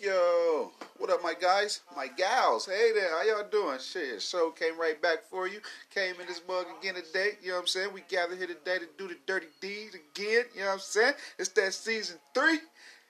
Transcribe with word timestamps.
Yo, 0.00 0.72
what 0.98 1.10
up, 1.10 1.22
my 1.22 1.34
guys, 1.40 1.80
my 1.94 2.08
gals? 2.08 2.66
Hey 2.66 2.90
there, 2.92 3.10
how 3.10 3.22
y'all 3.22 3.48
doing? 3.48 3.78
Shit, 3.78 4.20
show 4.20 4.50
came 4.50 4.78
right 4.80 5.00
back 5.00 5.24
for 5.30 5.46
you. 5.46 5.60
Came 5.94 6.14
in 6.20 6.26
this 6.26 6.40
mug 6.48 6.66
again 6.80 6.94
today. 6.94 7.32
You 7.40 7.50
know 7.50 7.54
what 7.54 7.60
I'm 7.60 7.66
saying? 7.68 7.92
We 7.94 8.02
gathered 8.08 8.38
here 8.38 8.48
today 8.48 8.78
to 8.78 8.86
do 8.98 9.06
the 9.08 9.16
dirty 9.26 9.46
deeds 9.60 9.94
again. 9.94 10.44
You 10.54 10.62
know 10.62 10.66
what 10.66 10.72
I'm 10.72 10.78
saying? 10.80 11.14
It's 11.38 11.50
that 11.50 11.72
season 11.72 12.18
three, 12.34 12.58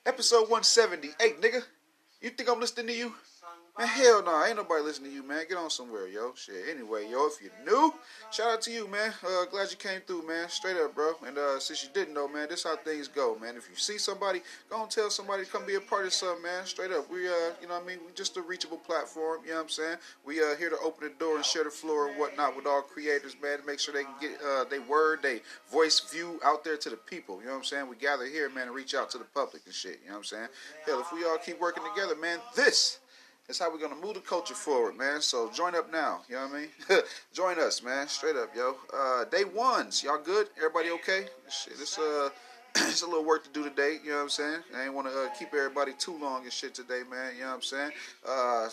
episode 0.04 0.51
178, 0.51 1.41
nigga, 1.41 1.62
you 2.21 2.30
think 2.30 2.50
I'm 2.50 2.61
listening 2.61 2.89
to 2.89 2.95
you? 2.95 3.14
Man, 3.83 3.89
hell 3.89 4.23
no, 4.23 4.45
ain't 4.45 4.55
nobody 4.55 4.80
listening 4.85 5.11
to 5.11 5.17
you, 5.17 5.25
man. 5.25 5.45
Get 5.48 5.59
on 5.59 5.69
somewhere, 5.69 6.07
yo. 6.07 6.33
Shit. 6.37 6.55
Anyway, 6.71 7.11
yo, 7.11 7.27
if 7.27 7.43
you're 7.43 7.51
new, 7.67 7.93
shout 8.30 8.47
out 8.47 8.62
to 8.62 8.71
you, 8.71 8.87
man. 8.87 9.12
Uh, 9.27 9.45
glad 9.47 9.73
you 9.73 9.77
came 9.77 10.01
through, 10.07 10.25
man. 10.25 10.48
Straight 10.48 10.77
up, 10.77 10.95
bro. 10.95 11.15
And 11.27 11.37
uh, 11.37 11.59
since 11.59 11.83
you 11.83 11.89
didn't 11.93 12.15
know, 12.15 12.29
man, 12.29 12.47
this 12.48 12.62
how 12.62 12.77
things 12.77 13.09
go, 13.09 13.37
man. 13.41 13.57
If 13.57 13.69
you 13.69 13.75
see 13.75 13.98
somebody, 13.98 14.41
go 14.71 14.83
and 14.83 14.89
tell 14.89 15.11
somebody 15.11 15.45
to 15.45 15.51
come 15.51 15.66
be 15.66 15.75
a 15.75 15.80
part 15.80 16.07
of 16.07 16.12
something, 16.12 16.45
man. 16.45 16.65
Straight 16.65 16.93
up, 16.93 17.11
we 17.11 17.27
uh, 17.27 17.33
you 17.61 17.66
know 17.66 17.75
what 17.75 17.83
I 17.83 17.87
mean? 17.87 17.98
We 18.06 18.12
just 18.15 18.37
a 18.37 18.42
reachable 18.42 18.77
platform. 18.77 19.41
You 19.42 19.51
know 19.51 19.56
what 19.56 19.62
I'm 19.65 19.69
saying? 19.70 19.97
We 20.25 20.41
uh 20.41 20.55
here 20.56 20.70
to 20.70 20.78
open 20.78 21.09
the 21.09 21.14
door 21.19 21.34
and 21.34 21.45
share 21.45 21.64
the 21.64 21.70
floor 21.70 22.09
and 22.09 22.17
whatnot 22.17 22.55
with 22.55 22.69
all 22.69 22.83
creators, 22.83 23.34
man. 23.42 23.59
To 23.59 23.67
make 23.67 23.80
sure 23.80 23.92
they 23.92 24.05
can 24.05 24.14
get 24.20 24.39
uh 24.47 24.62
they 24.62 24.78
word, 24.78 25.25
they 25.25 25.42
voice, 25.73 25.98
view 25.98 26.39
out 26.45 26.62
there 26.62 26.77
to 26.77 26.89
the 26.89 26.97
people. 26.97 27.41
You 27.41 27.47
know 27.47 27.55
what 27.55 27.59
I'm 27.59 27.64
saying? 27.64 27.89
We 27.89 27.97
gather 27.97 28.27
here, 28.27 28.48
man, 28.48 28.69
and 28.69 28.77
reach 28.77 28.95
out 28.95 29.11
to 29.11 29.19
the 29.19 29.25
public 29.25 29.62
and 29.67 29.75
shit. 29.75 29.98
You 30.05 30.11
know 30.11 30.19
what 30.19 30.19
I'm 30.19 30.25
saying? 30.25 30.48
Hell, 30.87 31.01
if 31.01 31.12
we 31.12 31.25
all 31.25 31.39
keep 31.39 31.59
working 31.61 31.83
together, 31.92 32.14
man, 32.14 32.39
this 32.55 33.01
that's 33.52 33.59
how 33.59 33.70
we're 33.70 33.87
gonna 33.87 34.01
move 34.01 34.15
the 34.15 34.20
culture 34.20 34.55
forward, 34.55 34.97
man. 34.97 35.20
So 35.20 35.51
join 35.51 35.74
up 35.74 35.92
now. 35.92 36.23
You 36.27 36.37
know 36.37 36.47
what 36.47 36.55
I 36.55 36.61
mean? 36.95 37.02
join 37.34 37.59
us, 37.59 37.83
man. 37.83 38.09
Straight 38.09 38.34
up, 38.34 38.56
yo. 38.56 38.77
Uh, 38.91 39.25
day 39.27 39.45
ones, 39.45 40.02
y'all 40.02 40.16
good? 40.16 40.48
Everybody 40.56 40.88
okay? 40.92 41.27
Shit, 41.51 41.75
it's 41.78 41.98
uh, 41.98 42.30
it's 42.77 43.03
a 43.03 43.07
little 43.07 43.25
work 43.25 43.45
to 43.45 43.51
do 43.51 43.62
today. 43.69 43.99
You 44.03 44.11
know 44.11 44.17
what 44.17 44.23
I'm 44.23 44.29
saying? 44.31 44.61
I 44.75 44.85
ain't 44.85 44.95
want 44.95 45.07
to 45.07 45.12
uh, 45.12 45.29
keep 45.39 45.53
everybody 45.53 45.93
too 45.99 46.17
long 46.19 46.45
and 46.45 46.53
shit 46.53 46.75
today, 46.75 47.03
man. 47.11 47.35
You 47.35 47.43
know 47.43 47.48
what 47.48 47.55
I'm 47.57 47.62
saying? 47.62 47.91
Uh, 48.27 48.69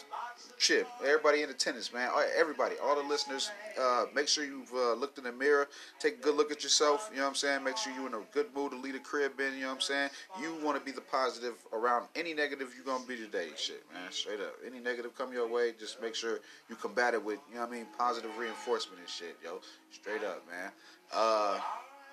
chip. 0.57 0.87
Everybody 1.03 1.41
in 1.41 1.49
attendance, 1.49 1.91
man. 1.91 2.09
Everybody, 2.37 2.75
all 2.81 2.95
the 2.95 3.07
listeners, 3.07 3.51
uh, 3.79 4.05
make 4.15 4.29
sure 4.29 4.45
you've 4.45 4.71
uh, 4.73 4.93
looked 4.93 5.17
in 5.17 5.25
the 5.25 5.31
mirror. 5.33 5.67
Take 5.99 6.19
a 6.19 6.21
good 6.21 6.35
look 6.35 6.51
at 6.51 6.63
yourself. 6.63 7.09
You 7.11 7.17
know 7.17 7.23
what 7.23 7.29
I'm 7.29 7.35
saying? 7.35 7.63
Make 7.63 7.75
sure 7.75 7.91
you're 7.93 8.07
in 8.07 8.13
a 8.13 8.21
good 8.31 8.47
mood 8.55 8.71
to 8.71 8.77
lead 8.77 8.95
a 8.95 8.99
crib 8.99 9.39
in. 9.39 9.55
You 9.55 9.61
know 9.61 9.67
what 9.67 9.75
I'm 9.75 9.81
saying? 9.81 10.09
You 10.41 10.55
want 10.63 10.77
to 10.79 10.85
be 10.85 10.91
the 10.91 11.01
positive 11.01 11.55
around 11.73 12.07
any 12.15 12.33
negative 12.33 12.73
you're 12.75 12.85
going 12.85 13.01
to 13.01 13.07
be 13.07 13.17
today. 13.17 13.49
Shit, 13.57 13.83
man. 13.93 14.11
Straight 14.11 14.39
up. 14.39 14.55
Any 14.65 14.79
negative 14.79 15.17
come 15.17 15.33
your 15.33 15.47
way, 15.47 15.73
just 15.77 16.01
make 16.01 16.15
sure 16.15 16.39
you 16.69 16.75
combat 16.75 17.13
it 17.13 17.23
with, 17.23 17.39
you 17.49 17.55
know 17.55 17.61
what 17.61 17.69
I 17.69 17.73
mean? 17.73 17.87
Positive 17.97 18.31
reinforcement 18.37 18.99
and 18.99 19.09
shit, 19.09 19.37
yo. 19.43 19.59
Straight 19.91 20.23
up, 20.23 20.45
man. 20.49 20.71
Uh, 21.11 21.59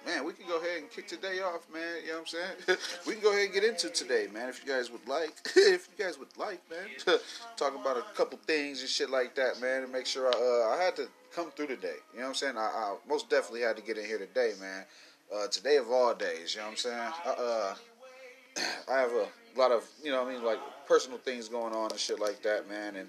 man, 0.07 0.25
we 0.25 0.33
can 0.33 0.47
go 0.47 0.59
ahead 0.59 0.79
and 0.79 0.91
kick 0.91 1.09
today 1.09 1.41
off, 1.41 1.67
man. 1.73 1.83
You 2.03 2.13
know 2.13 2.21
what 2.21 2.21
I'm 2.21 2.27
saying? 2.67 2.79
we 3.07 3.15
can 3.15 3.23
go 3.23 3.33
ahead 3.33 3.47
and 3.47 3.55
get 3.55 3.65
into 3.65 3.91
today, 3.91 4.29
man, 4.33 4.49
if 4.49 4.65
you 4.65 4.73
guys 4.73 4.91
would 4.91 5.07
like. 5.09 5.35
if 5.57 5.89
you 5.99 6.05
guys 6.05 6.19
would 6.19 6.35
like, 6.39 6.61
man. 6.71 7.19
Talk 7.57 7.75
about 7.75 7.97
a 7.97 8.05
couple 8.15 8.39
things 8.47 8.81
and 8.81 8.89
shit 8.89 9.11
like 9.11 9.35
that, 9.35 9.61
man, 9.61 9.83
and 9.83 9.93
make 9.93 10.07
sure 10.07 10.29
I, 10.29 10.31
uh, 10.31 10.77
I 10.77 10.83
had 10.83 10.97
to 10.97 11.09
come 11.35 11.51
through 11.51 11.67
today. 11.67 11.97
You 12.13 12.21
know 12.21 12.27
what 12.27 12.29
I'm 12.29 12.35
saying? 12.35 12.57
I, 12.57 12.61
I 12.61 12.97
most 13.09 13.29
definitely 13.29 13.63
had 13.63 13.77
to 13.77 13.83
get 13.83 13.99
in 13.99 14.05
here 14.05 14.19
today, 14.19 14.53
man. 14.61 14.85
Uh, 15.35 15.49
today 15.49 15.77
of 15.77 15.91
all 15.91 16.15
days, 16.15 16.55
you 16.55 16.61
know 16.61 16.67
what 16.67 16.71
I'm 16.71 16.77
saying? 16.77 17.13
I, 17.25 17.31
uh, 17.31 17.75
I 18.93 18.99
have 19.01 19.11
a 19.11 19.27
lot 19.59 19.73
of, 19.73 19.85
you 20.03 20.13
know 20.13 20.25
I 20.25 20.33
mean, 20.33 20.45
like 20.45 20.61
personal 20.87 21.19
things 21.19 21.49
going 21.49 21.75
on 21.75 21.91
and 21.91 21.99
shit 21.99 22.21
like 22.21 22.43
that, 22.43 22.69
man, 22.69 22.95
and 22.95 23.09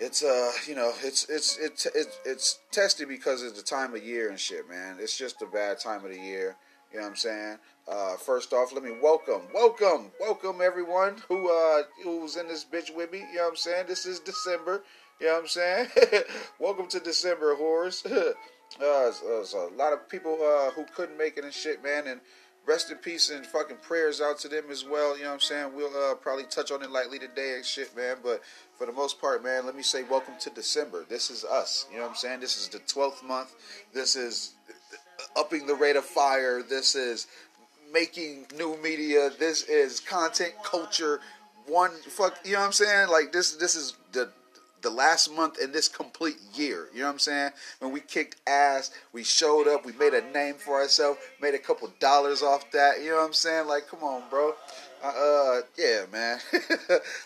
it's 0.00 0.22
uh 0.22 0.52
you 0.66 0.74
know 0.74 0.92
it's 1.02 1.28
it's 1.28 1.58
it's 1.58 1.86
it's 1.86 2.18
it's 2.24 2.60
testy 2.70 3.04
because 3.04 3.42
of 3.42 3.56
the 3.56 3.62
time 3.62 3.94
of 3.94 4.02
year 4.02 4.30
and 4.30 4.38
shit 4.38 4.68
man. 4.68 4.96
It's 5.00 5.16
just 5.16 5.42
a 5.42 5.46
bad 5.46 5.78
time 5.80 6.04
of 6.04 6.10
the 6.10 6.20
year 6.20 6.56
you 6.92 6.98
know 6.98 7.04
what 7.04 7.10
i'm 7.10 7.16
saying? 7.16 7.58
Uh 7.90 8.16
first 8.16 8.52
off 8.52 8.72
let 8.72 8.84
me 8.84 8.92
welcome 9.02 9.42
welcome 9.52 10.12
welcome 10.20 10.60
everyone 10.62 11.16
who 11.28 11.50
uh 11.52 11.82
who's 12.04 12.36
in 12.36 12.46
this 12.46 12.64
bitch 12.64 12.94
with 12.94 13.10
me 13.10 13.18
you 13.18 13.36
know 13.36 13.44
what 13.44 13.50
i'm 13.50 13.56
saying? 13.56 13.86
This 13.88 14.06
is 14.06 14.20
december 14.20 14.82
you 15.20 15.26
know 15.26 15.34
what 15.34 15.42
i'm 15.42 15.48
saying? 15.48 15.88
Welcome 16.60 16.86
to 16.88 17.00
december 17.00 17.56
horrors 17.56 18.04
uh 18.06 19.12
so 19.12 19.68
a 19.72 19.76
lot 19.76 19.92
of 19.92 20.08
people 20.08 20.38
uh 20.40 20.70
who 20.70 20.84
couldn't 20.94 21.18
make 21.18 21.36
it 21.38 21.44
and 21.44 21.52
shit 21.52 21.82
man 21.82 22.06
and 22.06 22.20
rest 22.68 22.90
in 22.90 22.98
peace 22.98 23.30
and 23.30 23.46
fucking 23.46 23.78
prayers 23.78 24.20
out 24.20 24.38
to 24.40 24.48
them 24.48 24.64
as 24.70 24.84
well. 24.84 25.16
You 25.16 25.22
know 25.22 25.30
what 25.30 25.34
I'm 25.34 25.40
saying? 25.40 25.70
We'll 25.74 26.10
uh, 26.10 26.14
probably 26.16 26.44
touch 26.44 26.70
on 26.70 26.82
it 26.82 26.90
lightly 26.90 27.18
today 27.18 27.54
and 27.56 27.64
shit, 27.64 27.96
man. 27.96 28.18
But 28.22 28.42
for 28.76 28.86
the 28.86 28.92
most 28.92 29.18
part, 29.20 29.42
man, 29.42 29.64
let 29.64 29.74
me 29.74 29.82
say 29.82 30.02
welcome 30.04 30.34
to 30.40 30.50
December. 30.50 31.06
This 31.08 31.30
is 31.30 31.44
us. 31.44 31.86
You 31.90 31.96
know 31.96 32.02
what 32.02 32.10
I'm 32.10 32.16
saying? 32.16 32.40
This 32.40 32.58
is 32.58 32.68
the 32.68 32.80
12th 32.80 33.24
month. 33.24 33.54
This 33.94 34.16
is 34.16 34.52
upping 35.34 35.66
the 35.66 35.74
rate 35.74 35.96
of 35.96 36.04
fire. 36.04 36.62
This 36.62 36.94
is 36.94 37.26
making 37.90 38.46
new 38.54 38.76
media. 38.82 39.30
This 39.38 39.62
is 39.62 39.98
content 39.98 40.52
culture. 40.62 41.20
One 41.66 41.90
fuck, 42.08 42.38
you 42.44 42.52
know 42.52 42.60
what 42.60 42.66
I'm 42.66 42.72
saying? 42.72 43.08
Like 43.08 43.32
this, 43.32 43.52
this 43.56 43.76
is 43.76 43.94
the 44.12 44.30
the 44.82 44.90
last 44.90 45.32
month 45.34 45.58
in 45.58 45.72
this 45.72 45.88
complete 45.88 46.38
year. 46.54 46.88
You 46.92 47.00
know 47.00 47.06
what 47.06 47.12
I'm 47.12 47.18
saying? 47.18 47.50
When 47.80 47.92
we 47.92 48.00
kicked 48.00 48.36
ass, 48.46 48.90
we 49.12 49.24
showed 49.24 49.68
up, 49.68 49.84
we 49.84 49.92
made 49.92 50.14
a 50.14 50.22
name 50.32 50.54
for 50.54 50.74
ourselves, 50.74 51.18
made 51.40 51.54
a 51.54 51.58
couple 51.58 51.90
dollars 52.00 52.42
off 52.42 52.70
that. 52.72 53.02
You 53.02 53.10
know 53.10 53.16
what 53.16 53.26
I'm 53.26 53.32
saying? 53.32 53.66
Like, 53.66 53.88
come 53.88 54.02
on, 54.02 54.22
bro. 54.30 54.54
Uh, 55.02 55.06
uh 55.06 55.60
yeah, 55.76 56.04
man. 56.12 56.38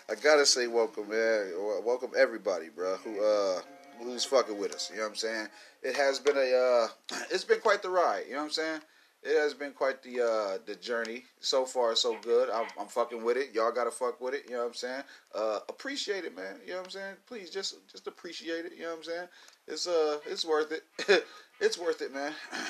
I 0.09 0.15
gotta 0.21 0.45
say, 0.45 0.67
welcome, 0.67 1.09
man. 1.09 1.53
Welcome 1.83 2.11
everybody, 2.17 2.69
bro. 2.69 2.97
Who 2.97 3.23
uh, 3.23 3.61
who's 3.99 4.25
fucking 4.25 4.57
with 4.57 4.73
us? 4.73 4.89
You 4.91 4.97
know 4.97 5.03
what 5.03 5.09
I'm 5.09 5.15
saying? 5.15 5.47
It 5.81 5.95
has 5.95 6.19
been 6.19 6.37
a 6.37 6.39
uh, 6.39 6.87
it's 7.31 7.43
been 7.43 7.59
quite 7.59 7.81
the 7.81 7.89
ride. 7.89 8.23
You 8.27 8.33
know 8.33 8.39
what 8.39 8.45
I'm 8.45 8.51
saying? 8.51 8.81
It 9.23 9.37
has 9.39 9.53
been 9.53 9.71
quite 9.71 10.03
the 10.03 10.21
uh, 10.21 10.57
the 10.65 10.75
journey. 10.75 11.23
So 11.39 11.65
far, 11.65 11.95
so 11.95 12.17
good. 12.21 12.49
I'm, 12.49 12.67
I'm, 12.79 12.87
fucking 12.87 13.23
with 13.23 13.37
it. 13.37 13.53
Y'all 13.53 13.71
gotta 13.71 13.91
fuck 13.91 14.19
with 14.21 14.33
it. 14.33 14.43
You 14.45 14.53
know 14.53 14.59
what 14.59 14.67
I'm 14.67 14.73
saying? 14.73 15.03
Uh, 15.33 15.59
appreciate 15.69 16.25
it, 16.25 16.35
man. 16.35 16.59
You 16.65 16.71
know 16.71 16.77
what 16.79 16.85
I'm 16.85 16.91
saying? 16.91 17.15
Please, 17.27 17.49
just 17.49 17.75
just 17.91 18.07
appreciate 18.07 18.65
it. 18.65 18.73
You 18.75 18.83
know 18.83 18.89
what 18.89 18.97
I'm 18.97 19.03
saying? 19.03 19.27
It's 19.67 19.87
uh, 19.87 20.19
it's 20.25 20.45
worth 20.45 20.71
it. 20.71 21.25
it's 21.59 21.77
worth 21.77 22.01
it, 22.01 22.13
man. 22.13 22.33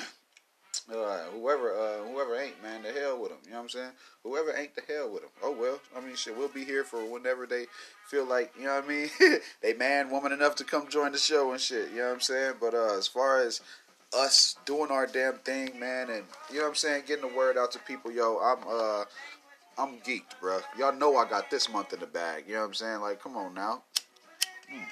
Uh, 0.92 1.19
whoever, 1.31 1.74
uh, 1.74 2.03
whoever 2.09 2.36
ain't, 2.36 2.62
man, 2.62 2.84
the 2.84 2.92
hell 2.92 3.18
with 3.18 3.30
them. 3.30 3.38
You 3.46 3.52
know 3.52 3.58
what 3.58 3.63
I'm 3.63 3.69
saying? 3.69 3.92
Whoever 4.24 4.53
ain't, 4.53 4.75
the 4.75 4.81
hell 4.86 5.09
with 5.09 5.22
them. 5.22 5.31
Oh 5.42 5.52
well. 5.52 5.80
I 5.96 6.02
mean, 6.02 6.16
shit, 6.16 6.38
we'll 6.38 6.50
be 6.50 6.66
here 6.66 6.84
for 6.84 7.06
whenever 7.06 7.46
they 7.46 7.68
feel 8.09 8.25
like, 8.25 8.52
you 8.59 8.66
know 8.66 8.75
what 8.75 8.86
I 8.86 8.88
mean? 8.88 9.09
they 9.62 9.74
man, 9.75 10.09
woman 10.09 10.34
enough 10.34 10.56
to 10.56 10.66
come 10.66 10.90
join 10.90 11.13
the 11.13 11.18
show 11.18 11.53
and 11.53 11.62
shit. 11.62 11.92
You 11.92 12.00
know 12.00 12.08
what 12.08 12.13
I'm 12.16 12.19
saying? 12.19 12.53
But 12.59 12.74
uh, 12.74 12.97
as 12.97 13.08
far 13.08 13.40
as 13.40 13.62
us 14.16 14.56
doing 14.66 14.91
our 14.91 15.07
damn 15.07 15.38
thing, 15.40 15.79
man, 15.79 16.09
and 16.09 16.24
you 16.50 16.57
know 16.57 16.63
what 16.63 16.69
I'm 16.69 16.75
saying, 16.75 17.03
getting 17.07 17.29
the 17.29 17.35
word 17.35 17.57
out 17.57 17.72
to 17.74 17.79
people, 17.79 18.12
yo, 18.12 18.38
I'm 18.40 18.59
uh 18.69 19.03
I'm 19.78 19.97
geeked, 20.00 20.40
bro. 20.40 20.59
Y'all 20.78 20.96
know 20.96 21.18
I 21.18 21.28
got 21.28 21.50
this 21.50 21.68
month 21.69 21.94
in 21.94 22.00
the 22.00 22.06
bag. 22.06 22.44
You 22.47 22.53
know 22.53 22.59
what 22.62 22.68
I'm 22.68 22.74
saying? 22.75 23.01
Like, 23.01 23.22
come 23.22 23.35
on 23.35 23.53
now. 23.53 23.81
Mm. 24.72 24.85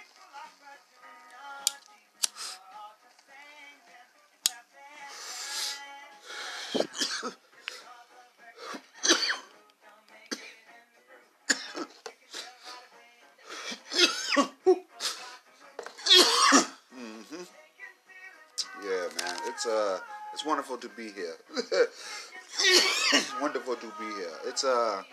It's 19.51 19.65
uh 19.65 19.99
it's 20.33 20.45
wonderful 20.45 20.77
to 20.77 20.87
be 20.89 21.11
here. 21.11 21.35
wonderful 23.41 23.75
to 23.75 23.87
be 23.99 24.05
here. 24.05 24.31
It's 24.45 24.63
uh 24.63 25.03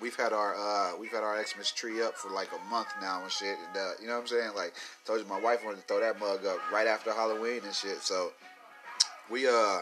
we've 0.00 0.14
had 0.14 0.32
our 0.32 0.54
uh 0.54 0.96
we've 0.96 1.10
had 1.10 1.24
our 1.24 1.44
Xmas 1.44 1.72
tree 1.72 2.00
up 2.02 2.16
for 2.16 2.30
like 2.30 2.48
a 2.52 2.70
month 2.70 2.88
now 3.00 3.22
and 3.22 3.32
shit 3.32 3.56
and 3.66 3.76
uh, 3.76 3.90
you 4.00 4.06
know 4.06 4.14
what 4.14 4.22
I'm 4.22 4.26
saying? 4.28 4.50
Like 4.54 4.74
told 5.04 5.20
you 5.20 5.26
my 5.26 5.40
wife 5.40 5.64
wanted 5.64 5.80
to 5.80 5.86
throw 5.86 6.00
that 6.00 6.20
mug 6.20 6.46
up 6.46 6.58
right 6.72 6.86
after 6.86 7.12
Halloween 7.12 7.62
and 7.64 7.74
shit. 7.74 8.02
So 8.02 8.32
we 9.30 9.48
uh 9.48 9.80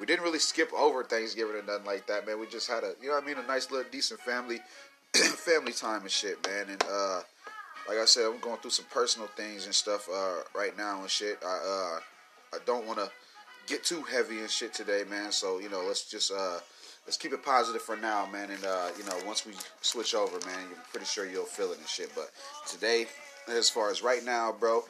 we 0.00 0.06
didn't 0.06 0.24
really 0.24 0.38
skip 0.38 0.72
over 0.72 1.04
Thanksgiving 1.04 1.56
or 1.56 1.62
nothing 1.62 1.86
like 1.86 2.06
that, 2.06 2.26
man. 2.26 2.40
We 2.40 2.46
just 2.46 2.68
had 2.68 2.82
a 2.82 2.94
you 3.00 3.08
know 3.08 3.14
what 3.14 3.24
I 3.24 3.26
mean, 3.26 3.38
a 3.38 3.46
nice 3.46 3.70
little 3.70 3.90
decent 3.90 4.20
family 4.20 4.60
family 5.14 5.72
time 5.72 6.02
and 6.02 6.10
shit, 6.10 6.44
man. 6.46 6.70
And 6.70 6.82
uh 6.90 7.20
like 7.86 7.98
I 7.98 8.06
said, 8.06 8.24
I'm 8.24 8.40
going 8.40 8.56
through 8.60 8.70
some 8.70 8.86
personal 8.90 9.28
things 9.36 9.66
and 9.66 9.74
stuff 9.74 10.08
uh 10.08 10.36
right 10.56 10.76
now 10.78 11.02
and 11.02 11.10
shit. 11.10 11.38
I 11.44 11.46
uh 11.46 12.00
I 12.54 12.58
don't 12.64 12.86
want 12.86 13.00
to 13.00 13.10
get 13.66 13.84
too 13.84 14.02
heavy 14.02 14.40
and 14.40 14.50
shit 14.50 14.74
today, 14.74 15.04
man. 15.08 15.32
So 15.32 15.58
you 15.58 15.68
know, 15.68 15.82
let's 15.86 16.10
just 16.10 16.32
uh, 16.32 16.58
let's 17.06 17.16
keep 17.16 17.32
it 17.32 17.44
positive 17.44 17.82
for 17.82 17.96
now, 17.96 18.26
man. 18.26 18.50
And 18.50 18.64
uh, 18.64 18.88
you 18.98 19.04
know, 19.04 19.18
once 19.26 19.46
we 19.46 19.52
switch 19.80 20.14
over, 20.14 20.38
man, 20.46 20.66
you're 20.68 20.78
pretty 20.90 21.06
sure 21.06 21.28
you'll 21.28 21.44
feel 21.44 21.72
it 21.72 21.78
and 21.78 21.88
shit. 21.88 22.10
But 22.14 22.30
today, 22.66 23.06
as 23.48 23.70
far 23.70 23.90
as 23.90 24.02
right 24.02 24.24
now, 24.24 24.52
bro, 24.52 24.84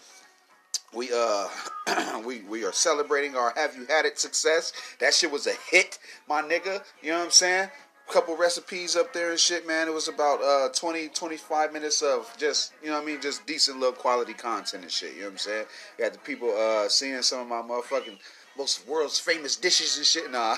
we 0.94 1.10
uh 1.12 1.48
we 2.24 2.40
we 2.42 2.64
are 2.64 2.72
celebrating 2.72 3.36
our 3.36 3.52
have 3.56 3.74
you 3.76 3.86
had 3.86 4.04
it 4.04 4.18
success. 4.18 4.72
That 5.00 5.14
shit 5.14 5.30
was 5.30 5.46
a 5.46 5.54
hit, 5.70 5.98
my 6.28 6.42
nigga. 6.42 6.82
You 7.02 7.10
know 7.10 7.18
what 7.18 7.24
I'm 7.26 7.30
saying? 7.30 7.68
Couple 8.12 8.36
recipes 8.36 8.96
up 8.96 9.14
there 9.14 9.30
and 9.30 9.40
shit, 9.40 9.66
man. 9.66 9.88
It 9.88 9.94
was 9.94 10.08
about 10.08 10.42
uh 10.42 10.68
20 10.74 11.08
25 11.08 11.72
minutes 11.72 12.02
of 12.02 12.32
just, 12.36 12.74
you 12.82 12.90
know 12.90 12.96
what 12.96 13.02
I 13.02 13.06
mean, 13.06 13.20
just 13.20 13.46
decent 13.46 13.80
little 13.80 13.94
quality 13.94 14.34
content 14.34 14.82
and 14.82 14.92
shit, 14.92 15.14
you 15.14 15.20
know 15.20 15.28
what 15.28 15.32
I'm 15.32 15.38
saying? 15.38 15.64
Got 15.98 16.12
the 16.12 16.18
people 16.18 16.54
uh 16.54 16.88
seeing 16.90 17.22
some 17.22 17.40
of 17.40 17.48
my 17.48 17.62
motherfucking 17.62 18.18
most 18.56 18.86
world's 18.86 19.18
famous 19.18 19.56
dishes 19.56 19.96
and 19.96 20.06
shit. 20.06 20.30
Nah, 20.30 20.56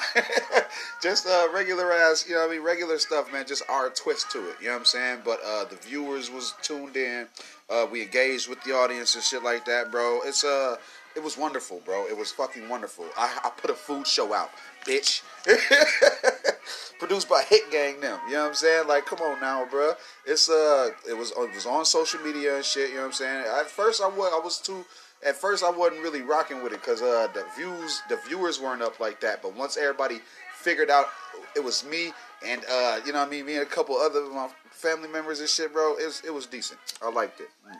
just 1.03 1.27
uh, 1.27 1.49
regular 1.53 1.93
ass, 1.93 2.27
you 2.29 2.35
know 2.35 2.43
what 2.43 2.51
I 2.51 2.55
mean, 2.55 2.63
regular 2.63 2.99
stuff, 2.99 3.33
man. 3.33 3.47
Just 3.47 3.63
our 3.69 3.91
twist 3.91 4.31
to 4.33 4.39
it, 4.51 4.57
you 4.61 4.67
know 4.67 4.73
what 4.73 4.81
I'm 4.81 4.85
saying? 4.85 5.21
But 5.25 5.41
uh, 5.45 5.65
the 5.65 5.77
viewers 5.77 6.31
was 6.31 6.55
tuned 6.63 6.97
in. 6.97 7.29
Uh, 7.69 7.87
we 7.91 8.03
engaged 8.03 8.49
with 8.49 8.63
the 8.65 8.73
audience 8.73 9.15
and 9.15 9.25
shit 9.25 9.43
like 9.43 9.65
that, 9.65 9.91
bro. 9.91 10.21
It's 10.25 10.45
uh, 10.45 10.77
it 11.17 11.23
was 11.23 11.39
wonderful, 11.39 11.81
bro. 11.85 12.07
It 12.07 12.17
was 12.17 12.31
fucking 12.31 12.69
wonderful. 12.69 13.07
I, 13.17 13.39
I 13.45 13.51
put 13.51 13.71
a 13.71 13.75
food 13.75 14.07
show 14.07 14.35
out, 14.35 14.51
bitch. 14.87 15.23
Produced 16.99 17.29
by 17.29 17.43
Hit 17.49 17.71
Gang 17.71 18.01
them. 18.01 18.21
You 18.27 18.35
know 18.35 18.43
what 18.43 18.49
I'm 18.49 18.55
saying? 18.55 18.87
Like, 18.87 19.07
come 19.07 19.21
on 19.21 19.41
now, 19.41 19.67
bro. 19.71 19.95
It's 20.27 20.51
uh, 20.51 20.91
it 21.09 21.15
was 21.15 21.31
it 21.31 21.55
was 21.55 21.67
on 21.67 21.85
social 21.87 22.21
media 22.21 22.57
and 22.57 22.65
shit. 22.65 22.91
You 22.91 22.97
know 22.97 23.01
what 23.03 23.07
I'm 23.09 23.13
saying? 23.15 23.45
At 23.59 23.67
first, 23.67 24.03
I 24.03 24.09
was 24.09 24.31
I 24.33 24.41
was 24.45 24.59
too 24.59 24.85
at 25.27 25.37
first 25.37 25.65
I 25.65 25.71
wasn't 25.71 26.03
really 26.03 26.23
rocking 26.23 26.63
with 26.63 26.73
it 26.73 26.81
because 26.81 27.03
uh, 27.03 27.29
the 27.35 27.45
views, 27.57 28.03
the 28.09 28.17
viewers 28.29 28.61
weren't 28.61 28.83
up 28.83 29.01
like 29.01 29.21
that. 29.21 29.43
But 29.43 29.57
once 29.57 29.77
everybody 29.77 30.21
figured 30.55 30.91
out 30.91 31.07
it 31.55 31.63
was 31.63 31.85
me 31.85 32.13
and 32.47 32.63
uh, 32.71 33.01
you 33.05 33.13
know 33.13 33.19
what 33.19 33.29
I 33.29 33.31
mean, 33.31 33.47
me 33.47 33.55
and 33.55 33.63
a 33.63 33.67
couple 33.67 33.97
other 33.97 34.23
my 34.31 34.49
family 34.71 35.09
members 35.09 35.41
and 35.41 35.49
shit, 35.49 35.73
bro, 35.73 35.97
it 35.97 36.07
was, 36.07 36.23
it 36.25 36.33
was 36.33 36.47
decent. 36.47 36.79
I 37.03 37.11
liked 37.11 37.41
it. 37.41 37.49
Mm. 37.67 37.77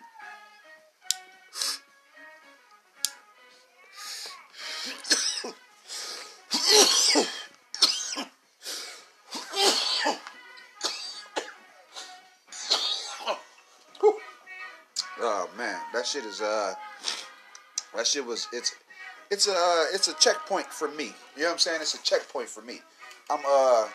Oh 15.19 15.49
man, 15.57 15.81
that 15.93 16.07
shit 16.07 16.25
is 16.25 16.41
uh 16.41 16.75
that 17.97 18.07
shit 18.07 18.25
was 18.25 18.49
it's 18.53 18.75
it's 19.31 19.49
a 19.49 19.87
it's 19.93 20.09
a 20.09 20.15
checkpoint 20.15 20.67
for 20.67 20.89
me. 20.89 21.13
You 21.37 21.43
know 21.43 21.49
what 21.49 21.53
I'm 21.53 21.59
saying? 21.59 21.81
It's 21.81 21.95
a 21.95 22.03
checkpoint 22.03 22.49
for 22.49 22.63
me. 22.63 22.81
I'm 23.31 23.41
uh 23.47 23.89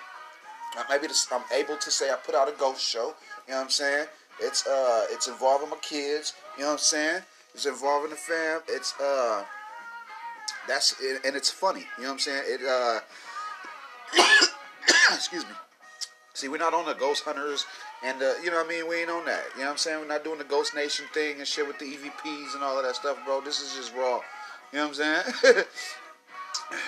maybe 0.89 1.07
I'm 1.31 1.43
able 1.53 1.77
to 1.77 1.91
say 1.91 2.11
I 2.11 2.15
put 2.15 2.35
out 2.35 2.49
a 2.49 2.53
ghost 2.53 2.81
show. 2.81 3.13
You 3.47 3.53
know 3.53 3.57
what 3.57 3.63
I'm 3.63 3.69
saying? 3.69 4.07
It's 4.39 4.67
uh 4.67 5.05
it's 5.09 5.27
involving 5.27 5.69
my 5.69 5.77
kids. 5.77 6.33
You 6.57 6.63
know 6.63 6.67
what 6.69 6.73
I'm 6.73 6.79
saying? 6.79 7.21
It's 7.53 7.65
involving 7.65 8.09
the 8.11 8.15
fam. 8.15 8.61
It's 8.67 8.99
uh 8.99 9.43
that's 10.67 10.95
and 10.99 11.35
it's 11.35 11.49
funny. 11.49 11.85
You 11.97 12.03
know 12.03 12.09
what 12.09 12.13
I'm 12.13 12.19
saying? 12.19 12.43
It 12.45 12.61
uh 12.65 12.99
excuse 15.15 15.45
me. 15.45 15.51
See, 16.33 16.47
we're 16.47 16.57
not 16.57 16.73
on 16.73 16.85
the 16.85 16.93
ghost 16.93 17.23
hunters 17.23 17.65
and 18.03 18.21
uh, 18.21 18.33
you 18.43 18.49
know 18.49 18.57
what 18.57 18.65
I 18.65 18.69
mean? 18.69 18.87
We 18.87 19.01
ain't 19.01 19.09
on 19.09 19.25
that. 19.25 19.43
You 19.53 19.61
know 19.61 19.65
what 19.65 19.71
I'm 19.73 19.77
saying? 19.77 19.99
We're 19.99 20.07
not 20.07 20.23
doing 20.23 20.39
the 20.39 20.43
Ghost 20.43 20.73
Nation 20.75 21.05
thing 21.13 21.37
and 21.37 21.47
shit 21.47 21.67
with 21.67 21.79
the 21.79 21.85
EVPs 21.85 22.55
and 22.55 22.63
all 22.63 22.77
of 22.77 22.83
that 22.83 22.95
stuff, 22.95 23.17
bro. 23.25 23.41
This 23.41 23.61
is 23.61 23.75
just 23.75 23.93
raw. 23.95 24.19
You 24.73 24.79
know 24.79 24.87
what 24.87 24.87
I'm 24.87 24.93
saying? 24.93 25.23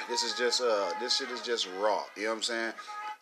this 0.10 0.24
is 0.24 0.34
just 0.38 0.62
uh 0.62 0.92
this 1.00 1.18
shit 1.18 1.30
is 1.30 1.42
just 1.42 1.68
raw. 1.80 2.04
You 2.16 2.24
know 2.24 2.30
what 2.30 2.36
I'm 2.38 2.44
saying? 2.44 2.74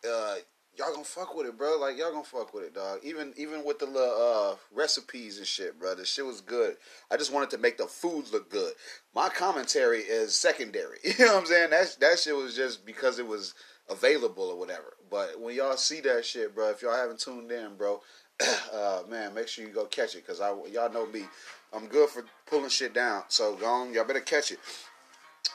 Uh 0.10 0.36
y'all 0.78 0.94
gonna 0.94 1.04
fuck 1.04 1.36
with 1.36 1.48
it, 1.48 1.58
bro. 1.58 1.78
Like 1.80 1.98
y'all 1.98 2.12
gonna 2.12 2.24
fuck 2.24 2.54
with 2.54 2.64
it, 2.64 2.76
dog. 2.76 3.00
Even 3.04 3.34
even 3.38 3.64
with 3.66 3.80
the 3.80 3.86
little 3.86 4.54
uh 4.54 4.56
recipes 4.74 5.38
and 5.38 5.48
shit, 5.48 5.80
bro. 5.80 5.96
The 5.96 6.06
shit 6.06 6.26
was 6.26 6.42
good. 6.42 6.78
I 7.12 7.18
just 7.18 7.34
wanted 7.34 7.50
to 7.52 7.58
make 7.58 7.78
the 7.78 7.88
foods 7.88 8.32
look 8.32 8.50
good. 8.50 8.74
My 9.14 9.30
commentary 9.30 10.00
is 10.00 10.36
secondary. 10.36 10.98
You 11.04 11.26
know 11.26 11.34
what 11.34 11.42
I'm 11.42 11.46
saying? 11.48 11.70
That 11.72 11.98
that 12.00 12.20
shit 12.20 12.36
was 12.36 12.56
just 12.56 12.86
because 12.86 13.20
it 13.20 13.28
was 13.28 13.54
available 13.90 14.44
or 14.44 14.58
whatever. 14.58 14.94
But 15.12 15.40
when 15.40 15.54
y'all 15.54 15.75
see 15.75 16.00
that 16.02 16.25
shit, 16.25 16.56
bro, 16.56 16.69
if 16.69 16.81
y'all 16.81 16.96
haven't 16.96 17.19
tuned 17.19 17.52
in, 17.52 17.75
bro, 17.75 18.02
uh, 18.74 19.02
man, 19.10 19.34
make 19.34 19.50
sure 19.50 19.68
you 19.68 19.72
go 19.72 19.86
catch 19.86 20.16
it, 20.16 20.25
cause 20.25 20.40
I 20.40 20.50
y'all 20.72 20.92
know 20.92 21.06
me, 21.06 21.25
I'm 21.74 21.88
good 21.88 22.10
for 22.10 22.24
pulling 22.48 22.69
shit 22.69 22.94
down. 22.94 23.24
So 23.28 23.56
go 23.56 23.66
on, 23.66 23.94
y'all 23.94 24.06
better 24.06 24.22
catch 24.22 24.52
it. 24.52 24.60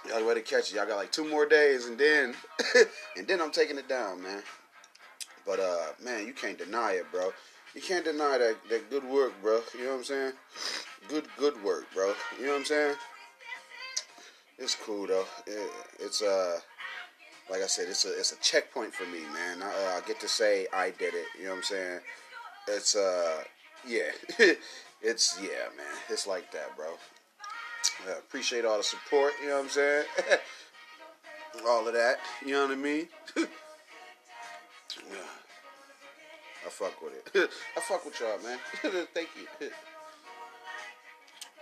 Y'all 0.06 0.26
better 0.28 0.40
catch 0.40 0.70
it. 0.70 0.76
Y'all 0.76 0.86
got 0.86 0.96
like 0.96 1.10
two 1.10 1.28
more 1.28 1.46
days, 1.46 1.86
and 1.86 1.98
then 1.98 2.34
and 3.16 3.26
then 3.26 3.40
I'm 3.40 3.50
taking 3.50 3.78
it 3.78 3.88
down, 3.88 4.22
man. 4.22 4.42
But 5.46 5.58
uh, 5.58 5.86
man, 6.04 6.26
you 6.26 6.34
can't 6.34 6.58
deny 6.58 6.92
it, 6.92 7.06
bro. 7.10 7.32
You 7.74 7.80
can't 7.80 8.04
deny 8.04 8.38
that 8.38 8.56
that 8.68 8.90
good 8.90 9.04
work, 9.04 9.32
bro. 9.42 9.62
You 9.76 9.84
know 9.84 9.92
what 9.92 9.98
I'm 9.98 10.04
saying? 10.04 10.32
Good 11.08 11.26
good 11.38 11.62
work, 11.64 11.86
bro. 11.94 12.12
You 12.38 12.46
know 12.46 12.52
what 12.52 12.58
I'm 12.58 12.64
saying? 12.66 12.96
It's 14.58 14.74
cool 14.74 15.06
though. 15.06 15.24
It, 15.46 15.70
it's 15.98 16.22
uh 16.22 16.58
like 17.50 17.62
I 17.62 17.66
said, 17.66 17.86
it's 17.88 18.04
a 18.04 18.18
it's 18.18 18.32
a 18.32 18.36
checkpoint 18.40 18.92
for 18.94 19.04
me, 19.04 19.20
man. 19.32 19.62
I, 19.62 19.66
uh, 19.66 19.98
I 19.98 20.00
get 20.06 20.20
to 20.20 20.28
say 20.28 20.66
I 20.72 20.90
did 20.90 21.14
it. 21.14 21.26
You 21.38 21.44
know 21.44 21.50
what 21.50 21.56
I'm 21.58 21.62
saying? 21.62 22.00
It's 22.68 22.96
uh 22.96 23.44
yeah, 23.86 24.10
it's 25.02 25.38
yeah, 25.40 25.68
man. 25.76 25.86
It's 26.08 26.26
like 26.26 26.50
that, 26.52 26.76
bro. 26.76 26.86
Appreciate 28.18 28.64
all 28.64 28.78
the 28.78 28.82
support. 28.82 29.32
You 29.40 29.48
know 29.48 29.56
what 29.56 29.64
I'm 29.64 29.70
saying? 29.70 30.04
all 31.68 31.86
of 31.86 31.94
that. 31.94 32.18
You 32.44 32.52
know 32.52 32.62
what 32.66 32.72
I 32.72 32.80
mean? 32.80 33.08
I 36.66 36.68
fuck 36.68 37.00
with 37.00 37.12
it. 37.34 37.50
I 37.76 37.80
fuck 37.80 38.04
with 38.04 38.20
y'all, 38.20 38.38
man. 38.42 38.58
thank 39.14 39.28
you. 39.36 39.68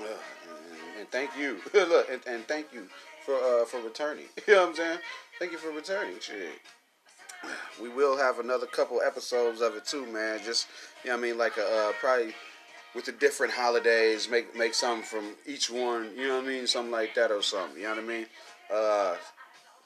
Uh, 0.00 0.04
and, 0.04 0.98
and, 0.98 1.10
thank 1.10 1.30
you. 1.38 1.58
Look, 1.72 2.10
and, 2.10 2.20
and, 2.26 2.48
thank 2.48 2.72
you 2.72 2.88
for 3.24 3.34
uh, 3.34 3.64
for 3.64 3.80
returning. 3.80 4.26
You 4.46 4.54
know 4.54 4.60
what 4.60 4.68
I'm 4.70 4.76
saying? 4.76 4.98
Thank 5.38 5.52
you 5.52 5.58
for 5.58 5.70
returning. 5.70 6.16
Shit. 6.20 6.60
We 7.80 7.88
will 7.88 8.16
have 8.16 8.38
another 8.38 8.66
couple 8.66 9.00
episodes 9.02 9.60
of 9.60 9.76
it 9.76 9.84
too, 9.84 10.06
man. 10.06 10.40
Just 10.44 10.66
you 11.02 11.10
know 11.10 11.16
what 11.16 11.24
I 11.24 11.28
mean, 11.28 11.38
like 11.38 11.56
a 11.56 11.66
uh, 11.66 11.92
probably 12.00 12.34
with 12.94 13.06
the 13.06 13.12
different 13.12 13.52
holidays, 13.52 14.28
make 14.30 14.56
make 14.56 14.74
something 14.74 15.04
from 15.04 15.34
each 15.46 15.70
one. 15.70 16.10
You 16.16 16.28
know 16.28 16.36
what 16.36 16.44
I 16.44 16.48
mean, 16.48 16.66
something 16.66 16.92
like 16.92 17.14
that 17.14 17.30
or 17.30 17.42
something. 17.42 17.76
You 17.76 17.84
know 17.84 17.94
what 17.96 18.04
I 18.04 18.06
mean? 18.06 18.26
Uh, 18.72 19.16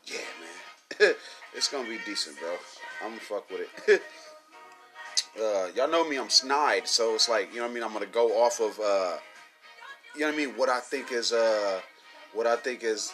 yeah, 0.07 0.19
man. 0.41 1.15
it's 1.55 1.69
gonna 1.69 1.89
be 1.89 1.99
decent, 2.05 2.39
bro. 2.39 2.55
I'm 3.05 3.11
gonna 3.11 3.21
fuck 3.21 3.51
with 3.51 3.69
it. 3.89 4.03
uh, 5.41 5.69
y'all 5.75 5.91
know 5.91 6.09
me, 6.09 6.19
I'm 6.19 6.31
snide, 6.31 6.89
so 6.89 7.15
it's 7.15 7.29
like 7.29 7.51
you 7.51 7.57
know 7.57 7.63
what 7.63 7.71
I 7.71 7.75
mean. 7.75 7.85
I'm 7.85 7.93
gonna 7.93 8.07
go 8.07 8.43
off 8.43 8.61
of 8.61 8.79
uh, 8.79 9.17
you 10.15 10.21
know 10.21 10.27
what 10.27 10.35
I 10.35 10.37
mean. 10.37 10.51
What 10.57 10.69
I 10.69 10.81
think 10.81 11.13
is 11.13 11.33
uh, 11.33 11.81
what 12.35 12.47
I 12.47 12.57
think 12.57 12.85
is 12.85 13.13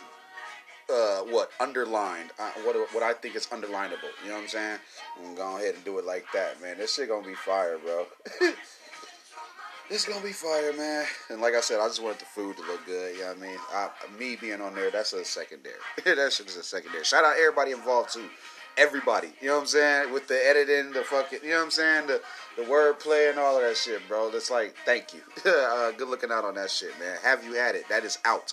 uh, 0.91 1.21
what 1.21 1.51
underlined, 1.61 2.31
uh, 2.39 2.51
what 2.65 2.77
what 2.93 3.03
I 3.03 3.13
think 3.15 3.37
is 3.37 3.47
underlinable. 3.47 4.13
You 4.23 4.29
know 4.29 4.35
what 4.35 4.43
I'm 4.43 4.49
saying? 4.49 4.79
I'm 5.19 5.35
gonna 5.35 5.37
go 5.37 5.57
ahead 5.57 5.75
and 5.75 5.85
do 5.85 5.99
it 5.99 6.05
like 6.05 6.27
that, 6.33 6.61
man. 6.61 6.79
This 6.79 6.95
shit 6.95 7.09
gonna 7.09 7.27
be 7.27 7.35
fire, 7.35 7.79
bro. 7.79 8.07
it's 9.91 10.05
gonna 10.05 10.25
be 10.25 10.33
fire, 10.33 10.73
man. 10.73 11.07
And 11.31 11.41
like 11.41 11.55
I 11.55 11.61
said, 11.61 11.81
I 11.81 11.87
just 11.87 12.03
want 12.03 12.19
the 12.19 12.25
food 12.27 12.57
to 12.57 12.63
look 12.63 12.85
good. 12.87 13.15
You 13.15 13.23
know 13.23 13.29
what 13.29 13.39
I 13.39 13.41
mean? 13.41 13.59
I, 13.73 13.91
me 14.19 14.37
being 14.37 14.61
on 14.61 14.75
there, 14.75 14.91
that's 14.91 15.13
a 15.13 15.25
secondary. 15.25 15.77
that 16.05 16.33
shit 16.33 16.47
is 16.47 16.57
a 16.57 16.63
secondary. 16.63 17.05
Shout 17.05 17.25
out 17.25 17.37
everybody 17.39 17.73
involved 17.73 18.13
too. 18.13 18.29
Everybody, 18.77 19.29
you 19.41 19.47
know 19.47 19.55
what 19.55 19.61
I'm 19.61 19.67
saying? 19.69 20.13
With 20.13 20.27
the 20.27 20.35
editing, 20.35 20.93
the 20.93 21.05
fucking, 21.05 21.39
you 21.45 21.51
know 21.51 21.59
what 21.59 21.65
I'm 21.67 21.71
saying? 21.71 22.07
The 22.09 22.21
the 22.57 22.63
wordplay 22.63 23.31
and 23.31 23.39
all 23.39 23.57
of 23.57 23.63
that 23.63 23.77
shit, 23.77 24.01
bro. 24.09 24.31
That's 24.31 24.51
like, 24.51 24.75
thank 24.85 25.15
you. 25.15 25.21
uh, 25.51 25.93
good 25.93 26.09
looking 26.09 26.31
out 26.31 26.45
on 26.45 26.55
that 26.57 26.71
shit, 26.71 26.91
man. 26.99 27.17
Have 27.23 27.45
you 27.45 27.55
had 27.55 27.75
it? 27.75 27.89
That 27.89 28.05
is 28.05 28.19
out. 28.25 28.53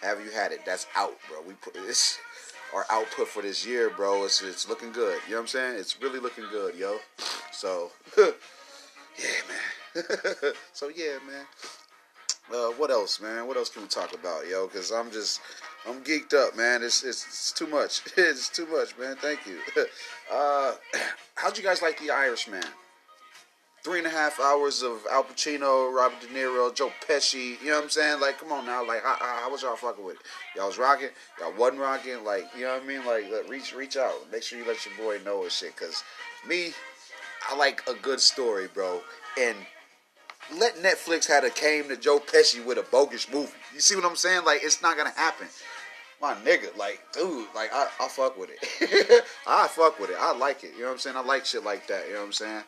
Have 0.00 0.24
you 0.24 0.30
had 0.30 0.52
it? 0.52 0.60
That's 0.64 0.86
out, 0.96 1.14
bro. 1.28 1.42
We 1.46 1.54
put 1.54 1.74
this 1.74 2.18
our 2.74 2.84
output 2.90 3.28
for 3.28 3.42
this 3.42 3.66
year, 3.66 3.90
bro. 3.90 4.24
It's 4.24 4.42
it's 4.42 4.68
looking 4.68 4.92
good. 4.92 5.20
You 5.26 5.32
know 5.32 5.36
what 5.36 5.42
I'm 5.42 5.46
saying? 5.48 5.78
It's 5.78 6.00
really 6.00 6.20
looking 6.20 6.44
good, 6.50 6.74
yo. 6.74 6.98
So 7.52 7.90
yeah, 8.18 8.26
man. 9.48 10.04
so 10.72 10.88
yeah, 10.88 11.18
man. 11.26 11.46
Uh, 12.52 12.70
what 12.78 12.90
else, 12.90 13.20
man? 13.20 13.46
What 13.46 13.58
else 13.58 13.68
can 13.68 13.82
we 13.82 13.88
talk 13.88 14.14
about, 14.14 14.48
yo? 14.48 14.66
Because 14.66 14.90
I'm 14.90 15.10
just, 15.10 15.40
I'm 15.86 16.02
geeked 16.02 16.32
up, 16.32 16.56
man. 16.56 16.82
It's, 16.82 17.04
it's, 17.04 17.26
it's 17.26 17.52
too 17.52 17.66
much. 17.66 18.00
it's 18.16 18.48
too 18.48 18.66
much, 18.66 18.96
man. 18.96 19.16
Thank 19.16 19.40
you. 19.46 19.58
uh, 20.32 20.72
how'd 21.34 21.58
you 21.58 21.64
guys 21.64 21.82
like 21.82 22.00
The 22.00 22.10
Irishman? 22.10 22.62
Three 23.82 23.98
and 23.98 24.06
a 24.06 24.10
half 24.10 24.40
hours 24.40 24.82
of 24.82 25.06
Al 25.10 25.24
Pacino, 25.24 25.92
Robert 25.94 26.20
De 26.20 26.26
Niro, 26.28 26.74
Joe 26.74 26.92
Pesci. 27.06 27.60
You 27.60 27.70
know 27.70 27.76
what 27.76 27.84
I'm 27.84 27.90
saying? 27.90 28.20
Like, 28.20 28.38
come 28.38 28.52
on 28.52 28.66
now. 28.66 28.86
Like, 28.86 29.02
how, 29.02 29.16
how 29.18 29.50
was 29.50 29.62
y'all 29.62 29.76
fucking 29.76 30.04
with 30.04 30.16
it? 30.16 30.22
Y'all 30.56 30.66
was 30.66 30.78
rocking. 30.78 31.08
Y'all 31.40 31.52
wasn't 31.56 31.80
rocking. 31.80 32.24
Like, 32.24 32.44
you 32.56 32.64
know 32.64 32.74
what 32.74 32.82
I 32.82 32.86
mean? 32.86 33.04
Like, 33.04 33.48
reach 33.48 33.74
reach 33.74 33.96
out. 33.96 34.14
Make 34.32 34.42
sure 34.42 34.58
you 34.58 34.66
let 34.66 34.84
your 34.84 34.96
boy 34.96 35.22
know 35.24 35.42
and 35.42 35.52
shit. 35.52 35.76
Cause 35.76 36.02
me, 36.46 36.72
I 37.50 37.56
like 37.56 37.82
a 37.88 37.94
good 37.94 38.20
story, 38.20 38.68
bro. 38.72 39.00
And 39.38 39.56
let 40.56 40.76
Netflix 40.76 41.26
had 41.26 41.44
a 41.44 41.50
came 41.50 41.88
to 41.88 41.96
Joe 41.96 42.18
Pesci 42.18 42.64
with 42.64 42.78
a 42.78 42.84
bogus 42.90 43.30
movie. 43.30 43.52
You 43.74 43.80
see 43.80 43.96
what 43.96 44.04
I'm 44.04 44.16
saying? 44.16 44.44
Like, 44.44 44.60
it's 44.62 44.82
not 44.82 44.96
gonna 44.96 45.10
happen. 45.10 45.46
My 46.20 46.34
nigga, 46.34 46.76
like, 46.76 47.00
dude, 47.12 47.46
like, 47.54 47.70
I, 47.72 47.86
I 48.00 48.08
fuck 48.08 48.36
with 48.36 48.50
it. 48.50 49.24
I 49.46 49.68
fuck 49.68 50.00
with 50.00 50.10
it. 50.10 50.16
I 50.18 50.36
like 50.36 50.64
it. 50.64 50.72
You 50.74 50.80
know 50.80 50.86
what 50.86 50.92
I'm 50.94 50.98
saying? 50.98 51.16
I 51.16 51.20
like 51.20 51.46
shit 51.46 51.64
like 51.64 51.86
that. 51.86 52.06
You 52.08 52.14
know 52.14 52.20
what 52.20 52.26
I'm 52.26 52.32
saying? 52.32 52.62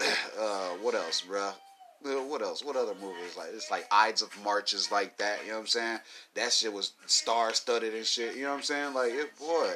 uh, 0.40 0.68
what 0.82 0.94
else, 0.94 1.22
bruh? 1.28 1.54
Uh, 2.02 2.22
what 2.24 2.40
else? 2.40 2.64
What 2.64 2.76
other 2.76 2.94
movies 2.94 3.36
like 3.36 3.48
it's 3.52 3.70
like 3.70 3.86
Ides 3.92 4.22
of 4.22 4.30
March 4.42 4.72
is 4.72 4.90
like 4.90 5.18
that. 5.18 5.40
You 5.42 5.48
know 5.48 5.56
what 5.56 5.60
I'm 5.62 5.66
saying? 5.66 5.98
That 6.34 6.50
shit 6.52 6.72
was 6.72 6.92
star 7.06 7.52
studded 7.52 7.94
and 7.94 8.06
shit. 8.06 8.36
You 8.36 8.44
know 8.44 8.50
what 8.50 8.56
I'm 8.56 8.62
saying? 8.62 8.94
Like 8.94 9.12
it, 9.12 9.38
boy, 9.38 9.74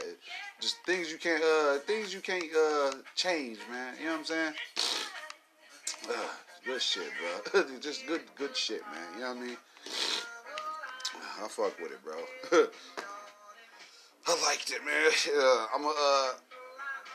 just 0.59 0.76
things 0.87 1.12
you 1.12 1.19
can't, 1.19 1.43
uh, 1.45 1.78
things 1.81 2.14
you 2.14 2.21
can't 2.21 2.45
uh 2.57 2.93
change, 3.14 3.59
man. 3.71 3.95
You 3.99 4.07
know 4.07 4.12
what 4.12 4.19
I'm 4.21 4.25
saying? 4.25 4.52
Uh, 6.07 6.12
good 6.66 6.83
shit, 6.83 7.11
bro. 7.52 7.64
just 7.81 8.07
good, 8.07 8.21
good 8.37 8.54
shit, 8.54 8.83
man. 8.93 9.14
You 9.14 9.21
know 9.21 9.28
what 9.28 9.37
I 9.38 9.40
mean? 9.40 9.57
I 11.43 11.49
fuck 11.49 11.78
with 11.81 11.93
it, 11.93 12.04
bro. 12.04 12.14
I 14.26 14.43
liked 14.43 14.71
it, 14.71 14.85
man. 14.85 15.11
Uh, 15.37 15.66
I'm 15.75 15.83
gonna, 15.83 15.95
uh, 15.99 16.33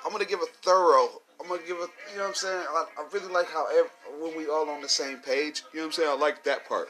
I'm 0.05 0.11
gonna 0.11 0.25
give 0.25 0.41
a 0.41 0.47
thorough. 0.61 1.21
I'm 1.41 1.47
gonna 1.47 1.61
give 1.65 1.77
a, 1.77 1.87
you 2.11 2.17
know 2.17 2.23
what 2.23 2.27
I'm 2.29 2.35
saying. 2.35 2.65
I, 2.69 2.85
I 2.97 3.05
really 3.13 3.31
like 3.31 3.47
how 3.47 3.65
ev- 3.77 3.91
when 4.21 4.35
we 4.37 4.47
all 4.47 4.69
on 4.69 4.81
the 4.81 4.89
same 4.89 5.19
page. 5.19 5.63
You 5.73 5.79
know 5.79 5.85
what 5.85 5.87
I'm 5.87 5.91
saying. 5.93 6.09
I 6.09 6.15
like 6.15 6.43
that 6.43 6.67
part. 6.67 6.87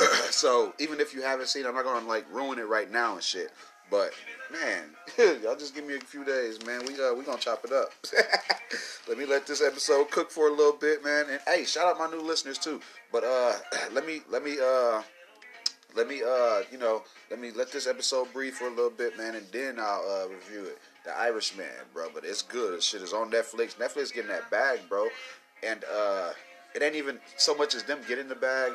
so 0.30 0.72
even 0.78 1.00
if 1.00 1.14
you 1.14 1.22
haven't 1.22 1.48
seen, 1.48 1.64
it, 1.64 1.68
I'm 1.68 1.74
not 1.74 1.84
gonna 1.84 2.06
like 2.06 2.26
ruin 2.32 2.58
it 2.58 2.68
right 2.68 2.90
now 2.90 3.14
and 3.14 3.22
shit. 3.22 3.52
But 3.90 4.12
man, 4.52 4.90
y'all 5.42 5.56
just 5.56 5.74
give 5.74 5.86
me 5.86 5.94
a 5.94 6.00
few 6.00 6.24
days, 6.24 6.64
man. 6.64 6.84
We 6.86 6.94
uh 6.94 7.14
we 7.14 7.24
gonna 7.24 7.38
chop 7.38 7.64
it 7.64 7.72
up. 7.72 7.92
let 9.08 9.18
me 9.18 9.24
let 9.24 9.46
this 9.46 9.62
episode 9.62 10.10
cook 10.10 10.30
for 10.30 10.48
a 10.48 10.50
little 10.50 10.76
bit, 10.76 11.04
man. 11.04 11.26
And 11.30 11.40
hey, 11.46 11.64
shout 11.64 11.86
out 11.86 11.98
my 11.98 12.08
new 12.08 12.22
listeners 12.22 12.58
too. 12.58 12.80
But 13.12 13.24
uh, 13.24 13.54
let 13.92 14.06
me 14.06 14.20
let 14.30 14.44
me 14.44 14.56
uh 14.62 15.02
let 15.94 16.08
me 16.08 16.22
uh 16.22 16.62
you 16.70 16.78
know 16.78 17.02
let 17.30 17.40
me 17.40 17.50
let 17.52 17.72
this 17.72 17.86
episode 17.86 18.32
breathe 18.32 18.54
for 18.54 18.66
a 18.66 18.70
little 18.70 18.90
bit, 18.90 19.16
man, 19.16 19.34
and 19.34 19.46
then 19.52 19.78
I'll 19.78 20.24
uh, 20.24 20.28
review 20.28 20.64
it. 20.64 20.78
The 21.06 21.16
Irishman, 21.16 21.66
bro, 21.94 22.08
but 22.12 22.24
it's 22.24 22.42
good. 22.42 22.82
Shit 22.82 23.00
is 23.00 23.12
on 23.14 23.30
Netflix. 23.30 23.76
Netflix 23.76 24.12
getting 24.12 24.28
that 24.30 24.50
bag, 24.50 24.80
bro, 24.88 25.06
and 25.62 25.84
uh 25.84 26.32
it 26.74 26.82
ain't 26.82 26.96
even 26.96 27.18
so 27.38 27.54
much 27.54 27.74
as 27.74 27.84
them 27.84 28.00
getting 28.06 28.28
the 28.28 28.34
bag. 28.34 28.72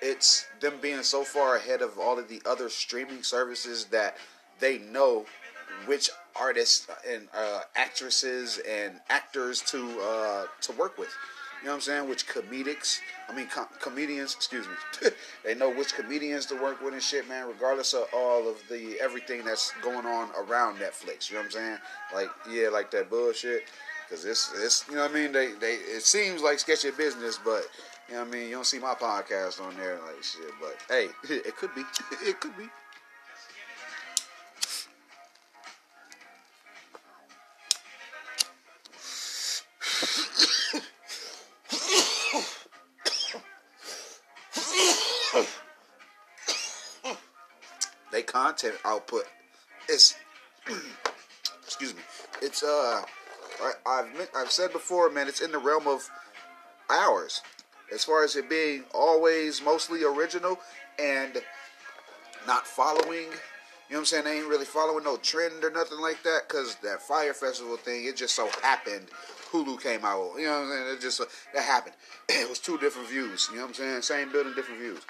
It's 0.00 0.46
them 0.60 0.74
being 0.80 1.02
so 1.02 1.24
far 1.24 1.56
ahead 1.56 1.82
of 1.82 1.98
all 1.98 2.18
of 2.18 2.28
the 2.28 2.40
other 2.46 2.68
streaming 2.68 3.22
services 3.24 3.86
that 3.86 4.16
they 4.60 4.78
know 4.78 5.26
which 5.86 6.10
artists 6.36 6.86
and 7.08 7.28
uh, 7.34 7.60
actresses 7.74 8.60
and 8.68 9.00
actors 9.08 9.60
to 9.62 10.00
uh, 10.00 10.46
to 10.60 10.72
work 10.72 10.96
with. 10.96 11.12
You 11.60 11.66
know 11.66 11.72
what 11.72 11.76
I'm 11.76 11.80
saying? 11.82 12.08
Which 12.08 12.26
comedics, 12.26 13.00
I 13.28 13.34
mean 13.34 13.46
com- 13.46 13.68
comedians, 13.80 14.34
excuse 14.34 14.66
me. 14.66 15.10
they 15.44 15.54
know 15.54 15.70
which 15.70 15.94
comedians 15.94 16.46
to 16.46 16.54
work 16.54 16.82
with 16.82 16.94
and 16.94 17.02
shit, 17.02 17.28
man. 17.28 17.48
Regardless 17.48 17.92
of 17.92 18.06
all 18.14 18.48
of 18.48 18.56
the 18.70 18.98
everything 19.00 19.44
that's 19.44 19.72
going 19.82 20.06
on 20.06 20.30
around 20.38 20.78
Netflix. 20.78 21.28
You 21.28 21.36
know 21.36 21.40
what 21.40 21.46
I'm 21.46 21.50
saying? 21.50 21.78
Like 22.14 22.30
yeah, 22.50 22.68
like 22.68 22.90
that 22.92 23.10
bullshit. 23.10 23.64
Cause 24.08 24.24
it's 24.24 24.50
it's 24.56 24.88
you 24.88 24.96
know 24.96 25.02
what 25.02 25.10
I 25.10 25.14
mean. 25.14 25.32
They 25.32 25.52
they 25.52 25.74
it 25.74 26.02
seems 26.02 26.42
like 26.42 26.58
sketchy 26.58 26.90
business, 26.92 27.38
but 27.44 27.66
you 28.08 28.14
know 28.14 28.20
what 28.20 28.28
I 28.28 28.30
mean. 28.30 28.48
You 28.48 28.54
don't 28.54 28.66
see 28.66 28.78
my 28.78 28.94
podcast 28.94 29.60
on 29.60 29.76
there 29.76 29.98
like 30.06 30.22
shit, 30.22 30.50
but 30.60 30.76
hey, 30.88 31.08
it 31.34 31.56
could 31.56 31.74
be. 31.74 31.82
It 32.26 32.40
could 32.40 32.56
be. 32.56 32.64
Output 48.84 49.24
is 49.88 50.14
excuse 51.62 51.94
me 51.94 52.00
it's 52.42 52.62
uh 52.62 53.02
I, 53.62 53.72
I've 53.86 54.28
I've 54.36 54.50
said 54.50 54.72
before 54.72 55.10
man 55.10 55.28
it's 55.28 55.40
in 55.40 55.52
the 55.52 55.58
realm 55.58 55.86
of 55.86 56.08
hours 56.90 57.42
as 57.92 58.04
far 58.04 58.24
as 58.24 58.36
it 58.36 58.48
being 58.48 58.84
always 58.94 59.62
mostly 59.62 60.04
original 60.04 60.58
and 60.98 61.42
not 62.46 62.66
following 62.66 63.28
you 63.90 63.96
know 63.96 64.02
what 64.02 64.12
I'm 64.12 64.22
saying? 64.22 64.24
They 64.24 64.38
ain't 64.38 64.46
really 64.46 64.64
following 64.64 65.02
no 65.02 65.16
trend 65.16 65.64
or 65.64 65.70
nothing 65.70 65.98
like 65.98 66.22
that 66.22 66.42
because 66.46 66.76
that 66.76 67.02
Fyre 67.02 67.34
Festival 67.34 67.76
thing, 67.76 68.04
it 68.04 68.16
just 68.16 68.36
so 68.36 68.48
happened 68.62 69.08
Hulu 69.50 69.82
came 69.82 70.04
out. 70.04 70.34
You 70.38 70.46
know 70.46 70.52
what 70.52 70.62
I'm 70.62 70.70
saying? 70.70 70.96
It 70.96 71.00
just, 71.00 71.20
that 71.54 71.62
happened. 71.62 71.96
It 72.30 72.48
was 72.48 72.60
two 72.60 72.78
different 72.78 73.08
views. 73.08 73.48
You 73.50 73.56
know 73.56 73.62
what 73.62 73.70
I'm 73.70 73.74
saying? 73.74 74.02
Same 74.02 74.30
building, 74.30 74.54
different 74.54 74.80
views. 74.80 75.00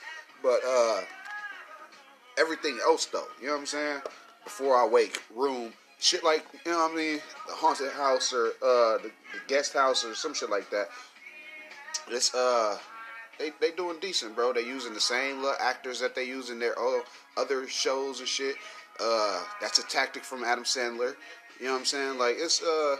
But, 0.42 0.60
uh, 0.66 1.02
everything 2.40 2.78
else 2.82 3.06
though, 3.06 3.26
you 3.40 3.46
know 3.46 3.52
what 3.52 3.60
I'm 3.60 3.66
saying? 3.66 4.00
Before 4.44 4.76
I 4.76 4.86
wake, 4.86 5.22
room, 5.34 5.72
shit 5.98 6.24
like, 6.24 6.44
you 6.64 6.72
know 6.72 6.78
what 6.78 6.92
I 6.92 6.96
mean? 6.96 7.20
The 7.46 7.54
haunted 7.54 7.92
house 7.92 8.32
or, 8.32 8.46
uh, 8.62 8.98
the, 8.98 9.10
the 9.32 9.40
guest 9.46 9.74
house 9.74 10.04
or 10.04 10.14
some 10.14 10.32
shit 10.34 10.50
like 10.50 10.70
that. 10.70 10.88
It's, 12.08 12.34
uh, 12.34 12.78
they 13.40 13.52
they 13.58 13.70
doing 13.70 13.96
decent, 14.00 14.36
bro. 14.36 14.52
They 14.52 14.66
using 14.66 14.92
the 14.92 15.00
same 15.00 15.36
little 15.38 15.56
actors 15.58 15.98
that 16.00 16.14
they 16.14 16.24
use 16.24 16.50
in 16.50 16.58
their 16.58 16.74
other 17.38 17.66
shows 17.68 18.20
and 18.20 18.28
shit. 18.28 18.54
Uh, 19.02 19.42
that's 19.60 19.78
a 19.78 19.82
tactic 19.84 20.24
from 20.24 20.44
Adam 20.44 20.64
Sandler. 20.64 21.14
You 21.58 21.66
know 21.66 21.72
what 21.72 21.78
I'm 21.78 21.84
saying? 21.86 22.18
Like 22.18 22.36
it's 22.38 22.62
uh, 22.62 22.96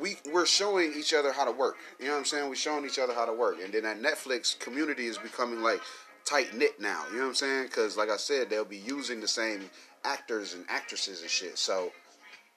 we 0.00 0.16
we're 0.32 0.46
showing 0.46 0.92
each 0.96 1.12
other 1.12 1.32
how 1.32 1.44
to 1.44 1.50
work. 1.50 1.76
You 1.98 2.06
know 2.06 2.12
what 2.12 2.18
I'm 2.18 2.24
saying? 2.24 2.48
We're 2.48 2.54
showing 2.54 2.84
each 2.84 3.00
other 3.00 3.12
how 3.12 3.26
to 3.26 3.32
work, 3.32 3.56
and 3.62 3.72
then 3.72 3.82
that 3.82 4.00
Netflix 4.00 4.56
community 4.58 5.06
is 5.06 5.18
becoming 5.18 5.60
like 5.60 5.80
tight 6.28 6.54
knit 6.54 6.80
now. 6.80 7.04
You 7.10 7.16
know 7.16 7.22
what 7.22 7.28
I'm 7.28 7.34
saying? 7.34 7.64
Because 7.64 7.96
like 7.96 8.10
I 8.10 8.16
said, 8.16 8.50
they'll 8.50 8.64
be 8.64 8.78
using 8.78 9.20
the 9.20 9.28
same 9.28 9.70
actors 10.04 10.54
and 10.54 10.64
actresses 10.68 11.22
and 11.22 11.30
shit. 11.30 11.58
So 11.58 11.92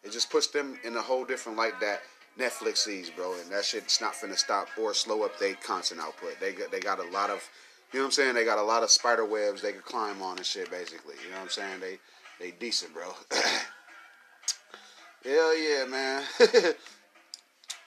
it 0.04 0.12
just 0.12 0.30
puts 0.30 0.48
them 0.48 0.78
in 0.84 0.96
a 0.96 1.02
whole 1.02 1.26
different 1.26 1.58
light 1.58 1.80
that 1.80 2.02
Netflix 2.40 2.78
sees, 2.78 3.10
bro, 3.10 3.34
and 3.40 3.52
that 3.52 3.66
shit's 3.66 4.00
not 4.02 4.14
finna 4.14 4.38
stop 4.38 4.68
or 4.80 4.94
slow 4.94 5.24
up 5.24 5.38
their 5.38 5.56
content 5.56 6.00
output. 6.02 6.40
They 6.40 6.54
got 6.54 6.72
they 6.72 6.80
got 6.80 7.00
a 7.00 7.10
lot 7.10 7.30
of, 7.30 7.48
you 7.92 8.00
know 8.00 8.06
what 8.06 8.08
I'm 8.08 8.12
saying? 8.12 8.36
They 8.36 8.46
got 8.46 8.58
a 8.58 8.64
lot 8.64 8.84
of 8.84 8.92
spider 8.92 9.26
webs 9.26 9.62
they 9.62 9.74
could 9.74 9.86
climb 9.86 10.22
on 10.22 10.38
and 10.38 10.46
shit, 10.46 10.72
basically. 10.72 11.16
You 11.24 11.32
know 11.32 11.38
what 11.38 11.44
I'm 11.44 11.50
saying? 11.50 11.80
They 11.80 12.00
they 12.40 12.52
decent, 12.52 12.94
bro. 12.94 13.14
Hell 15.24 15.58
yeah, 15.58 15.86
man. 15.86 16.24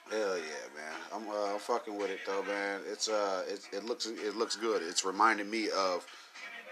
Hell 0.09 0.37
yeah, 0.37 0.67
man. 0.75 0.93
I'm 1.13 1.29
uh, 1.29 1.53
I'm 1.53 1.59
fucking 1.59 1.97
with 1.97 2.11
it 2.11 2.19
though, 2.25 2.43
man. 2.43 2.81
It's 2.91 3.09
uh, 3.09 3.43
it, 3.47 3.67
it 3.73 3.85
looks 3.85 4.05
it 4.05 4.35
looks 4.35 4.55
good. 4.55 4.81
It's 4.83 5.03
reminding 5.03 5.49
me 5.49 5.69
of 5.75 6.05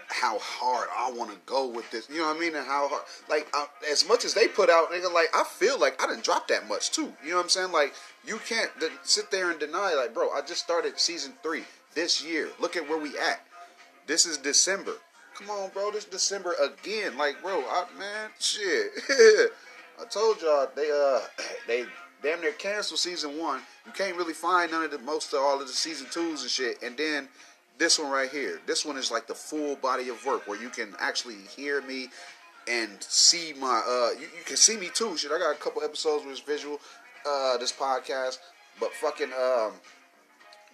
how 0.08 0.38
hard 0.38 0.88
I 0.96 1.10
want 1.12 1.30
to 1.30 1.36
go 1.46 1.66
with 1.66 1.90
this. 1.90 2.08
You 2.08 2.18
know 2.18 2.28
what 2.28 2.36
I 2.36 2.40
mean? 2.40 2.54
And 2.54 2.66
how 2.66 2.88
hard, 2.88 3.02
like, 3.28 3.52
as 3.90 4.06
much 4.06 4.24
as 4.24 4.34
they 4.34 4.48
put 4.48 4.70
out, 4.70 4.90
nigga, 4.92 5.12
like, 5.12 5.28
I 5.34 5.44
feel 5.44 5.78
like 5.78 6.02
I 6.02 6.06
didn't 6.06 6.24
drop 6.24 6.46
that 6.48 6.68
much 6.68 6.90
too. 6.90 7.12
You 7.22 7.30
know 7.30 7.36
what 7.36 7.44
I'm 7.44 7.48
saying? 7.48 7.72
Like, 7.72 7.94
you 8.24 8.38
can't 8.46 8.70
de- 8.78 8.90
sit 9.02 9.30
there 9.30 9.50
and 9.50 9.58
deny, 9.58 9.94
like, 9.94 10.14
bro, 10.14 10.30
I 10.30 10.42
just 10.42 10.62
started 10.62 10.98
season 11.00 11.32
three 11.42 11.64
this 11.94 12.24
year. 12.24 12.50
Look 12.60 12.76
at 12.76 12.88
where 12.88 12.98
we 12.98 13.18
at. 13.18 13.44
This 14.06 14.26
is 14.26 14.36
December. 14.36 14.92
Come 15.34 15.50
on, 15.50 15.70
bro. 15.70 15.90
This 15.90 16.04
December 16.04 16.54
again. 16.62 17.16
Like, 17.16 17.42
bro, 17.42 17.60
I, 17.60 17.86
man, 17.98 18.30
shit. 18.38 18.92
I 20.00 20.04
told 20.10 20.42
y'all 20.42 20.68
they 20.74 20.90
uh 20.90 21.20
they 21.66 21.86
damn 22.24 22.40
near 22.40 22.52
canceled 22.52 22.98
season 22.98 23.38
one. 23.38 23.60
You 23.86 23.92
can't 23.92 24.16
really 24.16 24.32
find 24.32 24.72
none 24.72 24.82
of 24.82 24.90
the 24.90 24.98
most 24.98 25.32
of 25.34 25.40
all 25.40 25.60
of 25.60 25.66
the 25.66 25.72
season 25.72 26.06
twos 26.10 26.40
and 26.40 26.50
shit. 26.50 26.82
And 26.82 26.96
then 26.96 27.28
this 27.78 27.98
one 27.98 28.10
right 28.10 28.30
here. 28.30 28.60
This 28.66 28.84
one 28.84 28.96
is 28.96 29.10
like 29.10 29.26
the 29.26 29.34
full 29.34 29.76
body 29.76 30.08
of 30.08 30.24
work 30.24 30.48
where 30.48 30.60
you 30.60 30.70
can 30.70 30.94
actually 30.98 31.36
hear 31.54 31.82
me 31.82 32.08
and 32.66 32.90
see 33.00 33.52
my 33.60 33.82
uh 33.86 34.18
you, 34.18 34.26
you 34.38 34.44
can 34.46 34.56
see 34.56 34.78
me 34.78 34.88
too. 34.94 35.16
Shit, 35.18 35.30
I 35.30 35.38
got 35.38 35.54
a 35.54 35.58
couple 35.58 35.82
episodes 35.82 36.24
with 36.24 36.40
visual 36.46 36.80
uh 37.26 37.58
this 37.58 37.72
podcast, 37.72 38.38
but 38.80 38.90
fucking 38.94 39.32
um 39.32 39.72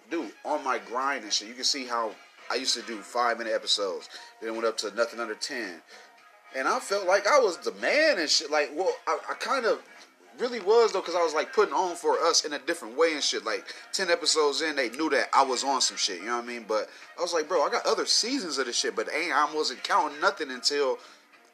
dude, 0.09 0.31
on 0.45 0.63
my 0.63 0.79
grind 0.79 1.23
and 1.23 1.33
shit, 1.33 1.49
you 1.49 1.53
can 1.53 1.65
see 1.65 1.85
how 1.85 2.11
I 2.49 2.55
used 2.55 2.75
to 2.75 2.81
do 2.83 2.99
five 3.01 3.37
minute 3.37 3.53
episodes. 3.53 4.09
Then 4.41 4.53
went 4.53 4.65
up 4.65 4.77
to 4.79 4.95
nothing 4.95 5.19
under 5.19 5.35
ten. 5.35 5.81
And 6.55 6.67
I 6.67 6.79
felt 6.79 7.07
like 7.07 7.27
I 7.27 7.39
was 7.39 7.57
the 7.57 7.71
man 7.73 8.19
and 8.19 8.29
shit. 8.29 8.51
Like, 8.51 8.71
well, 8.75 8.93
I, 9.07 9.19
I 9.29 9.33
kind 9.35 9.65
of 9.65 9.81
really 10.41 10.59
was 10.59 10.91
though, 10.91 10.99
because 10.99 11.15
I 11.15 11.23
was 11.23 11.33
like 11.33 11.53
putting 11.53 11.73
on 11.73 11.95
for 11.95 12.19
us 12.19 12.43
in 12.43 12.53
a 12.53 12.59
different 12.59 12.97
way 12.97 13.13
and 13.13 13.23
shit. 13.23 13.45
Like 13.45 13.73
ten 13.93 14.09
episodes 14.09 14.61
in, 14.61 14.75
they 14.75 14.89
knew 14.89 15.09
that 15.11 15.27
I 15.33 15.43
was 15.43 15.63
on 15.63 15.79
some 15.79 15.97
shit. 15.97 16.19
You 16.19 16.25
know 16.25 16.37
what 16.37 16.43
I 16.43 16.47
mean? 16.47 16.65
But 16.67 16.89
I 17.17 17.21
was 17.21 17.33
like, 17.33 17.47
bro, 17.47 17.63
I 17.63 17.69
got 17.69 17.85
other 17.85 18.05
seasons 18.05 18.57
of 18.57 18.65
this 18.65 18.75
shit, 18.75 18.95
but 18.95 19.07
ain't 19.13 19.31
I 19.31 19.53
wasn't 19.53 19.83
counting 19.83 20.19
nothing 20.19 20.51
until 20.51 20.97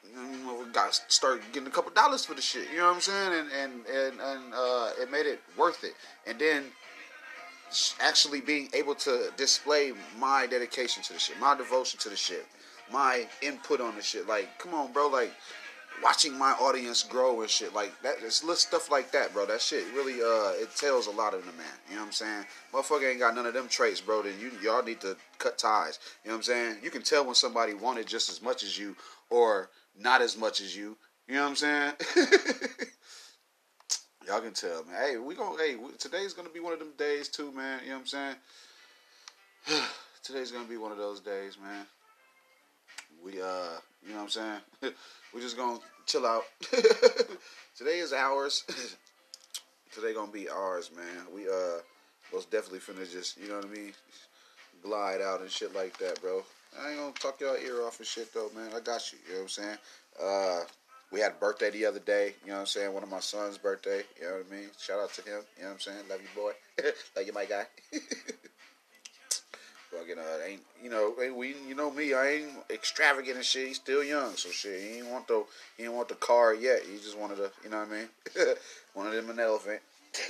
we 0.03 0.71
got 0.71 0.93
start 1.07 1.41
getting 1.51 1.67
a 1.67 1.71
couple 1.71 1.91
dollars 1.91 2.25
for 2.25 2.33
the 2.33 2.41
shit. 2.41 2.69
You 2.71 2.77
know 2.77 2.87
what 2.87 2.95
I'm 2.95 3.01
saying? 3.01 3.33
And 3.33 3.51
and 3.51 3.85
and 3.85 4.21
and 4.21 4.53
uh, 4.53 4.91
it 4.99 5.11
made 5.11 5.25
it 5.25 5.41
worth 5.57 5.83
it. 5.83 5.93
And 6.25 6.39
then 6.39 6.63
actually 8.01 8.41
being 8.41 8.69
able 8.73 8.95
to 8.95 9.29
display 9.35 9.91
my 10.17 10.47
dedication 10.47 11.03
to 11.03 11.13
the 11.13 11.19
shit, 11.19 11.37
my 11.39 11.55
devotion 11.55 11.99
to 11.99 12.09
the 12.09 12.15
shit, 12.15 12.45
my 12.91 13.27
input 13.41 13.81
on 13.81 13.95
the 13.95 14.01
shit. 14.01 14.27
Like, 14.27 14.57
come 14.57 14.73
on, 14.73 14.93
bro. 14.93 15.07
Like 15.07 15.33
watching 16.03 16.37
my 16.37 16.51
audience 16.53 17.03
grow 17.03 17.41
and 17.41 17.49
shit 17.49 17.73
like 17.73 17.99
that. 18.01 18.15
It's 18.21 18.43
little 18.43 18.55
stuff 18.55 18.91
like 18.91 19.11
that, 19.11 19.33
bro. 19.33 19.45
That 19.45 19.61
shit 19.61 19.85
really 19.95 20.21
uh 20.21 20.53
it 20.61 20.75
tells 20.75 21.07
a 21.07 21.11
lot 21.11 21.33
of 21.33 21.41
the 21.45 21.51
man. 21.53 21.65
You 21.89 21.95
know 21.95 22.01
what 22.01 22.07
I'm 22.07 22.13
saying? 22.13 22.45
Motherfucker 22.73 23.09
ain't 23.09 23.19
got 23.19 23.35
none 23.35 23.45
of 23.45 23.53
them 23.53 23.67
traits, 23.67 24.01
bro. 24.01 24.21
Then 24.21 24.33
you 24.39 24.51
y'all 24.61 24.83
need 24.83 25.01
to 25.01 25.17
cut 25.39 25.57
ties. 25.57 25.99
You 26.23 26.29
know 26.29 26.35
what 26.35 26.39
I'm 26.39 26.43
saying? 26.43 26.77
You 26.83 26.89
can 26.89 27.01
tell 27.01 27.25
when 27.25 27.35
somebody 27.35 27.73
wanted 27.73 28.07
just 28.07 28.29
as 28.29 28.41
much 28.41 28.63
as 28.63 28.77
you 28.77 28.95
or 29.29 29.69
not 29.99 30.21
as 30.21 30.37
much 30.37 30.61
as 30.61 30.75
you. 30.75 30.97
You 31.27 31.35
know 31.35 31.43
what 31.43 31.49
I'm 31.49 31.55
saying? 31.55 31.93
y'all 34.27 34.41
can 34.41 34.53
tell, 34.53 34.83
man. 34.85 34.95
Hey, 35.01 35.17
we 35.17 35.35
gonna 35.35 35.57
hey 35.57 35.75
today's 35.97 36.33
gonna 36.33 36.49
be 36.49 36.59
one 36.59 36.73
of 36.73 36.79
them 36.79 36.93
days 36.97 37.27
too, 37.27 37.51
man. 37.51 37.79
You 37.83 37.89
know 37.89 37.95
what 37.95 38.01
I'm 38.01 38.07
saying? 38.07 38.35
today's 40.23 40.51
gonna 40.51 40.67
be 40.67 40.77
one 40.77 40.91
of 40.91 40.97
those 40.97 41.19
days, 41.19 41.57
man. 41.61 41.85
We 43.27 43.41
uh, 43.41 43.75
you 44.05 44.13
know 44.13 44.19
what 44.19 44.23
I'm 44.23 44.29
saying? 44.29 44.59
we 45.35 45.41
just 45.41 45.57
gonna 45.57 45.79
chill 46.05 46.25
out. 46.25 46.43
Today 47.77 47.99
is 47.99 48.13
ours. 48.13 48.63
Today 49.93 50.13
gonna 50.13 50.31
be 50.31 50.47
ours, 50.47 50.91
man. 50.95 51.25
We 51.35 51.49
uh 51.49 51.79
most 52.31 52.49
definitely 52.51 52.79
finna 52.79 53.11
just, 53.11 53.37
you 53.37 53.49
know 53.49 53.57
what 53.57 53.65
I 53.65 53.67
mean, 53.67 53.91
glide 54.81 55.19
out 55.19 55.41
and 55.41 55.51
shit 55.51 55.75
like 55.75 55.97
that, 55.97 56.21
bro. 56.21 56.41
I 56.81 56.91
ain't 56.91 56.99
gonna 56.99 57.11
talk 57.11 57.41
y'all 57.41 57.57
ear 57.57 57.83
off 57.85 57.99
and 57.99 58.07
shit 58.07 58.33
though, 58.33 58.49
man. 58.55 58.69
I 58.73 58.79
got 58.79 59.11
you. 59.11 59.19
You 59.27 59.33
know 59.33 59.39
what 59.39 59.43
I'm 59.43 59.49
saying? 59.49 59.77
Uh, 60.23 60.59
we 61.11 61.19
had 61.19 61.33
a 61.33 61.35
birthday 61.35 61.69
the 61.69 61.85
other 61.85 61.99
day. 61.99 62.33
You 62.43 62.51
know 62.51 62.53
what 62.53 62.59
I'm 62.61 62.65
saying? 62.67 62.93
One 62.93 63.03
of 63.03 63.09
my 63.09 63.19
son's 63.19 63.57
birthday. 63.57 64.03
You 64.21 64.27
know 64.27 64.35
what 64.35 64.45
I 64.49 64.55
mean? 64.55 64.69
Shout 64.79 65.01
out 65.01 65.11
to 65.15 65.21
him. 65.23 65.41
You 65.57 65.63
know 65.63 65.67
what 65.67 65.73
I'm 65.73 65.79
saying? 65.81 66.03
Love 66.09 66.21
you, 66.21 66.41
boy. 66.41 66.51
Love 67.17 67.27
you, 67.27 67.33
my 67.33 67.43
guy. 67.43 67.65
Fucking 69.91 70.17
uh, 70.19 70.45
ain't 70.45 70.61
you 70.83 70.89
know 70.89 71.13
we 71.35 71.55
you 71.67 71.73
know 71.73 71.89
me 71.89 72.13
I 72.13 72.27
ain't 72.27 72.51
extravagant 72.69 73.37
and 73.37 73.45
shit. 73.45 73.67
He's 73.67 73.77
still 73.77 74.03
young, 74.03 74.35
so 74.35 74.49
shit. 74.49 74.81
He 74.81 74.97
ain't 74.97 75.07
want 75.07 75.27
the 75.27 75.45
he 75.77 75.85
ain't 75.85 75.93
want 75.93 76.09
the 76.09 76.15
car 76.15 76.53
yet. 76.53 76.81
He 76.83 76.97
just 76.97 77.17
wanted 77.17 77.37
to 77.37 77.51
you 77.63 77.69
know 77.69 77.79
what 77.79 77.87
I 77.87 77.91
mean. 77.91 78.09
wanted 78.95 79.13
him 79.13 79.29
an 79.29 79.39
elephant. 79.39 79.81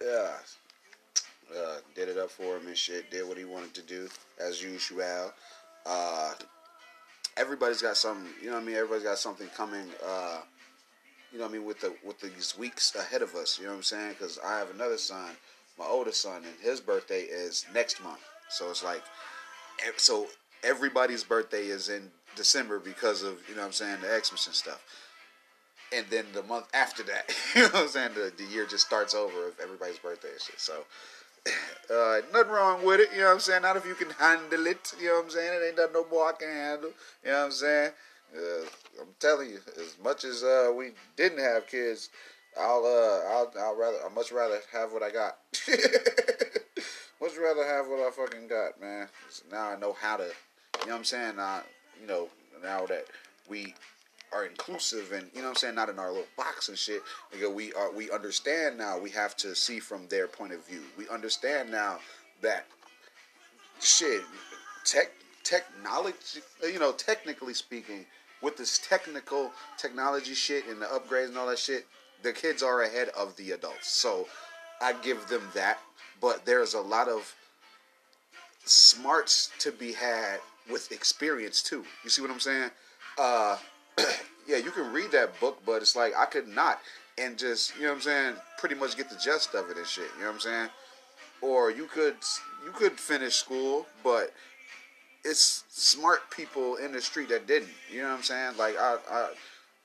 yeah. 0.00 0.30
Uh, 1.54 1.76
did 1.94 2.08
it 2.08 2.18
up 2.18 2.30
for 2.30 2.56
him 2.56 2.66
and 2.68 2.76
shit. 2.76 3.10
Did 3.10 3.26
what 3.28 3.36
he 3.36 3.44
wanted 3.44 3.74
to 3.74 3.82
do 3.82 4.08
as 4.40 4.62
usual. 4.62 5.32
Uh, 5.84 6.34
everybody's 7.36 7.82
got 7.82 7.96
something. 7.96 8.28
You 8.40 8.48
know 8.48 8.54
what 8.54 8.62
I 8.62 8.66
mean. 8.66 8.76
Everybody's 8.76 9.04
got 9.04 9.18
something 9.18 9.48
coming. 9.56 9.86
Uh, 10.06 10.40
you 11.32 11.38
know 11.38 11.44
what 11.44 11.50
I 11.50 11.58
mean 11.58 11.64
with 11.64 11.80
the 11.80 11.94
with 12.04 12.20
these 12.20 12.56
weeks 12.58 12.94
ahead 12.94 13.22
of 13.22 13.34
us. 13.34 13.58
You 13.58 13.64
know 13.64 13.70
what 13.72 13.78
I'm 13.78 13.82
saying? 13.82 14.10
Because 14.18 14.38
I 14.44 14.58
have 14.58 14.70
another 14.70 14.98
son, 14.98 15.30
my 15.78 15.86
oldest 15.86 16.20
son, 16.20 16.42
and 16.44 16.54
his 16.60 16.80
birthday 16.80 17.22
is 17.22 17.66
next 17.74 18.02
month. 18.02 18.20
So 18.50 18.70
it's 18.70 18.84
like, 18.84 19.02
so 19.96 20.26
everybody's 20.62 21.24
birthday 21.24 21.66
is 21.66 21.88
in 21.88 22.10
December 22.36 22.78
because 22.78 23.22
of 23.22 23.38
you 23.48 23.54
know 23.54 23.62
what 23.62 23.68
I'm 23.68 23.72
saying 23.72 24.00
the 24.02 24.20
Xmas 24.22 24.46
and 24.46 24.54
stuff 24.54 24.82
and 25.92 26.06
then 26.10 26.24
the 26.32 26.42
month 26.44 26.66
after 26.74 27.02
that, 27.04 27.34
you 27.54 27.62
know 27.62 27.68
what 27.68 27.82
I'm 27.82 27.88
saying? 27.88 28.14
The, 28.14 28.32
the 28.36 28.44
year 28.44 28.66
just 28.66 28.86
starts 28.86 29.14
over 29.14 29.48
of 29.48 29.60
everybody's 29.62 29.98
birthday 29.98 30.28
and 30.32 30.40
shit. 30.40 30.60
So, 30.60 30.84
uh, 31.94 32.20
nothing 32.32 32.52
wrong 32.52 32.84
with 32.84 33.00
it, 33.00 33.10
you 33.12 33.20
know 33.20 33.26
what 33.26 33.34
I'm 33.34 33.40
saying? 33.40 33.62
Not 33.62 33.76
if 33.76 33.86
you 33.86 33.94
can 33.94 34.10
handle 34.10 34.66
it, 34.66 34.92
you 35.00 35.08
know 35.08 35.16
what 35.16 35.24
I'm 35.24 35.30
saying? 35.30 35.60
It 35.60 35.66
ain't 35.66 35.76
nothing 35.76 35.92
no 35.92 36.06
more 36.10 36.28
I 36.28 36.32
can 36.32 36.48
handle, 36.48 36.90
you 37.24 37.30
know 37.30 37.38
what 37.38 37.44
I'm 37.46 37.52
saying? 37.52 37.90
Uh, 38.34 38.64
I'm 39.00 39.08
telling 39.20 39.50
you, 39.50 39.58
as 39.78 39.96
much 40.02 40.24
as 40.24 40.42
uh, 40.42 40.72
we 40.74 40.92
didn't 41.16 41.38
have 41.38 41.66
kids, 41.66 42.10
I'll 42.58 42.84
uh, 42.84 43.28
I'll 43.32 43.52
I'll 43.58 43.76
rather 43.76 43.98
I 44.04 44.14
much 44.14 44.32
rather 44.32 44.58
have 44.72 44.92
what 44.92 45.02
I 45.02 45.10
got. 45.10 45.38
much 47.20 47.32
rather 47.40 47.64
have 47.64 47.86
what 47.88 48.00
I 48.00 48.10
fucking 48.10 48.48
got, 48.48 48.80
man. 48.80 49.08
Now 49.50 49.70
I 49.70 49.78
know 49.78 49.92
how 49.92 50.16
to, 50.16 50.24
you 50.24 50.86
know 50.86 50.92
what 50.92 50.98
I'm 50.98 51.04
saying? 51.04 51.36
Now, 51.36 51.62
you 52.00 52.06
know, 52.06 52.28
now 52.62 52.86
that 52.86 53.06
we 53.48 53.74
are 54.32 54.46
inclusive 54.46 55.12
and 55.12 55.28
you 55.34 55.40
know 55.40 55.48
what 55.48 55.50
I'm 55.50 55.56
saying, 55.56 55.74
not 55.74 55.88
in 55.88 55.98
our 55.98 56.08
little 56.08 56.26
box 56.36 56.68
and 56.68 56.78
shit. 56.78 57.02
Because 57.30 57.50
we 57.50 57.72
are 57.74 57.92
we 57.92 58.10
understand 58.10 58.78
now 58.78 58.98
we 58.98 59.10
have 59.10 59.36
to 59.38 59.54
see 59.54 59.78
from 59.78 60.06
their 60.08 60.26
point 60.26 60.52
of 60.52 60.66
view. 60.66 60.82
We 60.96 61.08
understand 61.08 61.70
now 61.70 61.98
that 62.40 62.66
shit 63.80 64.22
tech 64.84 65.10
technology 65.44 66.40
you 66.62 66.78
know, 66.78 66.92
technically 66.92 67.54
speaking, 67.54 68.06
with 68.42 68.56
this 68.56 68.78
technical 68.78 69.52
technology 69.78 70.34
shit 70.34 70.66
and 70.66 70.82
the 70.82 70.86
upgrades 70.86 71.28
and 71.28 71.38
all 71.38 71.46
that 71.46 71.58
shit, 71.58 71.86
the 72.22 72.32
kids 72.32 72.62
are 72.62 72.82
ahead 72.82 73.08
of 73.10 73.36
the 73.36 73.52
adults. 73.52 73.88
So 73.88 74.26
I 74.80 74.92
give 74.94 75.28
them 75.28 75.42
that. 75.54 75.78
But 76.20 76.44
there's 76.44 76.74
a 76.74 76.80
lot 76.80 77.08
of 77.08 77.34
smarts 78.64 79.50
to 79.60 79.72
be 79.72 79.92
had 79.92 80.40
with 80.70 80.92
experience 80.92 81.62
too. 81.62 81.84
You 82.04 82.10
see 82.10 82.22
what 82.22 82.30
I'm 82.30 82.40
saying? 82.40 82.70
Uh 83.18 83.56
yeah, 84.46 84.56
you 84.56 84.70
can 84.70 84.92
read 84.92 85.10
that 85.12 85.38
book, 85.40 85.60
but 85.66 85.82
it's 85.82 85.96
like 85.96 86.12
I 86.16 86.26
could 86.26 86.48
not 86.48 86.80
and 87.18 87.36
just 87.38 87.76
you 87.76 87.82
know 87.82 87.88
what 87.88 87.96
I'm 87.96 88.00
saying, 88.02 88.34
pretty 88.58 88.74
much 88.74 88.96
get 88.96 89.10
the 89.10 89.16
gist 89.16 89.54
of 89.54 89.70
it 89.70 89.76
and 89.76 89.86
shit. 89.86 90.04
You 90.16 90.22
know 90.22 90.28
what 90.28 90.34
I'm 90.34 90.40
saying? 90.40 90.68
Or 91.40 91.70
you 91.70 91.86
could 91.86 92.16
you 92.64 92.70
could 92.72 92.98
finish 92.98 93.34
school, 93.34 93.86
but 94.04 94.32
it's 95.24 95.64
smart 95.68 96.30
people 96.30 96.76
in 96.76 96.92
the 96.92 97.00
street 97.00 97.28
that 97.30 97.46
didn't. 97.46 97.70
You 97.90 98.02
know 98.02 98.08
what 98.08 98.16
I'm 98.16 98.22
saying? 98.22 98.56
Like 98.56 98.76
I, 98.78 98.96
I 99.10 99.30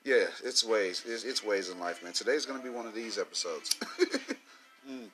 yeah, 0.04 0.26
it's 0.44 0.64
ways. 0.64 1.02
It's, 1.06 1.24
it's 1.24 1.44
ways 1.44 1.70
in 1.70 1.78
life, 1.78 2.02
man. 2.02 2.12
Today's 2.12 2.46
gonna 2.46 2.62
be 2.62 2.70
one 2.70 2.86
of 2.86 2.94
these 2.94 3.18
episodes. 3.18 3.74
mm. 4.88 5.08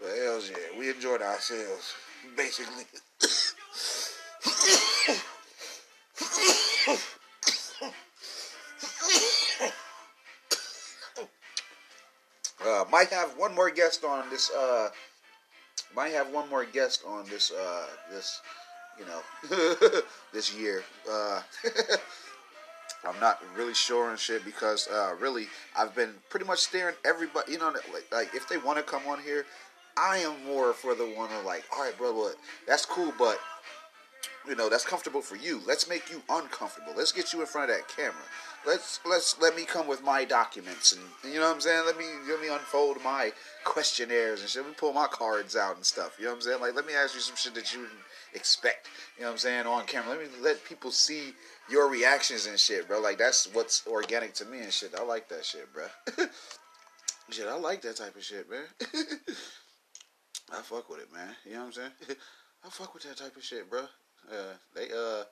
But 0.00 0.16
hells 0.18 0.50
yeah, 0.50 0.78
we 0.78 0.90
enjoyed 0.90 1.22
ourselves, 1.22 1.94
basically. 2.36 2.84
uh, 12.66 12.84
might 12.90 13.10
have 13.10 13.36
one 13.36 13.54
more 13.54 13.70
guest 13.70 14.04
on 14.04 14.28
this. 14.30 14.50
Uh, 14.50 14.88
might 15.94 16.12
have 16.12 16.30
one 16.30 16.48
more 16.48 16.64
guest 16.64 17.02
on 17.06 17.24
this. 17.28 17.50
Uh, 17.50 17.86
this, 18.10 18.40
you 18.98 19.06
know, 19.06 20.00
this 20.32 20.54
year. 20.54 20.82
Uh, 21.10 21.42
I'm 23.04 23.18
not 23.20 23.42
really 23.56 23.74
sure 23.74 24.10
and 24.10 24.18
shit 24.18 24.44
because 24.44 24.88
uh, 24.88 25.14
really 25.18 25.48
I've 25.76 25.94
been 25.94 26.14
pretty 26.30 26.46
much 26.46 26.60
staring 26.60 26.94
everybody. 27.04 27.52
You 27.52 27.58
know, 27.58 27.72
like, 27.92 28.12
like 28.12 28.34
if 28.34 28.48
they 28.48 28.58
want 28.58 28.78
to 28.78 28.84
come 28.84 29.02
on 29.08 29.20
here, 29.20 29.44
I 29.96 30.18
am 30.18 30.44
more 30.44 30.72
for 30.72 30.94
the 30.94 31.04
one 31.04 31.32
of 31.32 31.44
like, 31.44 31.64
all 31.74 31.82
right, 31.82 31.96
bro, 31.96 32.12
what? 32.12 32.36
That's 32.66 32.86
cool, 32.86 33.12
but 33.18 33.38
you 34.48 34.56
know 34.56 34.68
that's 34.68 34.84
comfortable 34.84 35.20
for 35.20 35.36
you. 35.36 35.60
Let's 35.66 35.88
make 35.88 36.10
you 36.10 36.22
uncomfortable. 36.28 36.92
Let's 36.96 37.12
get 37.12 37.32
you 37.32 37.40
in 37.40 37.46
front 37.46 37.70
of 37.70 37.76
that 37.76 37.88
camera. 37.88 38.24
Let's 38.66 39.00
let's 39.04 39.40
let 39.40 39.56
me 39.56 39.64
come 39.64 39.86
with 39.88 40.02
my 40.02 40.24
documents 40.24 40.92
and 40.92 41.02
you 41.32 41.40
know 41.40 41.46
what 41.46 41.54
I'm 41.54 41.60
saying. 41.60 41.82
Let 41.86 41.98
me 41.98 42.06
let 42.28 42.40
me 42.40 42.48
unfold 42.48 43.02
my 43.02 43.32
questionnaires 43.64 44.40
and 44.40 44.48
shit. 44.48 44.62
Let 44.62 44.68
me 44.70 44.74
pull 44.76 44.92
my 44.92 45.06
cards 45.06 45.56
out 45.56 45.76
and 45.76 45.84
stuff. 45.84 46.16
You 46.18 46.26
know 46.26 46.30
what 46.30 46.36
I'm 46.36 46.42
saying? 46.42 46.60
Like 46.60 46.74
let 46.74 46.86
me 46.86 46.94
ask 46.94 47.14
you 47.14 47.20
some 47.20 47.36
shit 47.36 47.54
that 47.54 47.72
you 47.72 47.80
didn't 47.82 47.98
expect. 48.34 48.88
You 49.16 49.22
know 49.22 49.28
what 49.28 49.32
I'm 49.32 49.38
saying 49.38 49.66
on 49.66 49.84
camera. 49.86 50.10
Let 50.10 50.20
me 50.20 50.26
let 50.40 50.64
people 50.64 50.90
see 50.90 51.32
your 51.68 51.88
reactions 51.88 52.46
and 52.46 52.58
shit, 52.58 52.88
bro. 52.88 53.00
Like 53.00 53.18
that's 53.18 53.48
what's 53.52 53.86
organic 53.86 54.34
to 54.34 54.44
me 54.44 54.60
and 54.60 54.72
shit. 54.72 54.94
I 54.98 55.02
like 55.02 55.28
that 55.28 55.44
shit, 55.44 55.72
bro. 55.72 55.86
shit, 57.30 57.48
I 57.48 57.56
like 57.56 57.82
that 57.82 57.96
type 57.96 58.16
of 58.16 58.22
shit, 58.22 58.48
man. 58.50 58.64
I 60.52 60.60
fuck 60.60 60.88
with 60.90 61.00
it, 61.00 61.12
man. 61.12 61.34
You 61.44 61.52
know 61.52 61.58
what 61.60 61.66
I'm 61.66 61.72
saying? 61.72 61.90
I 62.64 62.68
fuck 62.68 62.94
with 62.94 63.02
that 63.04 63.16
type 63.16 63.36
of 63.36 63.42
shit, 63.42 63.68
bro. 63.68 63.82
Uh, 64.30 64.54
they 64.74 64.88
uh 64.92 65.24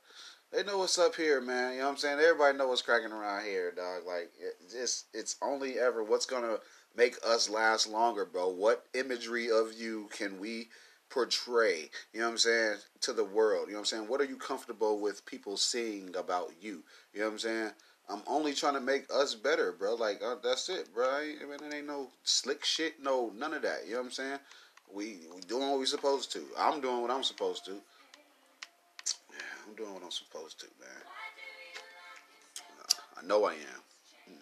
they 0.53 0.65
know 0.65 0.79
what's 0.79 0.99
up 0.99 1.15
here, 1.15 1.41
man. 1.41 1.73
You 1.73 1.79
know 1.79 1.85
what 1.87 1.91
I'm 1.93 1.97
saying? 1.99 2.19
Everybody 2.19 2.59
know 2.59 2.69
what's 2.69 2.83
cracking 2.83 3.13
around 3.13 3.45
here, 3.45 3.71
dog. 3.71 4.03
Like 4.07 4.33
it's 4.75 5.05
it's 5.15 5.37
only 5.43 5.79
ever 5.79 6.03
what's 6.03 6.27
gonna 6.27 6.59
make 6.97 7.17
us 7.25 7.49
last 7.49 7.89
longer, 7.89 8.25
bro. 8.25 8.49
What 8.49 8.87
imagery 8.95 9.51
of 9.51 9.73
you 9.73 10.09
can 10.13 10.41
we 10.41 10.69
portray? 11.09 11.91
You 12.13 12.21
know 12.21 12.27
what 12.27 12.33
I'm 12.33 12.39
saying 12.39 12.77
to 13.03 13.13
the 13.13 13.25
world? 13.25 13.67
You 13.69 13.75
know 13.75 13.79
what 13.79 13.93
I'm 13.93 13.99
saying? 13.99 14.09
What 14.09 14.21
are 14.21 14.25
you 14.25 14.37
comfortable 14.37 14.99
with 14.99 15.25
people 15.25 15.57
seeing 15.57 16.15
about 16.17 16.51
you? 16.61 16.83
You 17.15 17.21
know 17.21 17.27
what 17.27 17.33
I'm 17.33 17.39
saying? 17.39 17.71
I'm 18.09 18.23
only 18.27 18.53
trying 18.55 18.75
to 18.75 18.81
make 18.81 19.05
us 19.15 19.37
better, 19.37 19.71
bro. 19.71 19.95
Like 19.95 20.21
uh, 20.25 20.37
that's 20.43 20.69
it, 20.69 20.93
bro. 20.93 21.07
I, 21.07 21.35
I 21.43 21.45
mean, 21.45 21.71
it 21.71 21.75
ain't 21.75 21.87
no 21.87 22.09
slick 22.25 22.65
shit, 22.65 23.01
no 23.01 23.31
none 23.37 23.55
of 23.55 23.63
that. 23.63 23.87
You 23.87 23.93
know 23.93 23.99
what 23.99 24.07
I'm 24.07 24.11
saying? 24.11 24.39
We 24.93 25.19
we 25.33 25.41
doing 25.43 25.71
what 25.71 25.79
we 25.79 25.87
supposed 25.87 26.33
to. 26.33 26.43
I'm 26.59 26.81
doing 26.81 27.03
what 27.03 27.13
I'm 27.13 27.23
supposed 27.23 27.65
to. 27.67 27.81
I'm 29.71 29.77
doing 29.77 29.95
what 29.95 30.03
I'm 30.03 30.11
supposed 30.11 30.59
to, 30.61 30.67
man. 30.81 30.91
I 33.17 33.27
know 33.27 33.45
I 33.45 33.53
am. 33.53 33.59
Hmm. 34.27 34.41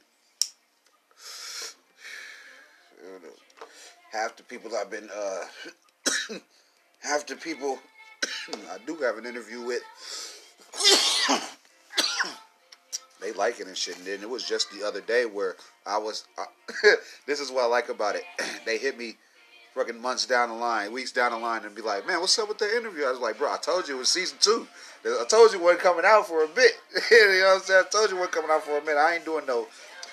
Half 4.18 4.36
the 4.38 4.42
people 4.44 4.70
I've 4.74 4.90
been, 4.90 5.10
uh, 5.14 5.44
half 7.00 7.26
the 7.26 7.36
people 7.36 7.78
I 8.70 8.78
do 8.86 8.96
have 8.96 9.18
an 9.18 9.26
interview 9.26 9.60
with, 9.62 9.82
they 13.20 13.32
like 13.32 13.60
it 13.60 13.66
and 13.66 13.76
shit. 13.76 13.98
And 13.98 14.06
then 14.06 14.22
it 14.22 14.30
was 14.30 14.44
just 14.44 14.70
the 14.70 14.86
other 14.86 15.02
day 15.02 15.26
where 15.26 15.56
I 15.84 15.98
was, 15.98 16.24
this 17.26 17.38
is 17.38 17.50
what 17.50 17.64
I 17.64 17.66
like 17.66 17.90
about 17.90 18.16
it. 18.16 18.24
they 18.64 18.78
hit 18.78 18.96
me 18.96 19.16
fucking 19.78 20.02
months 20.02 20.26
down 20.26 20.48
the 20.48 20.54
line, 20.56 20.92
weeks 20.92 21.12
down 21.12 21.30
the 21.30 21.38
line, 21.38 21.64
and 21.64 21.72
be 21.74 21.82
like, 21.82 22.04
"Man, 22.06 22.20
what's 22.20 22.36
up 22.38 22.48
with 22.48 22.58
the 22.58 22.76
interview?" 22.76 23.04
I 23.04 23.10
was 23.12 23.20
like, 23.20 23.38
"Bro, 23.38 23.52
I 23.52 23.58
told 23.58 23.86
you 23.86 23.94
it 23.94 23.98
was 23.98 24.08
season 24.10 24.38
two. 24.40 24.66
I 25.04 25.24
told 25.28 25.52
you 25.52 25.60
it 25.60 25.62
wasn't 25.62 25.82
coming 25.82 26.04
out 26.04 26.26
for 26.26 26.42
a 26.42 26.48
bit. 26.48 26.72
you 27.10 27.40
know 27.40 27.46
what 27.46 27.56
I'm 27.56 27.62
saying? 27.62 27.84
I 27.86 27.88
told 27.88 28.10
you 28.10 28.16
it 28.16 28.18
wasn't 28.18 28.34
coming 28.34 28.50
out 28.50 28.64
for 28.64 28.76
a 28.76 28.80
minute. 28.80 28.98
I 28.98 29.14
ain't 29.14 29.24
doing 29.24 29.46
no 29.46 29.68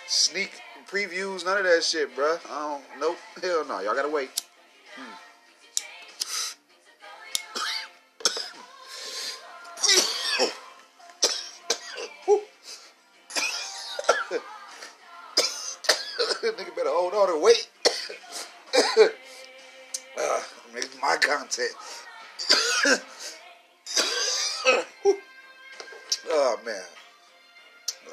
sneak 0.08 0.52
previews, 0.88 1.44
none 1.46 1.58
of 1.58 1.64
that 1.64 1.84
shit, 1.84 2.16
bro. 2.16 2.38
I 2.52 2.60
don't. 2.60 2.84
Nope. 3.00 3.18
Hell 3.42 3.66
no. 3.66 3.80
Y'all 3.80 3.96
gotta 3.96 4.10
wait." 4.10 4.30
Hmm. 4.96 5.12
Nigga 16.46 16.76
better 16.76 16.90
hold 16.90 17.16
on 17.16 17.34
and 17.34 17.42
wait 17.42 17.65
content. 21.46 21.72
oh 26.30 26.60
man. 26.66 26.82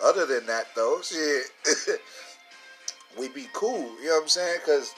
Other 0.02 0.26
than 0.26 0.46
that 0.46 0.66
though, 0.74 1.00
shit, 1.02 1.46
we 3.18 3.28
be 3.28 3.46
cool. 3.52 3.88
You 4.00 4.08
know 4.08 4.14
what 4.14 4.22
I'm 4.22 4.28
saying? 4.28 4.58
Cause 4.66 4.94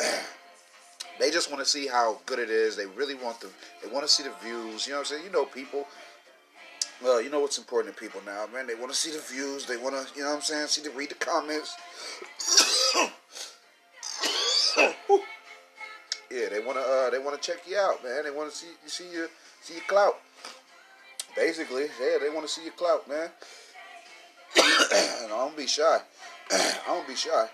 they 1.20 1.30
just 1.30 1.50
want 1.50 1.62
to 1.62 1.68
see 1.68 1.86
how 1.86 2.20
good 2.26 2.38
it 2.38 2.50
is. 2.50 2.76
They 2.76 2.86
really 2.86 3.14
want 3.14 3.40
the 3.40 3.48
they 3.82 3.90
want 3.90 4.06
to 4.06 4.12
see 4.12 4.22
the 4.22 4.32
views. 4.42 4.86
You 4.86 4.92
know 4.92 4.98
what 4.98 5.10
I'm 5.10 5.16
saying? 5.16 5.24
You 5.24 5.30
know 5.30 5.44
people. 5.44 5.86
Well, 7.02 7.20
you 7.20 7.28
know 7.28 7.40
what's 7.40 7.58
important 7.58 7.94
to 7.94 8.00
people 8.00 8.22
now, 8.24 8.46
man. 8.50 8.66
They 8.66 8.74
want 8.74 8.90
to 8.90 8.96
see 8.96 9.10
the 9.10 9.20
views. 9.20 9.66
They 9.66 9.76
want 9.76 9.94
to, 9.94 10.06
you 10.16 10.22
know 10.22 10.30
what 10.30 10.36
I'm 10.36 10.42
saying? 10.42 10.68
See 10.68 10.80
the 10.82 10.88
read 10.90 11.10
the 11.10 11.14
comments. 11.16 11.76
Yeah, 16.36 16.48
they 16.50 16.60
want 16.60 16.78
to 16.78 16.84
uh, 16.84 17.10
they 17.10 17.18
want 17.18 17.40
to 17.40 17.52
check 17.52 17.62
you 17.68 17.76
out, 17.78 18.02
man. 18.04 18.24
They 18.24 18.30
want 18.30 18.50
to 18.50 18.56
see 18.56 18.68
you 18.82 18.88
see 18.88 19.12
your 19.12 19.28
see 19.62 19.74
your 19.74 19.82
clout. 19.84 20.16
Basically, 21.34 21.86
yeah, 22.00 22.18
they 22.20 22.28
want 22.28 22.46
to 22.46 22.52
see 22.52 22.64
your 22.64 22.72
clout, 22.72 23.08
man. 23.08 23.30
I 24.56 25.26
don't 25.28 25.56
be 25.56 25.66
shy. 25.66 25.98
I 26.50 26.82
don't 26.86 27.08
be 27.08 27.14
shy. 27.14 27.48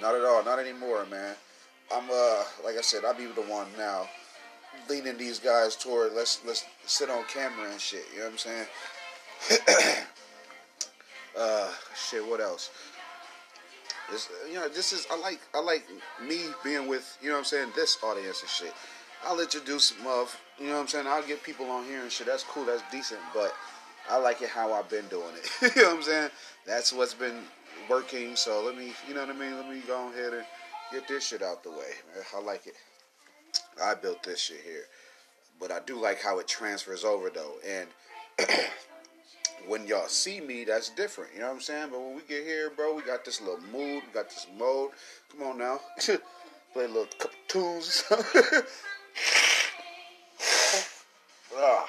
Not 0.00 0.14
at 0.14 0.24
all. 0.24 0.44
Not 0.44 0.58
anymore, 0.58 1.06
man. 1.10 1.34
I'm 1.92 2.04
uh 2.10 2.44
like 2.64 2.76
I 2.76 2.82
said, 2.82 3.04
I'll 3.04 3.14
be 3.14 3.26
the 3.26 3.42
one 3.42 3.66
now 3.76 4.08
leading 4.88 5.16
these 5.16 5.38
guys 5.38 5.76
toward 5.76 6.12
let's 6.12 6.40
let's 6.46 6.64
sit 6.86 7.10
on 7.10 7.24
camera 7.24 7.70
and 7.70 7.80
shit. 7.80 8.04
You 8.12 8.20
know 8.20 8.24
what 8.26 8.32
I'm 8.32 8.38
saying? 8.38 8.66
uh, 11.38 11.70
shit. 11.96 12.26
What 12.26 12.40
else? 12.40 12.70
You 14.48 14.54
know, 14.54 14.68
this 14.68 14.92
is 14.92 15.06
I 15.10 15.18
like 15.18 15.40
I 15.54 15.60
like 15.60 15.86
me 16.22 16.40
being 16.62 16.86
with 16.86 17.18
you 17.20 17.28
know 17.28 17.34
what 17.34 17.40
I'm 17.40 17.44
saying 17.44 17.72
this 17.74 17.98
audience 18.02 18.42
and 18.42 18.50
shit. 18.50 18.72
I'll 19.26 19.40
introduce 19.40 19.88
some 19.88 20.06
of 20.06 20.38
you 20.58 20.66
know 20.66 20.74
what 20.74 20.80
I'm 20.80 20.88
saying. 20.88 21.06
I'll 21.06 21.26
get 21.26 21.42
people 21.42 21.66
on 21.70 21.84
here 21.84 22.02
and 22.02 22.12
shit. 22.12 22.26
That's 22.26 22.44
cool. 22.44 22.64
That's 22.64 22.82
decent. 22.90 23.20
But 23.32 23.54
I 24.10 24.18
like 24.18 24.42
it 24.42 24.50
how 24.50 24.72
I've 24.72 24.88
been 24.88 25.06
doing 25.08 25.34
it. 25.34 25.76
you 25.76 25.82
know 25.82 25.88
what 25.88 25.96
I'm 25.98 26.02
saying? 26.02 26.30
That's 26.66 26.92
what's 26.92 27.14
been 27.14 27.42
working. 27.88 28.36
So 28.36 28.62
let 28.64 28.76
me 28.76 28.92
you 29.08 29.14
know 29.14 29.20
what 29.20 29.34
I 29.34 29.38
mean. 29.38 29.56
Let 29.56 29.68
me 29.68 29.80
go 29.86 30.10
ahead 30.10 30.34
and 30.34 30.44
get 30.92 31.08
this 31.08 31.26
shit 31.28 31.42
out 31.42 31.62
the 31.62 31.70
way. 31.70 31.92
I 32.36 32.40
like 32.40 32.66
it. 32.66 32.74
I 33.82 33.94
built 33.94 34.22
this 34.22 34.40
shit 34.40 34.60
here. 34.64 34.84
But 35.58 35.70
I 35.70 35.80
do 35.86 36.00
like 36.00 36.20
how 36.20 36.38
it 36.38 36.48
transfers 36.48 37.04
over 37.04 37.30
though. 37.30 37.54
And 37.66 37.88
when 39.68 39.86
y'all 39.86 40.08
see 40.08 40.40
me, 40.40 40.64
that's 40.64 40.90
different. 40.90 41.30
You 41.34 41.40
know 41.40 41.46
what 41.46 41.54
I'm 41.54 41.60
saying? 41.60 41.88
But 41.90 42.00
when 42.00 42.16
we 42.16 42.22
get 42.22 42.44
here, 42.44 42.70
bro, 42.74 42.94
we 42.94 43.02
got 43.02 43.24
this 43.24 43.40
little 43.40 43.60
mood, 43.72 44.02
we 44.06 44.12
got 44.12 44.28
this 44.28 44.46
mode. 44.58 44.90
Come 45.30 45.46
on 45.46 45.58
now. 45.58 45.80
Play 46.72 46.84
a 46.84 46.88
little 46.88 47.06
couple 47.18 47.38
tunes. 47.46 48.04
ah. 51.56 51.86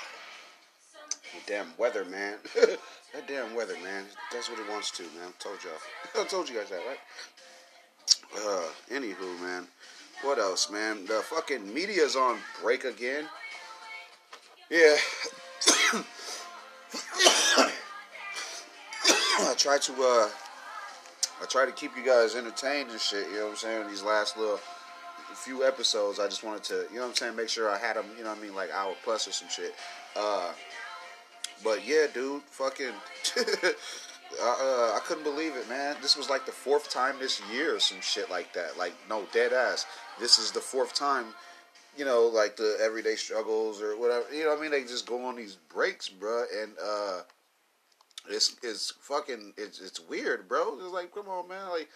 Damn 1.47 1.67
weather, 1.77 2.05
man. 2.05 2.37
that 2.55 3.27
damn 3.27 3.53
weather, 3.55 3.75
man. 3.83 4.05
That's 4.31 4.49
what 4.49 4.59
it 4.59 4.69
wants 4.69 4.91
to, 4.91 5.03
man. 5.03 5.29
I 5.29 5.31
told 5.39 5.63
y'all. 5.63 6.21
I 6.21 6.25
told 6.25 6.49
you 6.49 6.55
guys 6.55 6.69
that, 6.69 6.81
right? 6.87 6.99
Uh, 8.35 8.67
anywho, 8.91 9.41
man. 9.41 9.67
What 10.23 10.39
else, 10.39 10.71
man? 10.71 11.05
The 11.05 11.21
fucking 11.21 11.71
media's 11.73 12.15
on 12.15 12.39
break 12.61 12.83
again. 12.83 13.25
Yeah. 14.69 14.95
I 19.39 19.53
try 19.57 19.77
to 19.77 19.93
uh 19.93 20.29
I 21.41 21.45
try 21.49 21.65
to 21.65 21.71
keep 21.71 21.95
you 21.97 22.05
guys 22.05 22.35
entertained 22.35 22.89
and 22.91 22.99
shit, 22.99 23.27
you 23.27 23.37
know 23.37 23.45
what 23.45 23.51
I'm 23.51 23.55
saying? 23.57 23.87
These 23.89 24.03
last 24.03 24.37
little 24.37 24.59
few 25.33 25.65
episodes, 25.65 26.19
I 26.19 26.27
just 26.27 26.43
wanted 26.43 26.63
to, 26.65 26.85
you 26.89 26.95
know 26.95 27.01
what 27.01 27.09
I'm 27.09 27.15
saying, 27.15 27.35
make 27.35 27.49
sure 27.49 27.69
I 27.69 27.77
had 27.77 27.97
them, 27.97 28.05
you 28.17 28.23
know 28.23 28.29
what 28.29 28.39
I 28.39 28.41
mean, 28.41 28.55
like 28.55 28.71
hour 28.71 28.93
plus 29.03 29.27
or 29.27 29.31
some 29.31 29.49
shit. 29.49 29.73
Uh 30.15 30.51
but 31.63 31.85
yeah, 31.85 32.07
dude, 32.13 32.43
fucking 32.43 32.93
uh, 34.41 34.93
I 34.95 34.99
couldn't 35.05 35.23
believe 35.23 35.55
it, 35.55 35.69
man. 35.69 35.95
This 36.01 36.17
was 36.17 36.29
like 36.29 36.45
the 36.45 36.51
fourth 36.51 36.89
time 36.89 37.15
this 37.19 37.41
year 37.51 37.75
or 37.75 37.79
some 37.79 38.01
shit 38.01 38.29
like 38.29 38.53
that. 38.53 38.77
Like, 38.77 38.93
no, 39.09 39.25
dead 39.31 39.53
ass. 39.53 39.85
This 40.19 40.39
is 40.39 40.51
the 40.51 40.59
fourth 40.59 40.93
time, 40.93 41.25
you 41.97 42.05
know, 42.05 42.27
like 42.27 42.55
the 42.57 42.77
everyday 42.83 43.15
struggles 43.15 43.81
or 43.81 43.97
whatever. 43.97 44.25
You 44.33 44.43
know 44.43 44.49
what 44.51 44.59
I 44.59 44.61
mean? 44.61 44.71
They 44.71 44.81
just 44.81 45.07
go 45.07 45.25
on 45.25 45.35
these 45.35 45.57
breaks, 45.69 46.09
bro. 46.09 46.45
And, 46.61 46.73
uh, 46.83 47.21
it's, 48.29 48.55
it's 48.63 48.93
fucking, 49.01 49.53
it's, 49.57 49.79
it's 49.79 49.99
weird, 49.99 50.47
bro. 50.47 50.77
It's 50.79 50.93
like, 50.93 51.13
come 51.13 51.27
on, 51.27 51.47
man. 51.47 51.69
Like, 51.69 51.89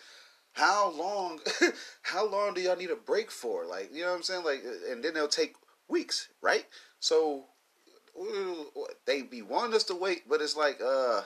how 0.53 0.91
long, 0.91 1.39
how 2.01 2.29
long 2.29 2.53
do 2.53 2.61
y'all 2.61 2.75
need 2.75 2.91
a 2.91 2.95
break 2.95 3.31
for? 3.31 3.65
Like, 3.65 3.93
you 3.93 4.01
know 4.01 4.09
what 4.09 4.17
I'm 4.17 4.23
saying? 4.23 4.43
Like, 4.43 4.63
and 4.89 5.03
then 5.03 5.13
they'll 5.13 5.27
take 5.27 5.55
weeks, 5.87 6.29
right? 6.41 6.65
So, 6.99 7.45
they 9.05 9.21
be 9.21 9.41
wanting 9.41 9.75
us 9.75 9.83
to 9.85 9.95
wait, 9.95 10.27
but 10.27 10.41
it's 10.41 10.57
like, 10.57 10.79
uh, 10.85 11.21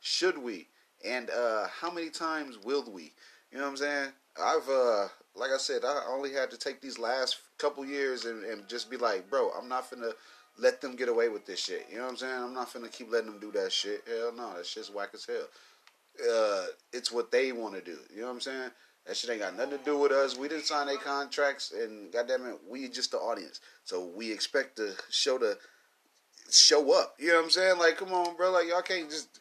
should 0.00 0.38
we? 0.38 0.68
And 1.04 1.30
uh, 1.30 1.66
how 1.68 1.90
many 1.90 2.10
times 2.10 2.58
will 2.62 2.84
we? 2.90 3.12
You 3.50 3.58
know 3.58 3.64
what 3.64 3.70
I'm 3.70 3.76
saying? 3.78 4.10
I've, 4.40 4.68
uh, 4.68 5.08
like 5.34 5.50
I 5.50 5.58
said, 5.58 5.84
I 5.84 6.04
only 6.08 6.32
had 6.32 6.50
to 6.50 6.58
take 6.58 6.80
these 6.80 6.98
last 6.98 7.38
couple 7.58 7.84
years 7.84 8.24
and, 8.24 8.44
and 8.44 8.68
just 8.68 8.90
be 8.90 8.96
like, 8.96 9.28
bro, 9.30 9.50
I'm 9.50 9.68
not 9.68 9.90
finna 9.90 10.12
let 10.58 10.80
them 10.80 10.96
get 10.96 11.08
away 11.08 11.28
with 11.28 11.46
this 11.46 11.60
shit. 11.60 11.86
You 11.90 11.98
know 11.98 12.04
what 12.04 12.10
I'm 12.10 12.16
saying? 12.18 12.42
I'm 12.42 12.54
not 12.54 12.72
finna 12.72 12.90
keep 12.90 13.10
letting 13.10 13.30
them 13.30 13.40
do 13.40 13.52
that 13.52 13.72
shit. 13.72 14.02
Hell 14.06 14.32
no, 14.36 14.56
that 14.56 14.66
shit's 14.66 14.90
whack 14.90 15.10
as 15.14 15.26
hell. 15.26 15.46
Uh, 16.30 16.66
it's 16.92 17.10
what 17.10 17.30
they 17.30 17.52
want 17.52 17.74
to 17.74 17.80
do. 17.80 17.98
You 18.14 18.22
know 18.22 18.28
what 18.28 18.34
I'm 18.34 18.40
saying? 18.40 18.70
That 19.06 19.16
shit 19.16 19.30
ain't 19.30 19.40
got 19.40 19.56
nothing 19.56 19.78
to 19.78 19.84
do 19.84 19.98
with 19.98 20.12
us. 20.12 20.36
We 20.36 20.48
didn't 20.48 20.66
sign 20.66 20.88
any 20.88 20.98
contracts, 20.98 21.72
and 21.72 22.12
goddamn 22.12 22.46
it, 22.46 22.58
we 22.68 22.88
just 22.88 23.12
the 23.12 23.16
audience. 23.16 23.60
So 23.84 24.04
we 24.04 24.30
expect 24.30 24.76
the 24.76 24.94
show 25.08 25.38
to 25.38 25.56
show 26.50 26.92
up. 26.92 27.14
You 27.18 27.28
know 27.28 27.36
what 27.36 27.44
I'm 27.44 27.50
saying? 27.50 27.78
Like, 27.78 27.96
come 27.96 28.12
on, 28.12 28.36
bro. 28.36 28.50
Like, 28.50 28.68
y'all 28.68 28.82
can't 28.82 29.08
just 29.08 29.40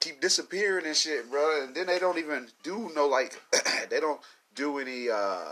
keep 0.00 0.20
disappearing 0.20 0.86
and 0.86 0.96
shit, 0.96 1.30
bro. 1.30 1.64
And 1.64 1.74
then 1.74 1.86
they 1.86 1.98
don't 1.98 2.18
even 2.18 2.48
do 2.62 2.90
no 2.94 3.06
like 3.06 3.40
they 3.90 4.00
don't 4.00 4.20
do 4.54 4.78
any 4.78 5.08
uh 5.08 5.44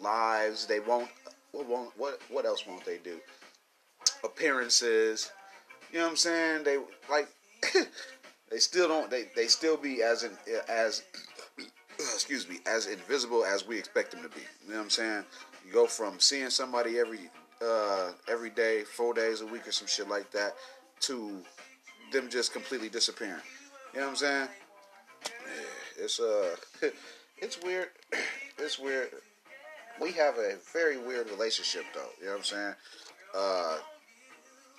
lives. 0.00 0.66
They 0.66 0.80
won't 0.80 1.08
what 1.52 1.66
won't 1.66 1.90
what 1.96 2.20
what 2.30 2.46
else 2.46 2.66
won't 2.66 2.84
they 2.84 2.98
do? 2.98 3.18
Appearances. 4.24 5.30
You 5.92 5.98
know 5.98 6.04
what 6.04 6.10
I'm 6.10 6.16
saying? 6.16 6.64
They 6.64 6.78
like 7.10 7.28
they 8.50 8.58
still 8.58 8.88
don't 8.88 9.10
they 9.10 9.26
they 9.34 9.46
still 9.46 9.76
be 9.76 10.02
as 10.02 10.22
in 10.22 10.32
as 10.68 11.02
excuse 11.98 12.48
me, 12.48 12.58
as 12.66 12.86
invisible 12.86 13.44
as 13.44 13.66
we 13.66 13.78
expect 13.78 14.12
them 14.12 14.22
to 14.22 14.28
be. 14.28 14.42
You 14.64 14.72
know 14.72 14.76
what 14.76 14.84
I'm 14.84 14.90
saying? 14.90 15.24
You 15.66 15.72
go 15.72 15.86
from 15.86 16.20
seeing 16.20 16.50
somebody 16.50 16.98
every 16.98 17.30
uh 17.62 18.12
every 18.28 18.50
day, 18.50 18.82
four 18.82 19.14
days 19.14 19.40
a 19.40 19.46
week 19.46 19.66
or 19.66 19.72
some 19.72 19.88
shit 19.88 20.08
like 20.08 20.30
that 20.32 20.54
to 21.00 21.42
them 22.12 22.28
just 22.28 22.52
completely 22.52 22.88
disappearing. 22.88 23.42
You 23.94 24.00
know 24.00 24.06
what 24.06 24.10
I'm 24.10 24.16
saying? 24.16 24.48
It's 26.02 26.18
uh, 26.18 26.56
it's 27.38 27.60
weird. 27.62 27.88
It's 28.58 28.78
weird. 28.78 29.08
We 30.00 30.12
have 30.12 30.36
a 30.36 30.56
very 30.70 30.98
weird 30.98 31.30
relationship, 31.30 31.84
though. 31.94 32.10
You 32.20 32.26
know 32.26 32.32
what 32.32 32.38
I'm 32.38 32.44
saying? 32.44 32.74
Uh, 33.36 33.78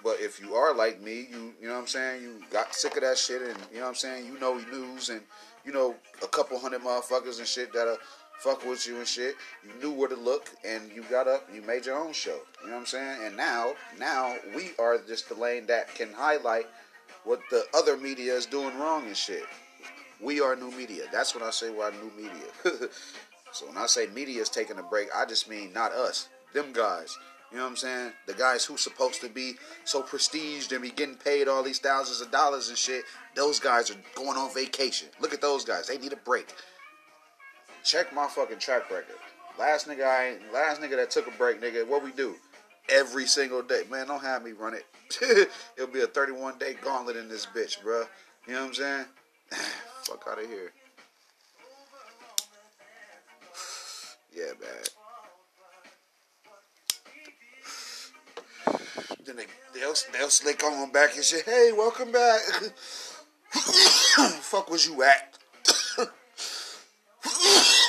but 0.04 0.20
if 0.20 0.42
you 0.42 0.56
are 0.56 0.74
like 0.74 1.02
me, 1.02 1.28
you 1.32 1.54
you 1.62 1.68
know 1.68 1.76
what 1.76 1.82
I'm 1.82 1.88
saying, 1.88 2.24
you 2.24 2.42
got 2.52 2.74
sick 2.74 2.96
of 2.96 3.04
that 3.04 3.18
shit, 3.18 3.42
and 3.42 3.58
you 3.72 3.78
know 3.78 3.84
what 3.84 3.90
I'm 3.90 3.96
saying, 3.96 4.26
you 4.26 4.40
know 4.40 4.58
news, 4.72 5.10
and 5.10 5.22
you 5.66 5.72
know 5.72 5.96
a 6.24 6.28
couple 6.28 6.58
hundred 6.60 6.82
motherfuckers 6.82 7.40
and 7.40 7.48
shit 7.48 7.72
that'll 7.74 7.98
fuck 8.42 8.66
with 8.66 8.88
you 8.88 8.98
and 8.98 9.08
shit. 9.08 9.36
You 9.64 9.72
knew 9.82 9.96
where 9.96 10.10
to 10.10 10.16
look, 10.16 10.50
and 10.66 10.92
you 10.94 11.04
got 11.04 11.28
up, 11.28 11.48
you 11.54 11.62
made 11.62 11.86
your 11.86 11.98
own 11.98 12.14
show. 12.14 12.40
You 12.62 12.68
know 12.68 12.74
what 12.74 12.80
I'm 12.80 12.86
saying? 12.88 13.20
And 13.24 13.38
now, 13.38 13.74
now 14.00 14.36
we 14.56 14.72
are 14.80 14.98
just 14.98 15.30
the 15.30 15.36
lane 15.36 15.68
that 15.68 15.94
can 15.94 16.12
highlight 16.12 16.66
what 17.24 17.40
the 17.52 17.66
other 17.76 17.98
media 17.98 18.34
is 18.34 18.48
doing 18.48 18.78
wrong 18.80 19.06
and 19.06 19.16
shit. 19.16 19.44
We 20.20 20.42
are 20.42 20.56
new 20.56 20.72
media. 20.72 21.04
That's 21.12 21.36
when 21.36 21.44
I 21.44 21.52
say 21.52 21.70
we're 21.70 21.92
new 21.92 22.12
media. 22.16 22.50
so 23.52 23.68
when 23.68 23.78
I 23.78 23.86
say 23.86 24.08
media 24.08 24.42
is 24.42 24.50
taking 24.50 24.80
a 24.80 24.84
break, 24.84 25.10
I 25.16 25.26
just 25.26 25.48
mean 25.48 25.72
not 25.74 25.92
us, 25.92 26.28
them 26.54 26.74
guys. 26.74 27.16
You 27.52 27.58
know 27.58 27.64
what 27.64 27.72
I'm 27.72 27.76
saying? 27.76 28.14
The 28.28 28.34
guys 28.34 28.64
who's 28.64 28.82
supposed 28.82 29.20
to 29.22 29.30
be 29.30 29.56
so 29.84 30.02
prestiged 30.02 30.72
and 30.72 30.82
be 30.82 30.90
getting 30.90 31.16
paid 31.16 31.50
all 31.50 31.64
these 31.64 31.80
thousands 31.80 32.22
of 32.22 32.32
dollars 32.32 32.70
and 32.70 32.78
shit, 32.78 33.04
those 33.36 33.60
guys 33.60 33.92
are 33.92 33.98
going 34.16 34.38
on 34.38 34.54
vacation. 34.54 35.10
Look 35.20 35.34
at 35.34 35.42
those 35.42 35.66
guys. 35.66 35.88
They 35.88 35.98
need 35.98 36.14
a 36.14 36.18
break. 36.18 36.54
Check 37.84 38.14
my 38.14 38.28
fucking 38.28 38.60
track 38.60 38.90
record. 38.90 39.16
Last 39.60 39.88
nigga 39.88 40.06
I 40.06 40.38
last 40.54 40.82
nigga 40.82 40.96
that 40.96 41.12
took 41.12 41.28
a 41.28 41.32
break, 41.32 41.62
nigga, 41.62 41.86
what 41.86 42.04
we 42.04 42.12
do? 42.14 42.36
Every 42.88 43.26
single 43.26 43.62
day. 43.62 43.84
Man, 43.92 44.08
don't 44.08 44.22
have 44.22 44.44
me 44.44 44.54
run 44.54 44.74
it. 44.74 44.86
It'll 45.78 45.92
be 45.92 46.02
a 46.02 46.08
31 46.08 46.58
day 46.58 46.76
gauntlet 46.82 47.18
in 47.18 47.28
this 47.28 47.46
bitch, 47.46 47.82
bro. 47.84 48.06
You 48.48 48.54
know 48.54 48.62
what 48.62 48.68
I'm 48.68 48.74
saying? 48.74 49.06
Fuck 50.04 50.26
out 50.30 50.42
of 50.42 50.48
here. 50.48 50.72
Yeah, 54.34 54.54
man. 54.62 55.01
Then 59.26 59.36
they, 59.36 59.46
they'll, 59.74 59.96
they'll 60.14 60.30
slick 60.30 60.64
on 60.64 60.92
back 60.92 61.16
and 61.16 61.24
say, 61.24 61.42
hey, 61.46 61.72
welcome 61.78 62.12
back. 62.12 62.42
fuck 63.52 64.70
was 64.70 64.88
you 64.88 65.04
at? 65.04 65.38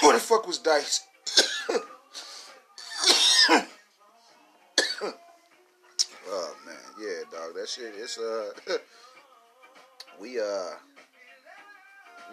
Where 0.03 0.13
the 0.13 0.21
fuck 0.21 0.47
was 0.47 0.59
Dice? 0.59 1.01
oh 1.71 1.81
man, 6.67 6.77
yeah, 7.01 7.23
dog. 7.31 7.55
That 7.55 7.69
shit. 7.69 7.95
It's 7.97 8.19
uh, 8.19 8.51
we 10.21 10.39
uh, 10.41 10.71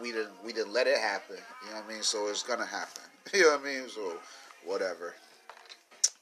we 0.01 0.11
didn't 0.11 0.33
we 0.43 0.51
didn't 0.51 0.73
let 0.73 0.87
it 0.87 0.97
happen. 0.97 1.37
You 1.63 1.69
know 1.69 1.77
what 1.81 1.85
I 1.85 1.93
mean? 1.93 2.03
So 2.03 2.27
it's 2.27 2.43
gonna 2.43 2.65
happen. 2.65 3.03
You 3.33 3.43
know 3.43 3.51
what 3.51 3.61
I 3.61 3.63
mean? 3.63 3.89
So 3.89 4.17
whatever. 4.65 5.13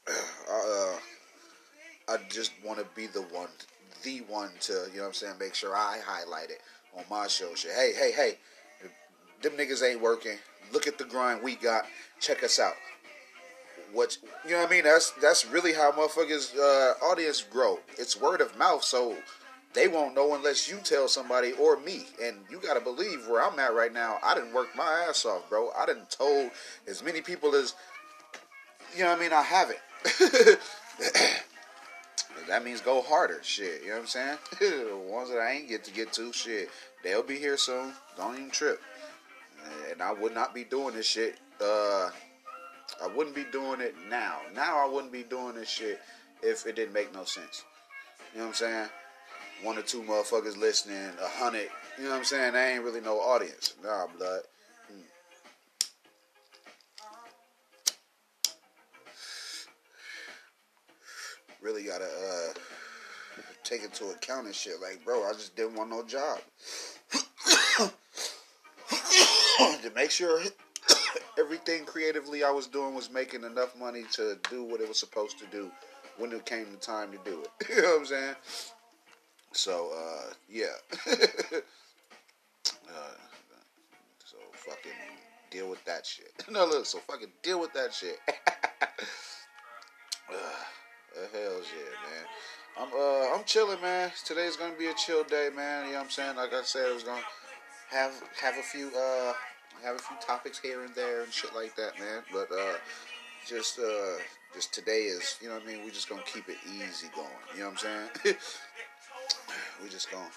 uh, 0.08 0.96
I 2.08 2.18
just 2.28 2.52
want 2.64 2.78
to 2.78 2.86
be 2.94 3.06
the 3.06 3.22
one, 3.22 3.48
the 4.02 4.18
one 4.28 4.50
to, 4.62 4.72
you 4.90 4.96
know 4.96 5.02
what 5.02 5.08
I'm 5.08 5.14
saying, 5.14 5.34
make 5.38 5.54
sure 5.54 5.74
I 5.74 5.98
highlight 6.04 6.50
it 6.50 6.60
on 6.96 7.04
my 7.10 7.26
show. 7.26 7.54
Shit. 7.54 7.72
Hey, 7.72 7.92
hey, 7.96 8.12
hey, 8.12 8.38
them 9.42 9.52
niggas 9.52 9.88
ain't 9.88 10.00
working. 10.00 10.38
Look 10.72 10.86
at 10.86 10.98
the 10.98 11.04
grind 11.04 11.42
we 11.42 11.54
got. 11.54 11.84
Check 12.20 12.42
us 12.42 12.58
out. 12.58 12.74
What 13.92 14.18
you 14.44 14.50
know 14.50 14.58
what 14.58 14.68
I 14.68 14.70
mean? 14.70 14.84
That's 14.84 15.12
that's 15.12 15.46
really 15.46 15.72
how 15.72 15.92
motherfuckers 15.92 16.54
uh, 16.56 17.04
audience 17.04 17.40
grow. 17.40 17.78
It's 17.96 18.20
word 18.20 18.42
of 18.42 18.56
mouth, 18.58 18.84
so 18.84 19.16
they 19.72 19.88
won't 19.88 20.14
know 20.14 20.34
unless 20.34 20.68
you 20.68 20.76
tell 20.84 21.08
somebody 21.08 21.52
or 21.52 21.78
me. 21.80 22.06
And 22.22 22.36
you 22.50 22.60
gotta 22.60 22.80
believe 22.80 23.26
where 23.26 23.42
I'm 23.42 23.58
at 23.58 23.74
right 23.74 23.92
now. 23.92 24.18
I 24.22 24.34
didn't 24.34 24.52
work 24.52 24.68
my 24.76 25.06
ass 25.08 25.24
off, 25.24 25.48
bro. 25.48 25.70
I 25.78 25.86
didn't 25.86 26.10
told 26.10 26.50
as 26.86 27.02
many 27.02 27.22
people 27.22 27.54
as 27.54 27.74
you 28.94 29.04
know 29.04 29.10
what 29.10 29.18
I 29.18 29.22
mean. 29.22 29.32
I 29.32 29.42
haven't. 29.42 30.58
that 32.46 32.64
means 32.64 32.80
go 32.80 33.02
harder. 33.02 33.40
Shit, 33.42 33.82
you 33.82 33.88
know 33.88 33.94
what 33.94 34.00
I'm 34.02 34.06
saying? 34.06 34.38
the 34.60 34.96
ones 35.08 35.30
that 35.30 35.38
I 35.38 35.52
ain't 35.52 35.68
get 35.68 35.84
to 35.84 35.92
get 35.92 36.12
to, 36.14 36.32
shit, 36.32 36.70
they'll 37.02 37.22
be 37.22 37.36
here 37.36 37.56
soon. 37.56 37.92
Don't 38.16 38.36
even 38.36 38.50
trip. 38.50 38.80
And 39.90 40.00
I 40.00 40.12
would 40.12 40.34
not 40.34 40.54
be 40.54 40.64
doing 40.64 40.94
this 40.94 41.06
shit. 41.06 41.38
Uh, 41.60 42.10
I 43.02 43.06
wouldn't 43.14 43.34
be 43.34 43.44
doing 43.52 43.80
it 43.80 43.94
now. 44.08 44.38
Now 44.54 44.84
I 44.84 44.90
wouldn't 44.90 45.12
be 45.12 45.22
doing 45.22 45.54
this 45.54 45.68
shit 45.68 46.00
if 46.42 46.66
it 46.66 46.76
didn't 46.76 46.94
make 46.94 47.12
no 47.12 47.24
sense. 47.24 47.64
You 48.32 48.40
know 48.40 48.46
what 48.46 48.48
I'm 48.50 48.54
saying? 48.54 48.88
One 49.62 49.78
or 49.78 49.82
two 49.82 50.02
motherfuckers 50.02 50.56
listening, 50.56 51.10
a 51.20 51.28
hundred. 51.28 51.68
You 51.96 52.04
know 52.04 52.10
what 52.10 52.18
I'm 52.18 52.24
saying? 52.24 52.52
There 52.52 52.74
ain't 52.74 52.84
really 52.84 53.00
no 53.00 53.18
audience. 53.18 53.74
Nah, 53.82 54.06
blood. 54.16 54.42
Really 61.62 61.82
gotta 61.82 62.04
uh, 62.04 62.52
take 63.64 63.82
into 63.84 64.06
account 64.10 64.46
and 64.46 64.54
shit. 64.54 64.80
Like, 64.80 65.04
bro, 65.04 65.24
I 65.24 65.32
just 65.32 65.56
didn't 65.56 65.74
want 65.74 65.90
no 65.90 66.04
job. 66.04 66.38
to 69.82 69.90
make 69.94 70.10
sure 70.10 70.40
everything 71.38 71.84
creatively 71.84 72.44
I 72.44 72.50
was 72.50 72.66
doing 72.66 72.94
was 72.94 73.10
making 73.10 73.44
enough 73.44 73.78
money 73.78 74.04
to 74.12 74.38
do 74.50 74.62
what 74.64 74.80
it 74.80 74.88
was 74.88 74.98
supposed 74.98 75.38
to 75.38 75.46
do 75.46 75.70
when 76.16 76.32
it 76.32 76.44
came 76.44 76.70
the 76.70 76.76
time 76.76 77.12
to 77.12 77.18
do 77.24 77.42
it. 77.42 77.68
you 77.68 77.82
know 77.82 77.88
what 77.88 78.00
I'm 78.00 78.06
saying? 78.06 78.34
So, 79.52 79.90
uh, 79.96 80.32
yeah. 80.48 80.66
uh, 81.10 81.16
so 84.24 84.36
fucking 84.52 84.92
deal 85.50 85.68
with 85.68 85.84
that 85.84 86.06
shit. 86.06 86.32
no, 86.50 86.66
look, 86.66 86.86
so 86.86 86.98
fucking 86.98 87.32
deal 87.42 87.60
with 87.60 87.72
that 87.72 87.92
shit. 87.92 88.18
Uh, 91.16 91.26
hell's 91.32 91.66
yeah, 91.72 92.10
man. 92.10 92.26
I'm 92.78 92.88
uh 92.94 93.34
I'm 93.36 93.44
chilling, 93.44 93.80
man. 93.80 94.10
Today's 94.24 94.56
gonna 94.56 94.76
be 94.78 94.86
a 94.86 94.94
chill 94.94 95.24
day, 95.24 95.50
man. 95.54 95.86
You 95.86 95.92
know 95.92 95.98
what 95.98 96.04
I'm 96.04 96.10
saying? 96.10 96.36
Like 96.36 96.54
I 96.54 96.62
said, 96.62 96.90
I 96.90 96.94
was 96.94 97.02
gonna 97.02 97.22
have 97.90 98.12
have 98.40 98.56
a 98.56 98.62
few 98.62 98.88
uh 98.88 99.32
have 99.82 99.96
a 99.96 99.98
few 99.98 100.16
topics 100.20 100.58
here 100.58 100.82
and 100.84 100.94
there 100.94 101.22
and 101.22 101.32
shit 101.32 101.54
like 101.54 101.74
that, 101.76 101.98
man. 101.98 102.22
But 102.32 102.48
uh 102.52 102.74
just 103.46 103.78
uh 103.78 104.18
just 104.54 104.72
today 104.72 105.04
is 105.04 105.38
you 105.40 105.48
know 105.48 105.54
what 105.54 105.64
I 105.64 105.66
mean, 105.66 105.84
We're 105.84 105.90
just 105.90 106.08
gonna 106.08 106.22
keep 106.22 106.48
it 106.48 106.58
easy 106.66 107.08
going. 107.14 107.28
You 107.54 107.60
know 107.60 107.70
what 107.70 107.84
I'm 107.84 108.10
saying? 108.24 108.36
We're 109.82 109.88
just 109.88 110.10
gonna 110.10 110.30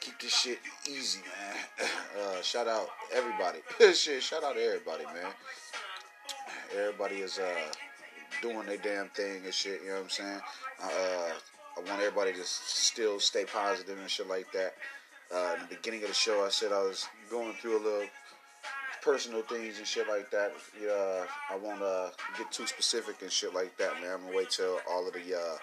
keep 0.00 0.20
this 0.20 0.34
shit 0.34 0.58
easy, 0.88 1.20
man. 1.20 1.88
Uh 2.14 2.40
shout 2.42 2.68
out 2.68 2.88
everybody. 3.12 3.58
shit, 3.92 4.22
shout 4.22 4.44
out 4.44 4.56
everybody, 4.56 5.04
man. 5.06 5.32
Everybody 6.78 7.16
is 7.16 7.40
uh 7.40 7.72
doing 8.42 8.66
their 8.66 8.76
damn 8.78 9.08
thing 9.10 9.42
and 9.44 9.54
shit, 9.54 9.80
you 9.82 9.88
know 9.88 9.94
what 9.94 10.04
I'm 10.04 10.10
saying? 10.10 10.40
Uh 10.82 11.32
I 11.76 11.80
want 11.80 12.00
everybody 12.00 12.32
to 12.32 12.44
still 12.44 13.18
stay 13.18 13.44
positive 13.44 13.98
and 13.98 14.08
shit 14.08 14.28
like 14.28 14.50
that. 14.52 14.74
Uh, 15.34 15.54
in 15.54 15.62
the 15.62 15.74
beginning 15.74 16.02
of 16.02 16.08
the 16.08 16.14
show, 16.14 16.44
I 16.44 16.48
said 16.48 16.70
I 16.70 16.82
was 16.82 17.08
going 17.30 17.54
through 17.54 17.78
a 17.78 17.82
little 17.82 18.08
personal 19.02 19.42
things 19.42 19.78
and 19.78 19.86
shit 19.86 20.08
like 20.08 20.30
that. 20.30 20.52
Yeah, 20.80 21.24
I 21.50 21.56
won't 21.56 21.82
uh, 21.82 22.10
get 22.38 22.52
too 22.52 22.66
specific 22.66 23.22
and 23.22 23.30
shit 23.30 23.54
like 23.54 23.76
that, 23.78 23.94
man. 24.00 24.14
I'm 24.14 24.24
gonna 24.24 24.36
wait 24.36 24.50
till 24.50 24.78
all 24.88 25.06
of 25.06 25.14
the 25.14 25.36
uh, 25.36 25.56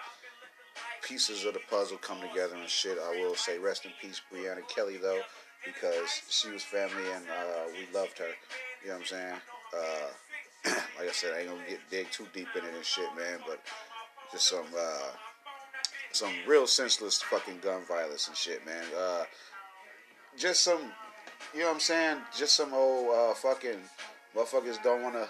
pieces 1.02 1.44
of 1.44 1.54
the 1.54 1.60
puzzle 1.70 1.96
come 1.98 2.20
together 2.20 2.56
and 2.56 2.68
shit. 2.68 2.98
I 2.98 3.10
will 3.22 3.34
say 3.34 3.58
rest 3.58 3.86
in 3.86 3.92
peace, 4.00 4.20
Brianna 4.32 4.66
Kelly, 4.68 4.98
though, 4.98 5.20
because 5.64 6.20
she 6.28 6.50
was 6.50 6.62
family 6.62 7.10
and 7.14 7.24
uh, 7.24 7.70
we 7.72 7.98
loved 7.98 8.18
her. 8.18 8.28
You 8.82 8.88
know 8.88 8.94
what 8.94 9.00
I'm 9.00 9.06
saying? 9.06 9.34
Like 10.98 11.08
I 11.08 11.12
said, 11.12 11.32
I 11.34 11.40
ain't 11.40 11.48
gonna 11.48 11.62
get 11.68 11.80
dig 11.90 12.10
too 12.12 12.26
deep 12.32 12.48
in 12.56 12.64
it 12.64 12.74
and 12.74 12.84
shit, 12.84 13.08
man. 13.16 13.40
But 13.46 13.60
just 14.30 14.48
some 14.48 14.66
uh, 14.78 15.10
some 16.12 16.30
real 16.46 16.66
senseless 16.66 17.20
fucking 17.22 17.58
gun 17.60 17.82
violence 17.88 18.28
and 18.28 18.36
shit, 18.36 18.64
man. 18.64 18.84
Uh, 18.96 19.24
just 20.38 20.62
some, 20.62 20.92
you 21.52 21.60
know 21.60 21.66
what 21.66 21.74
I'm 21.74 21.80
saying? 21.80 22.18
Just 22.36 22.54
some 22.54 22.72
old 22.72 23.14
uh, 23.14 23.34
fucking 23.34 23.78
motherfuckers 24.36 24.82
don't 24.82 25.02
want 25.02 25.14
to 25.14 25.28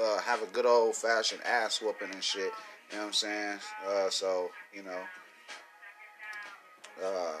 uh, 0.00 0.20
have 0.20 0.42
a 0.42 0.46
good 0.46 0.66
old 0.66 0.94
fashioned 0.94 1.42
ass 1.44 1.82
whooping 1.82 2.10
and 2.12 2.22
shit. 2.22 2.52
You 2.90 2.96
know 2.96 2.98
what 2.98 3.06
I'm 3.06 3.12
saying? 3.12 3.58
Uh, 3.86 4.10
so 4.10 4.50
you 4.72 4.82
know, 4.82 5.00
uh, 7.04 7.36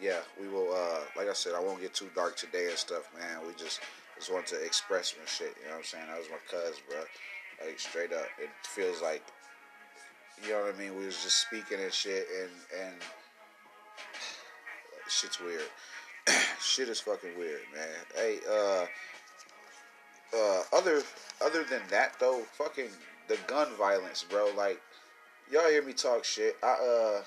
yeah, 0.00 0.20
we 0.40 0.48
will. 0.48 0.72
Uh, 0.72 1.00
like 1.16 1.28
I 1.28 1.32
said, 1.32 1.52
I 1.54 1.60
won't 1.60 1.80
get 1.80 1.94
too 1.94 2.08
dark 2.14 2.36
today 2.36 2.68
and 2.68 2.78
stuff, 2.78 3.10
man. 3.18 3.46
We 3.46 3.54
just 3.54 3.80
just 4.22 4.32
want 4.32 4.46
to 4.46 4.64
express 4.64 5.14
some 5.14 5.26
shit. 5.26 5.56
You 5.58 5.66
know 5.66 5.72
what 5.72 5.78
I'm 5.78 5.84
saying? 5.84 6.04
That 6.06 6.18
was 6.18 6.28
my 6.30 6.38
cuz, 6.48 6.80
bro. 6.88 6.98
Like 7.66 7.80
straight 7.80 8.12
up, 8.12 8.26
it 8.38 8.50
feels 8.62 9.02
like 9.02 9.24
you 10.44 10.52
know 10.52 10.60
what 10.60 10.74
I 10.76 10.78
mean? 10.78 10.96
We 10.96 11.06
was 11.06 11.20
just 11.24 11.40
speaking 11.40 11.80
and 11.82 11.92
shit, 11.92 12.28
and 12.40 12.50
and 12.86 12.94
shit's 15.08 15.40
weird. 15.40 15.66
shit 16.60 16.88
is 16.88 17.00
fucking 17.00 17.36
weird, 17.36 17.62
man. 17.74 17.88
Hey, 18.14 18.38
uh, 18.48 18.86
uh, 20.36 20.62
other 20.72 21.02
other 21.44 21.64
than 21.64 21.82
that 21.90 22.14
though, 22.20 22.42
fucking 22.52 22.90
the 23.26 23.38
gun 23.48 23.74
violence, 23.76 24.24
bro. 24.28 24.50
Like, 24.56 24.80
y'all 25.50 25.68
hear 25.68 25.82
me 25.82 25.94
talk 25.94 26.24
shit. 26.24 26.56
I 26.62 26.68
uh 26.68 27.22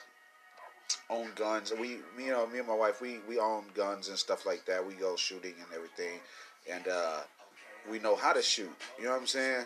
own 1.10 1.29
guns. 1.36 1.73
We, 1.77 1.99
you 2.17 2.31
know, 2.31 2.47
me 2.47 2.60
and 2.60 2.67
my 2.67 2.73
wife, 2.75 3.01
we 3.01 3.19
we 3.27 3.38
own 3.38 3.65
guns 3.73 4.08
and 4.08 4.17
stuff 4.17 4.45
like 4.45 4.65
that. 4.65 4.86
We 4.86 4.93
go 4.93 5.17
shooting 5.17 5.55
and 5.58 5.67
everything, 5.75 6.19
and 6.71 6.88
uh, 6.88 7.19
we 7.89 7.99
know 7.99 8.15
how 8.15 8.34
to 8.34 8.41
shoot. 8.41 8.71
You 8.97 9.06
know 9.06 9.12
what 9.12 9.21
I'm 9.21 9.28
saying? 9.28 9.65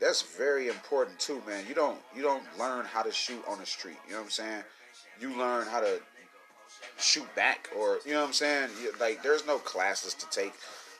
that's 0.00 0.22
very 0.22 0.68
important 0.68 1.18
too, 1.18 1.42
man. 1.46 1.64
You 1.68 1.74
don't 1.74 1.98
you 2.14 2.22
don't 2.22 2.44
learn 2.58 2.84
how 2.84 3.02
to 3.02 3.12
shoot 3.12 3.42
on 3.48 3.58
the 3.58 3.66
street. 3.66 3.96
You 4.06 4.12
know 4.12 4.18
what 4.18 4.24
I'm 4.24 4.30
saying? 4.30 4.62
You 5.20 5.38
learn 5.38 5.66
how 5.66 5.80
to 5.80 6.00
shoot 6.98 7.26
back, 7.34 7.68
or 7.76 7.98
you 8.04 8.12
know 8.12 8.20
what 8.20 8.28
I'm 8.28 8.32
saying? 8.32 8.70
Like, 9.00 9.22
there's 9.22 9.46
no 9.46 9.58
classes 9.58 10.14
to 10.14 10.26
take 10.30 10.52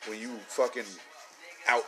when 0.06 0.18
you 0.20 0.30
fucking 0.48 0.84
out, 1.68 1.84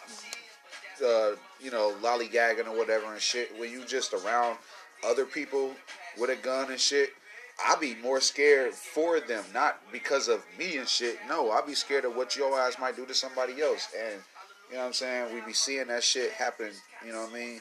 uh, 1.04 1.30
you 1.60 1.70
know, 1.70 1.94
lollygagging 2.02 2.66
or 2.66 2.76
whatever 2.76 3.12
and 3.12 3.20
shit. 3.20 3.58
When 3.58 3.70
you 3.70 3.84
just 3.84 4.12
around 4.12 4.58
other 5.06 5.24
people 5.24 5.72
with 6.18 6.30
a 6.30 6.36
gun 6.36 6.70
and 6.70 6.80
shit. 6.80 7.10
I 7.66 7.74
be 7.76 7.96
more 7.96 8.20
scared 8.20 8.72
for 8.72 9.20
them, 9.20 9.44
not 9.52 9.80
because 9.90 10.28
of 10.28 10.44
me 10.58 10.76
and 10.76 10.88
shit. 10.88 11.18
No, 11.28 11.50
I 11.50 11.60
be 11.60 11.74
scared 11.74 12.04
of 12.04 12.14
what 12.14 12.36
your 12.36 12.58
ass 12.58 12.76
might 12.80 12.96
do 12.96 13.04
to 13.06 13.14
somebody 13.14 13.60
else, 13.60 13.88
and 13.98 14.22
you 14.70 14.74
know 14.74 14.80
what 14.80 14.86
I'm 14.86 14.92
saying? 14.92 15.34
We 15.34 15.40
be 15.40 15.52
seeing 15.52 15.88
that 15.88 16.04
shit 16.04 16.30
happen, 16.32 16.70
you 17.04 17.12
know 17.12 17.22
what 17.22 17.32
I 17.32 17.34
mean? 17.34 17.60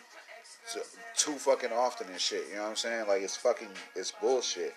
So, 0.68 0.82
too 1.16 1.34
fucking 1.34 1.72
often 1.72 2.08
and 2.10 2.20
shit, 2.20 2.44
you 2.50 2.56
know 2.56 2.64
what 2.64 2.70
I'm 2.70 2.76
saying? 2.76 3.08
Like 3.08 3.22
it's 3.22 3.38
fucking 3.38 3.70
it's 3.96 4.12
bullshit. 4.12 4.76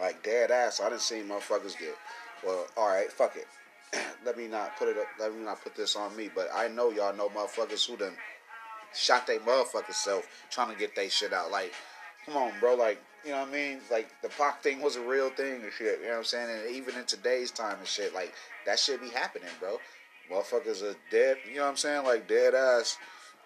like 0.00 0.22
dead 0.22 0.50
ass, 0.50 0.80
I 0.80 0.90
didn't 0.90 1.02
see 1.02 1.22
motherfuckers 1.22 1.78
get 1.78 1.96
well, 2.44 2.66
alright, 2.76 3.10
fuck 3.10 3.36
it. 3.36 3.46
let 4.26 4.36
me 4.36 4.48
not 4.48 4.76
put 4.76 4.88
it 4.88 4.98
up 4.98 5.06
let 5.18 5.34
me 5.34 5.44
not 5.44 5.62
put 5.62 5.74
this 5.74 5.96
on 5.96 6.14
me, 6.14 6.28
but 6.34 6.50
I 6.54 6.68
know 6.68 6.90
y'all 6.90 7.16
know 7.16 7.30
motherfuckers 7.30 7.88
who 7.88 7.96
done 7.96 8.14
shot 8.94 9.26
they 9.26 9.38
motherfucking 9.38 9.92
self 9.94 10.26
trying 10.50 10.72
to 10.72 10.78
get 10.78 10.94
they 10.94 11.08
shit 11.08 11.32
out. 11.32 11.50
Like, 11.50 11.72
come 12.24 12.36
on, 12.36 12.52
bro, 12.60 12.74
like 12.74 13.00
you 13.24 13.30
know 13.30 13.40
what 13.40 13.48
I 13.48 13.52
mean? 13.52 13.80
Like 13.90 14.08
the 14.22 14.28
Pac 14.28 14.62
thing 14.62 14.80
was 14.80 14.96
a 14.96 15.00
real 15.00 15.30
thing 15.30 15.62
and 15.62 15.72
shit. 15.72 15.98
You 16.00 16.06
know 16.06 16.12
what 16.12 16.18
I'm 16.18 16.24
saying? 16.24 16.48
And 16.50 16.74
even 16.74 16.94
in 16.96 17.04
today's 17.04 17.50
time 17.50 17.76
and 17.78 17.86
shit, 17.86 18.14
like 18.14 18.32
that 18.66 18.78
shit 18.78 19.00
be 19.00 19.10
happening, 19.10 19.48
bro. 19.60 19.78
Motherfuckers 20.30 20.82
are 20.82 20.96
dead. 21.10 21.38
You 21.48 21.56
know 21.56 21.64
what 21.64 21.70
I'm 21.70 21.76
saying? 21.76 22.04
Like 22.04 22.28
dead 22.28 22.54
ass, 22.54 22.96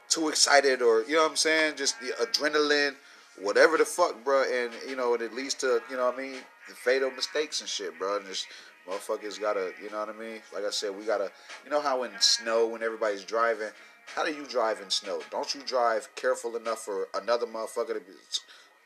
too 0.08 0.28
excited, 0.28 0.82
or 0.82 1.02
you 1.02 1.14
know 1.14 1.22
what 1.22 1.30
I'm 1.30 1.36
saying? 1.36 1.76
Just 1.76 2.00
the 2.00 2.12
adrenaline, 2.24 2.94
whatever 3.40 3.76
the 3.76 3.84
fuck, 3.84 4.22
bro. 4.24 4.42
And 4.42 4.72
you 4.88 4.96
know, 4.96 5.14
and 5.14 5.22
it 5.22 5.34
leads 5.34 5.54
to 5.54 5.80
you 5.90 5.96
know 5.96 6.06
what 6.06 6.18
I 6.18 6.22
mean? 6.22 6.36
The 6.68 6.74
fatal 6.74 7.10
mistakes 7.10 7.60
and 7.60 7.68
shit, 7.68 7.98
bro. 7.98 8.18
And 8.18 8.26
just 8.26 8.46
motherfuckers 8.88 9.40
gotta, 9.40 9.72
you 9.82 9.90
know 9.90 10.00
what 10.00 10.10
I 10.10 10.18
mean? 10.18 10.40
Like 10.52 10.64
I 10.64 10.70
said, 10.70 10.96
we 10.96 11.04
gotta. 11.04 11.30
You 11.64 11.70
know 11.70 11.80
how 11.80 12.02
in 12.02 12.10
snow 12.20 12.66
when 12.66 12.82
everybody's 12.82 13.24
driving. 13.24 13.70
How 14.06 14.24
do 14.24 14.32
you 14.32 14.44
drive 14.46 14.80
in 14.80 14.90
snow? 14.90 15.20
Don't 15.30 15.54
you 15.54 15.62
drive 15.62 16.08
careful 16.16 16.56
enough 16.56 16.80
for 16.80 17.08
another 17.14 17.46
motherfucker 17.46 17.94
to 17.94 18.00
be, 18.00 18.12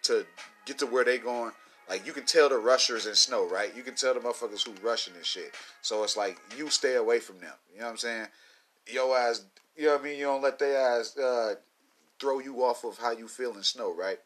to 0.02 0.26
get 0.66 0.78
to 0.78 0.86
where 0.86 1.04
they 1.04 1.18
going 1.18 1.52
Like 1.88 2.06
you 2.06 2.12
can 2.12 2.24
tell 2.24 2.48
the 2.48 2.58
rushers 2.58 3.06
in 3.06 3.14
snow, 3.14 3.48
right? 3.48 3.74
You 3.76 3.82
can 3.82 3.94
tell 3.94 4.14
the 4.14 4.20
motherfuckers 4.20 4.66
who 4.66 4.72
rushing 4.86 5.14
and 5.14 5.24
shit. 5.24 5.52
So 5.82 6.02
it's 6.04 6.16
like 6.16 6.38
you 6.56 6.68
stay 6.70 6.94
away 6.94 7.20
from 7.20 7.38
them. 7.38 7.54
You 7.72 7.80
know 7.80 7.86
what 7.86 7.92
I'm 7.92 7.96
saying? 7.98 8.26
Your 8.86 9.16
ass, 9.16 9.44
you 9.76 9.86
know 9.86 9.92
what 9.92 10.00
I 10.00 10.04
mean? 10.04 10.18
You 10.18 10.26
don't 10.26 10.42
let 10.42 10.58
their 10.58 10.78
ass 10.78 11.16
uh, 11.16 11.54
throw 12.20 12.38
you 12.38 12.64
off 12.64 12.84
of 12.84 12.98
how 12.98 13.12
you 13.12 13.28
feel 13.28 13.54
in 13.54 13.62
snow, 13.62 13.92
right? 13.94 14.18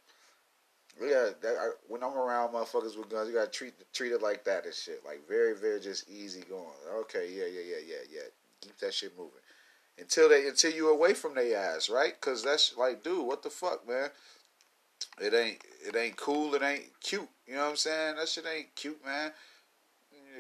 Yeah, 1.01 1.31
that, 1.41 1.75
when 1.89 2.03
I'm 2.03 2.17
around 2.17 2.53
motherfuckers 2.53 2.99
with 2.99 3.09
guns, 3.09 3.29
you 3.29 3.35
gotta 3.35 3.51
treat 3.51 3.73
treat 3.95 4.13
it 4.13 4.21
like 4.21 4.45
that 4.45 4.67
and 4.67 4.75
shit. 4.75 5.03
Like 5.05 5.27
very, 5.27 5.57
very 5.57 5.81
just 5.81 6.11
easy 6.11 6.43
going. 6.49 6.67
Okay, 7.01 7.31
yeah, 7.33 7.47
yeah, 7.47 7.63
yeah, 7.67 7.83
yeah, 7.87 8.05
yeah. 8.13 8.29
Keep 8.61 8.79
that 8.81 8.93
shit 8.93 9.17
moving 9.17 9.41
until 10.01 10.29
they 10.29 10.49
until 10.49 10.73
you 10.73 10.89
away 10.89 11.15
from 11.15 11.35
their 11.35 11.57
ass, 11.57 11.89
right? 11.89 12.15
Because 12.19 12.43
that's 12.43 12.77
like, 12.77 13.03
dude, 13.03 13.27
what 13.27 13.43
the 13.43 13.51
fuck, 13.51 13.87
man? 13.87 14.11
It 15.21 15.35
ain't 15.35 15.63
it 15.87 15.97
ain't 15.97 16.17
cool. 16.17 16.55
It 16.55 16.63
ain't 16.63 16.89
cute. 17.01 17.29
You 17.47 17.55
know 17.55 17.65
what 17.65 17.71
I'm 17.71 17.77
saying? 17.77 18.17
That 18.17 18.29
shit 18.29 18.45
ain't 18.47 18.75
cute, 18.75 19.05
man. 19.05 19.33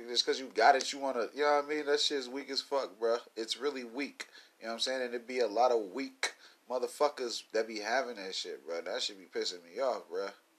Just 0.09 0.25
because 0.25 0.41
you 0.41 0.51
got 0.55 0.77
it, 0.77 0.93
you 0.93 0.99
want 0.99 1.17
to, 1.17 1.29
you 1.37 1.43
know 1.43 1.57
what 1.57 1.65
I 1.65 1.69
mean? 1.69 1.87
That 1.87 2.01
shit's 2.01 2.29
weak 2.29 2.51
as 2.51 2.61
fuck, 2.61 2.99
bro. 2.99 3.19
It's 3.37 3.59
really 3.59 3.85
weak. 3.85 4.27
You 4.59 4.67
know 4.67 4.73
what 4.73 4.75
I'm 4.75 4.81
saying? 4.81 5.03
And 5.03 5.15
it'd 5.15 5.27
be 5.27 5.41
a 5.41 5.47
lot 5.47 5.73
of 5.73 5.93
weak 5.93 6.35
motherfuckers 6.71 7.43
that 7.53 7.67
be 7.67 7.81
having 7.81 8.17
that 8.17 8.35
shit, 8.35 8.65
bro. 8.67 8.81
That 8.83 9.03
should 9.03 9.19
be 9.19 9.25
pissing 9.25 9.65
me 9.65 9.81
off, 9.81 10.09
bro. 10.09 10.29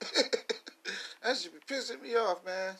that 1.22 1.36
should 1.36 1.52
be 1.52 1.74
pissing 1.74 2.02
me 2.02 2.14
off, 2.14 2.44
man. 2.44 2.74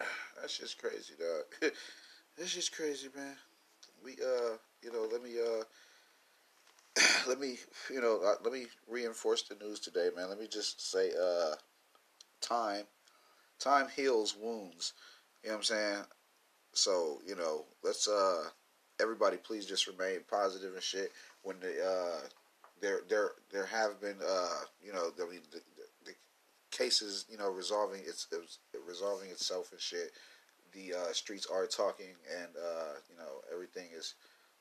That's 0.40 0.58
just 0.58 0.78
crazy, 0.78 1.14
dog. 1.18 1.72
That's 2.38 2.54
just 2.54 2.74
crazy, 2.74 3.08
man. 3.14 3.36
We, 4.04 4.12
uh, 4.12 4.56
you 4.82 4.92
know, 4.92 5.06
let 5.10 5.22
me, 5.22 5.30
uh, 5.40 5.64
let 7.28 7.40
me, 7.40 7.56
you 7.90 8.00
know, 8.00 8.20
uh, 8.24 8.34
let 8.44 8.52
me 8.52 8.66
reinforce 8.88 9.42
the 9.42 9.56
news 9.64 9.80
today, 9.80 10.10
man. 10.14 10.28
Let 10.28 10.40
me 10.40 10.46
just 10.46 10.90
say, 10.90 11.10
uh, 11.10 11.54
time, 12.40 12.84
time 13.58 13.86
heals 13.94 14.36
wounds. 14.36 14.92
You 15.42 15.50
know 15.50 15.54
what 15.54 15.58
I'm 15.58 15.64
saying? 15.64 16.04
So, 16.72 17.20
you 17.26 17.36
know, 17.36 17.64
let's, 17.82 18.08
uh, 18.08 18.44
everybody 19.00 19.36
please 19.36 19.66
just 19.66 19.86
remain 19.86 20.20
positive 20.30 20.74
and 20.74 20.82
shit. 20.82 21.12
When 21.42 21.60
the, 21.60 21.84
uh, 21.84 22.26
there, 22.80 23.00
there, 23.08 23.30
there 23.52 23.66
have 23.66 24.00
been, 24.00 24.16
uh, 24.26 24.60
you 24.84 24.92
know, 24.92 25.10
the, 25.10 25.26
the, 25.52 25.60
cases, 26.72 27.26
you 27.30 27.38
know, 27.38 27.50
resolving 27.50 28.00
its, 28.00 28.26
it's 28.32 28.58
resolving 28.88 29.30
itself 29.30 29.70
and 29.70 29.80
shit. 29.80 30.10
The 30.72 30.94
uh, 30.94 31.12
streets 31.12 31.46
are 31.46 31.66
talking, 31.66 32.16
and 32.40 32.48
uh, 32.56 32.94
you 33.10 33.16
know, 33.16 33.44
everything 33.52 33.88
is 33.96 34.14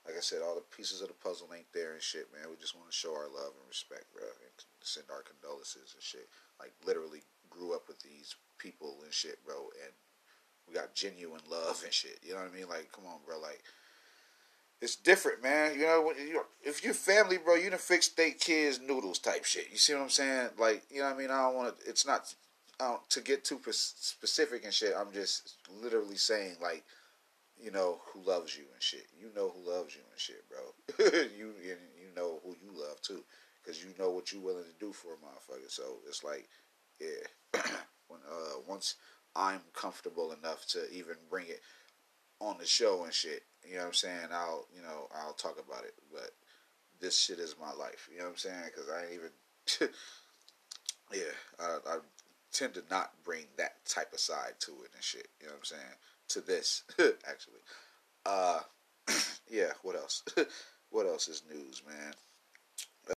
like 0.05 0.17
I 0.17 0.21
said, 0.21 0.41
all 0.41 0.55
the 0.55 0.75
pieces 0.75 1.01
of 1.01 1.07
the 1.09 1.21
puzzle 1.21 1.49
ain't 1.55 1.71
there 1.73 1.93
and 1.93 2.01
shit, 2.01 2.31
man. 2.33 2.49
We 2.49 2.57
just 2.57 2.75
want 2.75 2.89
to 2.89 2.95
show 2.95 3.13
our 3.13 3.29
love 3.29 3.53
and 3.53 3.69
respect, 3.69 4.11
bro, 4.13 4.23
and 4.23 4.53
send 4.81 5.07
our 5.11 5.21
condolences 5.21 5.93
and 5.93 6.01
shit. 6.03 6.27
Like 6.59 6.73
literally 6.85 7.21
grew 7.49 7.73
up 7.75 7.87
with 7.87 8.01
these 8.01 8.35
people 8.57 8.97
and 9.03 9.13
shit, 9.13 9.43
bro, 9.45 9.69
and 9.83 9.93
we 10.67 10.73
got 10.73 10.95
genuine 10.95 11.41
love 11.49 11.81
and 11.83 11.93
shit. 11.93 12.19
You 12.23 12.33
know 12.33 12.41
what 12.41 12.51
I 12.51 12.55
mean? 12.55 12.69
Like, 12.69 12.91
come 12.91 13.05
on, 13.05 13.19
bro, 13.25 13.39
like. 13.39 13.61
It's 14.81 14.95
different, 14.95 15.43
man. 15.43 15.75
You 15.75 15.85
know, 15.85 16.11
if 16.63 16.83
your 16.83 16.95
family, 16.95 17.37
bro, 17.37 17.53
you 17.53 17.69
done 17.69 17.77
fix 17.77 18.07
their 18.07 18.31
kids 18.31 18.79
noodles 18.81 19.19
type 19.19 19.45
shit. 19.45 19.67
You 19.69 19.77
see 19.77 19.93
what 19.93 20.01
I'm 20.01 20.09
saying? 20.09 20.49
Like, 20.57 20.81
you 20.89 21.01
know 21.01 21.05
what 21.05 21.13
I 21.13 21.17
mean? 21.19 21.29
I 21.29 21.43
don't 21.43 21.55
want 21.55 21.79
to. 21.79 21.87
It's 21.87 22.03
not 22.03 22.33
to 23.09 23.21
get 23.21 23.45
too 23.45 23.59
specific 23.69 24.65
and 24.65 24.73
shit. 24.73 24.95
I'm 24.97 25.13
just 25.13 25.57
literally 25.83 26.15
saying, 26.15 26.55
like, 26.59 26.83
you 27.61 27.71
know 27.71 27.99
who 28.07 28.21
loves 28.21 28.57
you 28.57 28.63
and 28.73 28.81
shit. 28.81 29.07
You 29.19 29.27
know 29.35 29.49
who 29.49 29.69
loves 29.69 29.95
you 29.95 30.01
and 30.09 30.19
shit, 30.19 30.43
bro. 30.49 31.09
you 31.37 31.53
you 31.61 31.75
know 32.15 32.39
who 32.43 32.55
you 32.61 32.71
love 32.73 33.01
too, 33.01 33.23
because 33.63 33.83
you 33.83 33.91
know 33.99 34.09
what 34.11 34.31
you're 34.31 34.41
willing 34.41 34.63
to 34.63 34.85
do 34.85 34.91
for 34.91 35.09
a 35.09 35.17
motherfucker. 35.17 35.69
So 35.69 35.83
it's 36.07 36.23
like, 36.23 36.47
yeah, 36.99 37.27
when 38.07 38.19
uh 38.29 38.59
once 38.67 38.95
I'm 39.35 39.61
comfortable 39.73 40.33
enough 40.33 40.65
to 40.69 40.89
even 40.91 41.15
bring 41.29 41.47
it 41.47 41.61
on 42.39 42.57
the 42.59 42.65
show 42.65 43.03
and 43.03 43.13
shit, 43.13 43.43
you 43.63 43.75
know 43.75 43.81
what 43.81 43.87
I'm 43.87 43.93
saying? 43.93 44.27
I'll 44.31 44.67
you 44.75 44.81
know 44.81 45.07
I'll 45.15 45.33
talk 45.33 45.57
about 45.65 45.83
it, 45.83 45.93
but 46.11 46.31
this 46.99 47.17
shit 47.17 47.39
is 47.39 47.55
my 47.59 47.73
life. 47.73 48.09
You 48.11 48.19
know 48.19 48.25
what 48.25 48.31
I'm 48.31 48.37
saying? 48.37 48.63
Because 48.65 48.89
I 48.89 49.03
ain't 49.03 49.13
even. 49.13 49.89
yeah, 51.13 51.33
I, 51.59 51.77
I 51.87 51.97
tend 52.51 52.73
to 52.75 52.83
not 52.89 53.11
bring 53.23 53.45
that 53.57 53.85
type 53.85 54.13
of 54.13 54.19
side 54.19 54.53
to 54.59 54.71
it 54.83 54.91
and 54.93 55.03
shit. 55.03 55.27
You 55.39 55.47
know 55.47 55.53
what 55.53 55.59
I'm 55.59 55.65
saying? 55.65 55.95
To 56.33 56.41
this 56.41 56.83
actually. 56.99 57.61
Uh, 58.25 58.59
yeah. 59.49 59.71
What 59.83 59.95
else? 59.95 60.23
what 60.89 61.05
else 61.05 61.27
is 61.27 61.43
news, 61.49 61.81
man? 61.87 62.13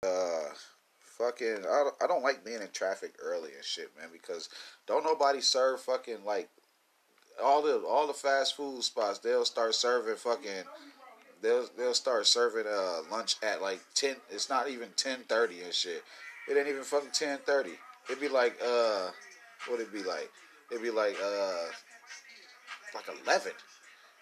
Uh, 0.02 0.54
fucking. 0.98 1.58
I 1.60 1.84
don't, 1.84 1.94
I 2.02 2.06
don't 2.06 2.22
like 2.22 2.44
being 2.44 2.62
in 2.62 2.68
traffic 2.72 3.14
early 3.22 3.50
and 3.54 3.64
shit, 3.64 3.90
man, 3.98 4.08
because 4.12 4.48
don't 4.86 5.04
nobody 5.04 5.40
serve 5.40 5.80
fucking 5.80 6.24
like 6.24 6.48
all 7.42 7.62
the 7.62 7.82
all 7.86 8.06
the 8.06 8.14
fast 8.14 8.56
food 8.56 8.82
spots. 8.82 9.18
They'll 9.18 9.44
start 9.44 9.74
serving 9.74 10.16
fucking. 10.16 10.64
They'll 11.42 11.68
they'll 11.76 11.94
start 11.94 12.26
serving 12.26 12.64
uh 12.66 13.00
lunch 13.10 13.36
at 13.42 13.60
like 13.60 13.80
ten. 13.94 14.16
It's 14.30 14.48
not 14.48 14.68
even 14.70 14.88
ten 14.96 15.20
thirty 15.28 15.62
and 15.62 15.74
shit. 15.74 16.02
It 16.48 16.56
ain't 16.56 16.68
even 16.68 16.84
fucking 16.84 17.10
ten 17.12 17.38
thirty. 17.38 17.72
It'd 18.08 18.20
be 18.20 18.28
like 18.28 18.58
uh, 18.64 19.10
what 19.68 19.80
it 19.80 19.92
be 19.92 20.02
like? 20.02 20.30
It'd 20.70 20.82
be 20.82 20.90
like 20.90 21.16
uh 21.22 21.66
like 22.94 23.08
11. 23.24 23.52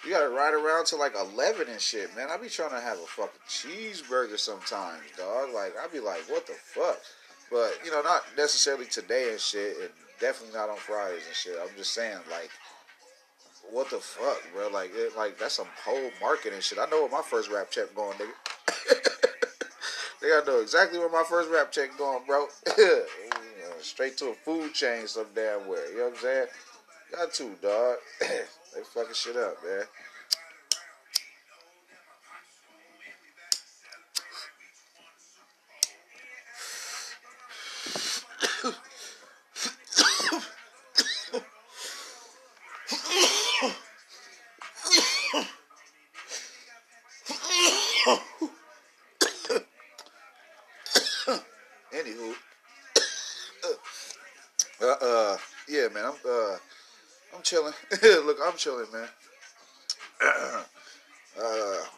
You 0.05 0.11
gotta 0.11 0.31
ride 0.31 0.55
around 0.55 0.87
to 0.87 0.97
like 0.97 1.15
11 1.15 1.69
and 1.69 1.81
shit, 1.81 2.15
man. 2.17 2.29
I 2.31 2.37
be 2.37 2.49
trying 2.49 2.71
to 2.71 2.81
have 2.81 2.99
a 2.99 3.07
fucking 3.07 3.41
cheeseburger 3.49 4.39
sometimes, 4.39 5.03
dog. 5.17 5.51
Like, 5.55 5.75
I 5.79 5.87
be 5.93 6.01
like, 6.01 6.23
what 6.29 6.47
the 6.47 6.55
fuck? 6.55 6.99
But, 7.51 7.79
you 7.85 7.93
know, 7.93 8.03
not 8.03 8.23
necessarily 8.37 8.87
today 8.87 9.31
and 9.31 9.41
shit, 9.41 9.77
and 9.81 9.91
definitely 10.19 10.57
not 10.57 10.71
on 10.71 10.77
Fridays 10.77 11.23
and 11.27 11.37
shit. 11.37 11.57
I'm 11.61 11.77
just 11.77 11.93
saying, 11.93 12.19
like, 12.31 12.51
what 13.71 13.91
the 13.91 13.99
fuck, 13.99 14.43
bro? 14.55 14.69
Like, 14.69 14.91
it, 14.95 15.17
like 15.17 15.39
that's 15.39 15.55
some 15.55 15.69
whole 15.85 16.11
marketing 16.21 16.55
and 16.55 16.63
shit. 16.63 16.79
I 16.79 16.87
know 16.87 17.03
where 17.03 17.11
my 17.11 17.23
first 17.23 17.51
rap 17.51 17.71
check 17.71 17.95
going, 17.95 18.19
nigga. 18.19 18.33
they 20.21 20.29
gotta 20.29 20.47
know 20.51 20.61
exactly 20.61 20.99
where 20.99 21.11
my 21.11 21.25
first 21.29 21.51
rap 21.51 21.71
check 21.71 21.97
going, 21.97 22.23
bro. 22.27 22.47
straight 23.81 24.17
to 24.17 24.31
a 24.31 24.35
food 24.35 24.73
chain 24.75 25.07
some 25.07 25.27
damn 25.35 25.67
where. 25.69 25.91
You 25.91 25.99
know 25.99 26.05
what 26.05 26.15
I'm 26.15 26.21
saying? 26.21 26.47
Got 27.13 27.35
to, 27.35 27.51
dog. 27.63 27.97
They 28.75 28.83
fucking 28.83 29.15
shit 29.15 29.37
up, 29.37 29.57
man. 29.65 29.85
Look, 58.03 58.39
I'm 58.43 58.57
chilling, 58.57 58.87
man. 58.93 59.09
uh, 60.25 60.65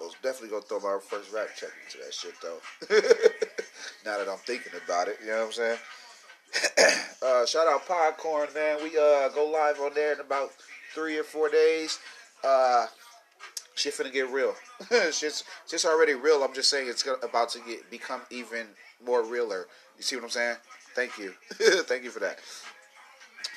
was 0.00 0.14
definitely 0.22 0.48
gonna 0.48 0.62
throw 0.62 0.80
my 0.80 0.98
first 1.00 1.32
rap 1.32 1.48
check 1.56 1.70
into 1.84 1.98
that 2.04 2.12
shit 2.12 2.34
though. 2.42 2.58
now 4.04 4.18
that 4.18 4.28
I'm 4.28 4.38
thinking 4.38 4.72
about 4.84 5.08
it, 5.08 5.18
you 5.20 5.28
know 5.28 5.40
what 5.40 5.46
I'm 5.46 5.52
saying. 5.52 5.78
uh, 7.22 7.46
shout 7.46 7.68
out 7.68 7.86
Podcorn, 7.86 8.52
man. 8.54 8.78
We 8.82 8.98
uh 8.98 9.28
go 9.28 9.48
live 9.52 9.78
on 9.80 9.94
there 9.94 10.14
in 10.14 10.20
about 10.20 10.50
three 10.94 11.16
or 11.16 11.24
four 11.24 11.48
days. 11.48 12.00
Uh, 12.42 12.86
shit 13.76 13.94
finna 13.94 14.12
get 14.12 14.30
real. 14.30 14.54
shit's 15.12 15.44
just 15.68 15.84
already 15.84 16.14
real. 16.14 16.42
I'm 16.42 16.54
just 16.54 16.70
saying 16.70 16.88
it's 16.88 17.06
about 17.22 17.50
to 17.50 17.60
get 17.60 17.88
become 17.88 18.22
even 18.30 18.66
more 19.04 19.22
realer. 19.22 19.66
You 19.96 20.02
see 20.02 20.16
what 20.16 20.24
I'm 20.24 20.30
saying? 20.30 20.56
Thank 20.96 21.18
you. 21.18 21.34
Thank 21.52 22.02
you 22.02 22.10
for 22.10 22.20
that. 22.20 22.38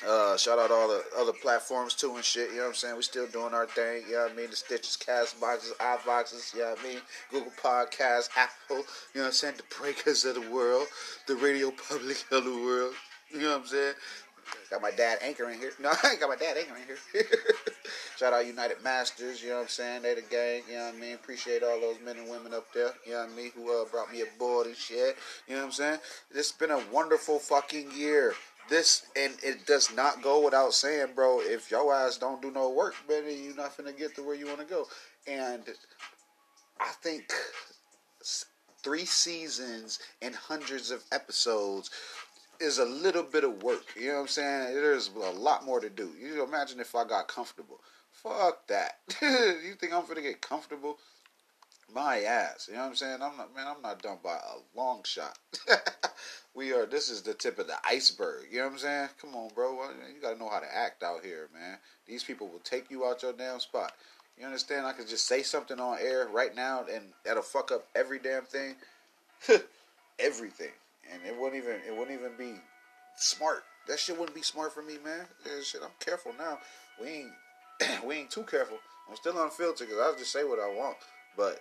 Uh, 0.06 0.36
shout 0.36 0.58
out 0.58 0.70
all 0.70 0.88
the 0.88 1.02
other 1.18 1.32
platforms 1.32 1.94
too 1.94 2.14
and 2.14 2.24
shit. 2.24 2.50
You 2.50 2.56
know 2.56 2.62
what 2.62 2.68
I'm 2.68 2.74
saying? 2.74 2.96
We 2.96 3.02
still 3.02 3.26
doing 3.26 3.52
our 3.52 3.66
thing. 3.66 4.04
You 4.08 4.14
know 4.14 4.22
what 4.24 4.32
I 4.32 4.34
mean? 4.34 4.50
The 4.50 4.56
Stitches, 4.56 4.96
Cast 4.96 5.40
Boxes, 5.40 5.72
iBoxes. 5.80 6.54
You 6.54 6.60
know 6.60 6.70
what 6.70 6.78
I 6.80 6.88
mean? 6.88 6.98
Google 7.30 7.52
Podcasts, 7.60 8.28
Apple. 8.36 8.76
You 8.76 8.82
know 9.16 9.22
what 9.22 9.26
I'm 9.26 9.32
saying? 9.32 9.54
The 9.56 9.76
breakers 9.76 10.24
of 10.24 10.36
the 10.36 10.50
world, 10.50 10.86
the 11.26 11.34
radio 11.36 11.72
public 11.88 12.24
of 12.30 12.44
the 12.44 12.52
world. 12.52 12.94
You 13.30 13.40
know 13.40 13.50
what 13.50 13.60
I'm 13.62 13.66
saying? 13.66 13.94
Got 14.70 14.82
my 14.82 14.90
dad 14.90 15.18
anchoring 15.22 15.58
here. 15.58 15.72
No, 15.80 15.90
I 16.02 16.10
ain't 16.10 16.20
got 16.20 16.28
my 16.28 16.36
dad 16.36 16.56
anchoring 16.56 16.82
here. 17.12 17.24
Shout 18.16 18.32
out 18.32 18.46
United 18.46 18.82
Masters, 18.82 19.42
you 19.42 19.50
know 19.50 19.56
what 19.56 19.62
I'm 19.62 19.68
saying? 19.68 20.02
They 20.02 20.14
the 20.14 20.22
gang, 20.22 20.62
you 20.68 20.76
know 20.76 20.86
what 20.86 20.94
I 20.94 20.98
mean? 20.98 21.14
Appreciate 21.14 21.62
all 21.62 21.80
those 21.80 21.96
men 22.04 22.16
and 22.16 22.28
women 22.28 22.52
up 22.52 22.66
there, 22.74 22.90
you 23.06 23.12
know 23.12 23.20
what 23.20 23.30
I 23.30 23.36
mean, 23.36 23.52
who 23.54 23.70
uh, 23.70 23.84
brought 23.86 24.12
me 24.12 24.22
aboard 24.22 24.66
and 24.66 24.76
shit. 24.76 25.16
You 25.46 25.54
know 25.54 25.60
what 25.60 25.66
I'm 25.66 25.72
saying? 25.72 25.98
It's 26.34 26.52
been 26.52 26.70
a 26.70 26.82
wonderful 26.92 27.38
fucking 27.38 27.92
year 27.96 28.34
this 28.68 29.06
and 29.16 29.34
it 29.42 29.66
does 29.66 29.92
not 29.94 30.22
go 30.22 30.44
without 30.44 30.74
saying, 30.74 31.08
bro. 31.14 31.40
If 31.40 31.70
your 31.70 31.92
ass 31.94 32.18
don't 32.18 32.42
do 32.42 32.50
no 32.50 32.70
work, 32.70 32.94
baby, 33.08 33.34
you're 33.34 33.56
not 33.56 33.76
gonna 33.76 33.92
get 33.92 34.14
to 34.16 34.22
where 34.22 34.34
you 34.34 34.46
want 34.46 34.60
to 34.60 34.66
go. 34.66 34.86
And 35.26 35.62
I 36.80 36.92
think 37.02 37.32
three 38.82 39.04
seasons 39.04 39.98
and 40.22 40.34
hundreds 40.34 40.90
of 40.90 41.02
episodes 41.12 41.90
is 42.60 42.78
a 42.78 42.84
little 42.84 43.22
bit 43.22 43.44
of 43.44 43.62
work. 43.62 43.84
You 43.96 44.08
know 44.08 44.14
what 44.14 44.20
I'm 44.22 44.28
saying? 44.28 44.74
There's 44.74 45.10
a 45.14 45.30
lot 45.30 45.64
more 45.64 45.80
to 45.80 45.90
do. 45.90 46.10
You 46.20 46.42
imagine 46.42 46.80
if 46.80 46.94
I 46.94 47.04
got 47.04 47.28
comfortable. 47.28 47.80
Fuck 48.10 48.66
that. 48.66 48.98
you 49.22 49.74
think 49.78 49.92
I'm 49.92 50.06
gonna 50.06 50.22
get 50.22 50.40
comfortable? 50.40 50.98
My 51.92 52.20
ass. 52.20 52.68
You 52.68 52.74
know 52.74 52.82
what 52.82 52.88
I'm 52.88 52.96
saying? 52.96 53.22
I'm 53.22 53.36
not 53.36 53.54
man, 53.54 53.66
I'm 53.66 53.82
not 53.82 54.02
done 54.02 54.18
by 54.22 54.36
a 54.36 54.78
long 54.78 55.02
shot. 55.04 55.38
we 56.54 56.72
are 56.72 56.86
this 56.86 57.08
is 57.08 57.22
the 57.22 57.34
tip 57.34 57.58
of 57.58 57.66
the 57.66 57.76
iceberg. 57.84 58.46
You 58.50 58.58
know 58.58 58.64
what 58.64 58.72
I'm 58.74 58.78
saying? 58.78 59.08
Come 59.20 59.34
on, 59.34 59.50
bro. 59.54 59.72
You 60.14 60.20
gotta 60.20 60.38
know 60.38 60.50
how 60.50 60.60
to 60.60 60.76
act 60.76 61.02
out 61.02 61.24
here, 61.24 61.48
man. 61.54 61.78
These 62.06 62.24
people 62.24 62.48
will 62.48 62.60
take 62.60 62.90
you 62.90 63.06
out 63.06 63.22
your 63.22 63.32
damn 63.32 63.60
spot. 63.60 63.92
You 64.38 64.46
understand? 64.46 64.86
I 64.86 64.92
could 64.92 65.08
just 65.08 65.26
say 65.26 65.42
something 65.42 65.80
on 65.80 65.98
air 66.00 66.28
right 66.32 66.54
now 66.54 66.84
and 66.92 67.04
that'll 67.24 67.42
fuck 67.42 67.72
up 67.72 67.86
every 67.96 68.18
damn 68.18 68.44
thing. 68.44 68.76
Everything 70.18 70.72
and 71.12 71.20
it 71.26 71.38
wouldn't 71.38 71.62
even 71.62 71.76
it 71.86 71.96
wouldn't 71.96 72.18
even 72.18 72.32
be 72.36 72.60
smart. 73.16 73.64
That 73.86 73.98
shit 73.98 74.18
wouldn't 74.18 74.34
be 74.34 74.42
smart 74.42 74.74
for 74.74 74.82
me, 74.82 74.98
man. 75.04 75.26
Yeah, 75.46 75.62
shit, 75.62 75.80
I'm 75.82 75.90
careful 76.00 76.32
now. 76.38 76.58
We 77.00 77.08
ain't 77.08 78.04
we 78.06 78.16
ain't 78.16 78.30
too 78.30 78.44
careful. 78.44 78.78
I'm 79.08 79.16
still 79.16 79.42
unfiltered 79.42 79.88
because 79.88 80.02
I'll 80.02 80.16
just 80.18 80.32
say 80.32 80.44
what 80.44 80.58
I 80.58 80.68
want, 80.68 80.96
but 81.36 81.60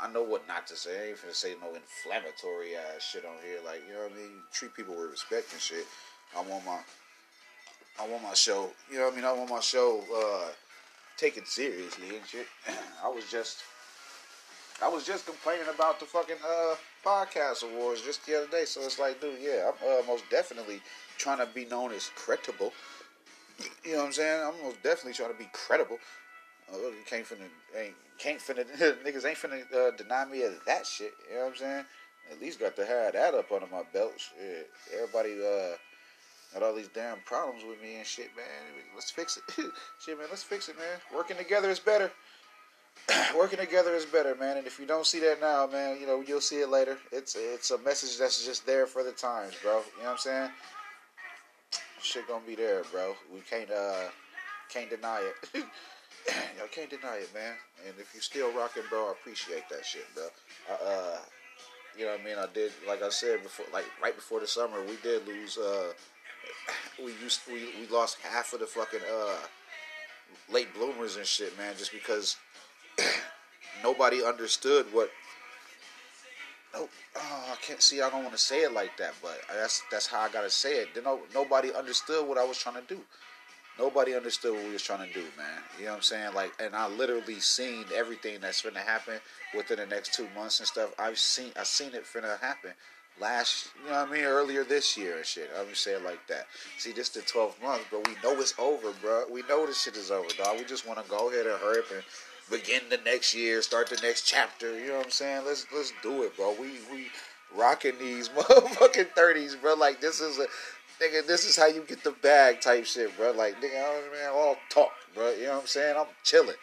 I 0.00 0.10
know 0.10 0.22
what 0.22 0.48
not 0.48 0.66
to 0.68 0.76
say. 0.76 0.90
I 0.90 1.08
ain't 1.10 1.18
finna 1.18 1.34
say 1.34 1.54
no 1.60 1.74
inflammatory 1.74 2.76
ass 2.76 3.02
shit 3.02 3.24
on 3.24 3.36
here. 3.44 3.58
Like 3.64 3.82
you 3.86 3.94
know 3.94 4.02
what 4.04 4.12
I 4.12 4.16
mean. 4.16 4.42
Treat 4.52 4.74
people 4.74 4.94
with 4.94 5.10
respect 5.10 5.52
and 5.52 5.60
shit. 5.60 5.86
I 6.36 6.40
want 6.42 6.64
my 6.64 6.78
I 8.00 8.08
want 8.08 8.22
my 8.22 8.34
show. 8.34 8.70
You 8.90 8.98
know 8.98 9.04
what 9.04 9.12
I 9.12 9.16
mean. 9.16 9.24
I 9.24 9.32
want 9.32 9.50
my 9.50 9.60
show 9.60 10.02
uh, 10.14 10.48
taken 11.16 11.44
seriously 11.44 12.16
and 12.16 12.26
shit. 12.26 12.46
I 13.04 13.08
was 13.08 13.30
just 13.30 13.58
I 14.82 14.88
was 14.88 15.06
just 15.06 15.26
complaining 15.26 15.68
about 15.72 16.00
the 16.00 16.06
fucking 16.06 16.36
uh, 16.44 16.74
podcast 17.04 17.62
awards 17.62 18.02
just 18.02 18.26
the 18.26 18.38
other 18.38 18.48
day. 18.48 18.64
So 18.64 18.80
it's 18.82 18.98
like, 18.98 19.20
dude, 19.20 19.38
yeah, 19.40 19.70
I'm 19.70 20.00
uh, 20.00 20.06
most 20.06 20.24
definitely 20.30 20.80
trying 21.18 21.38
to 21.38 21.46
be 21.46 21.64
known 21.66 21.92
as 21.92 22.10
credible. 22.16 22.72
You 23.84 23.92
know 23.92 23.98
what 23.98 24.06
I'm 24.06 24.12
saying? 24.12 24.42
I'm 24.44 24.64
most 24.64 24.82
definitely 24.82 25.12
trying 25.12 25.32
to 25.32 25.38
be 25.38 25.48
credible. 25.52 25.98
Uh, 26.70 26.76
can't 27.08 27.24
finna, 27.24 27.48
ain't, 27.76 27.94
can't 28.18 28.40
finna, 28.40 28.64
niggas 29.04 29.26
ain't 29.26 29.38
finna 29.38 29.62
uh, 29.74 29.90
deny 29.96 30.24
me 30.24 30.42
of 30.42 30.52
that 30.66 30.86
shit. 30.86 31.12
You 31.28 31.36
know 31.36 31.44
what 31.44 31.50
I'm 31.50 31.56
saying? 31.56 31.84
At 32.30 32.40
least 32.40 32.60
got 32.60 32.76
to 32.76 32.86
have 32.86 33.12
that 33.14 33.34
up 33.34 33.50
under 33.52 33.66
my 33.66 33.82
belt. 33.92 34.12
Shit. 34.16 34.70
Everybody 34.94 35.32
uh, 35.32 35.76
got 36.54 36.62
all 36.62 36.74
these 36.74 36.88
damn 36.88 37.18
problems 37.24 37.64
with 37.64 37.80
me 37.82 37.96
and 37.96 38.06
shit, 38.06 38.30
man. 38.36 38.84
Let's 38.94 39.10
fix 39.10 39.36
it. 39.38 39.42
shit, 40.00 40.18
man, 40.18 40.28
let's 40.30 40.42
fix 40.42 40.68
it, 40.68 40.76
man. 40.78 40.98
Working 41.14 41.36
together 41.36 41.70
is 41.70 41.80
better. 41.80 42.10
working 43.36 43.58
together 43.58 43.94
is 43.94 44.04
better, 44.06 44.34
man. 44.34 44.58
And 44.58 44.66
if 44.66 44.78
you 44.78 44.86
don't 44.86 45.06
see 45.06 45.20
that 45.20 45.40
now, 45.40 45.66
man, 45.66 46.00
you 46.00 46.06
know 46.06 46.22
you'll 46.26 46.40
see 46.40 46.60
it 46.60 46.68
later. 46.68 46.98
It's 47.10 47.36
it's 47.38 47.70
a 47.70 47.78
message 47.78 48.18
that's 48.18 48.44
just 48.44 48.66
there 48.66 48.86
for 48.86 49.02
the 49.02 49.12
times, 49.12 49.54
bro. 49.62 49.78
You 49.96 50.02
know 50.02 50.10
what 50.10 50.12
I'm 50.12 50.18
saying? 50.18 50.50
Shit 52.00 52.28
gonna 52.28 52.44
be 52.46 52.54
there, 52.54 52.82
bro. 52.92 53.14
We 53.32 53.40
can't 53.40 53.70
uh 53.70 54.08
can't 54.68 54.90
deny 54.90 55.22
it. 55.54 55.64
Y'all 56.58 56.68
can't 56.70 56.90
deny 56.90 57.16
it, 57.16 57.30
man. 57.34 57.54
And 57.86 57.94
if 57.98 58.14
you 58.14 58.20
still 58.20 58.52
rocking, 58.52 58.84
bro, 58.88 59.08
I 59.08 59.12
appreciate 59.12 59.68
that 59.70 59.84
shit, 59.84 60.04
bro. 60.14 60.24
I, 60.70 60.74
uh, 60.74 61.18
you 61.98 62.04
know 62.04 62.12
what 62.12 62.20
I 62.20 62.24
mean? 62.24 62.36
I 62.38 62.46
did, 62.52 62.72
like 62.86 63.02
I 63.02 63.10
said 63.10 63.42
before, 63.42 63.66
like 63.72 63.84
right 64.02 64.14
before 64.14 64.40
the 64.40 64.46
summer, 64.46 64.80
we 64.82 64.96
did 65.02 65.26
lose. 65.26 65.58
Uh, 65.58 65.92
we 66.98 67.12
used 67.22 67.40
we 67.48 67.68
we 67.80 67.86
lost 67.90 68.18
half 68.22 68.52
of 68.52 68.60
the 68.60 68.66
fucking 68.66 69.00
uh 69.00 69.36
late 70.52 70.72
bloomers 70.74 71.16
and 71.16 71.26
shit, 71.26 71.56
man, 71.58 71.74
just 71.76 71.92
because 71.92 72.36
nobody 73.82 74.24
understood 74.24 74.86
what. 74.92 75.10
Oh, 76.74 76.88
oh, 77.16 77.44
I 77.52 77.56
can't 77.56 77.82
see. 77.82 78.00
I 78.00 78.08
don't 78.08 78.22
want 78.22 78.32
to 78.32 78.40
say 78.40 78.62
it 78.62 78.72
like 78.72 78.96
that, 78.96 79.12
but 79.20 79.38
that's 79.52 79.82
that's 79.90 80.06
how 80.06 80.20
I 80.20 80.30
gotta 80.30 80.50
say 80.50 80.76
it. 80.76 80.88
No, 81.04 81.20
nobody 81.34 81.72
understood 81.72 82.26
what 82.26 82.38
I 82.38 82.44
was 82.44 82.56
trying 82.56 82.76
to 82.76 82.94
do. 82.94 83.00
Nobody 83.78 84.14
understood 84.14 84.54
what 84.54 84.64
we 84.64 84.72
was 84.72 84.82
trying 84.82 85.08
to 85.08 85.14
do, 85.14 85.22
man. 85.36 85.62
You 85.78 85.86
know 85.86 85.90
what 85.92 85.96
I'm 85.96 86.02
saying? 86.02 86.34
Like, 86.34 86.52
and 86.60 86.76
I 86.76 86.88
literally 86.88 87.40
seen 87.40 87.84
everything 87.94 88.40
that's 88.40 88.62
gonna 88.62 88.80
happen 88.80 89.18
within 89.56 89.78
the 89.78 89.86
next 89.86 90.14
two 90.14 90.28
months 90.36 90.60
and 90.60 90.68
stuff. 90.68 90.92
I've 90.98 91.18
seen, 91.18 91.52
I 91.58 91.64
seen 91.64 91.94
it 91.94 92.04
finna 92.04 92.38
happen 92.40 92.72
last, 93.20 93.68
you 93.82 93.90
know 93.90 94.00
what 94.00 94.08
I 94.08 94.12
mean, 94.12 94.24
earlier 94.24 94.64
this 94.64 94.96
year 94.96 95.16
and 95.16 95.26
shit. 95.26 95.50
I'm 95.58 95.68
just 95.68 95.84
saying 95.84 96.04
like 96.04 96.26
that. 96.28 96.46
See, 96.78 96.92
this 96.92 97.08
the 97.10 97.22
12 97.22 97.62
months, 97.62 97.84
bro. 97.90 98.02
We 98.06 98.14
know 98.22 98.38
it's 98.40 98.54
over, 98.58 98.92
bro. 99.00 99.24
We 99.30 99.42
know 99.48 99.66
this 99.66 99.82
shit 99.82 99.96
is 99.96 100.10
over, 100.10 100.28
dog. 100.36 100.58
We 100.58 100.64
just 100.64 100.86
want 100.86 101.02
to 101.02 101.10
go 101.10 101.30
ahead 101.30 101.46
and 101.46 101.58
hurry 101.58 101.78
up 101.78 101.90
and 101.92 102.02
begin 102.50 102.82
the 102.90 102.98
next 102.98 103.34
year, 103.34 103.62
start 103.62 103.88
the 103.88 104.00
next 104.02 104.26
chapter. 104.26 104.78
You 104.78 104.88
know 104.88 104.96
what 104.98 105.06
I'm 105.06 105.10
saying? 105.10 105.44
Let's 105.46 105.66
let's 105.74 105.92
do 106.02 106.22
it, 106.22 106.36
bro. 106.36 106.54
We 106.60 106.72
we 106.92 107.06
rocking 107.56 107.98
these 107.98 108.28
motherfucking 108.36 109.10
thirties, 109.14 109.56
bro. 109.56 109.74
Like 109.74 110.00
this 110.00 110.20
is 110.20 110.38
a 110.38 110.46
nigga. 111.02 111.26
This 111.26 111.48
is 111.48 111.56
how 111.56 111.66
you 111.66 111.82
get 111.82 112.04
the 112.04 112.12
bag, 112.22 112.60
type 112.60 112.86
shit, 112.86 113.16
bro. 113.16 113.32
Like 113.32 113.60
nigga, 113.60 113.76
I 113.76 114.00
don't 114.00 114.12
man, 114.12 114.30
all 114.32 114.56
talk, 114.70 114.92
bro. 115.14 115.32
You 115.32 115.44
know 115.44 115.52
what 115.54 115.60
I'm 115.62 115.66
saying? 115.66 115.96
I'm 115.98 116.06
chilling. 116.24 116.56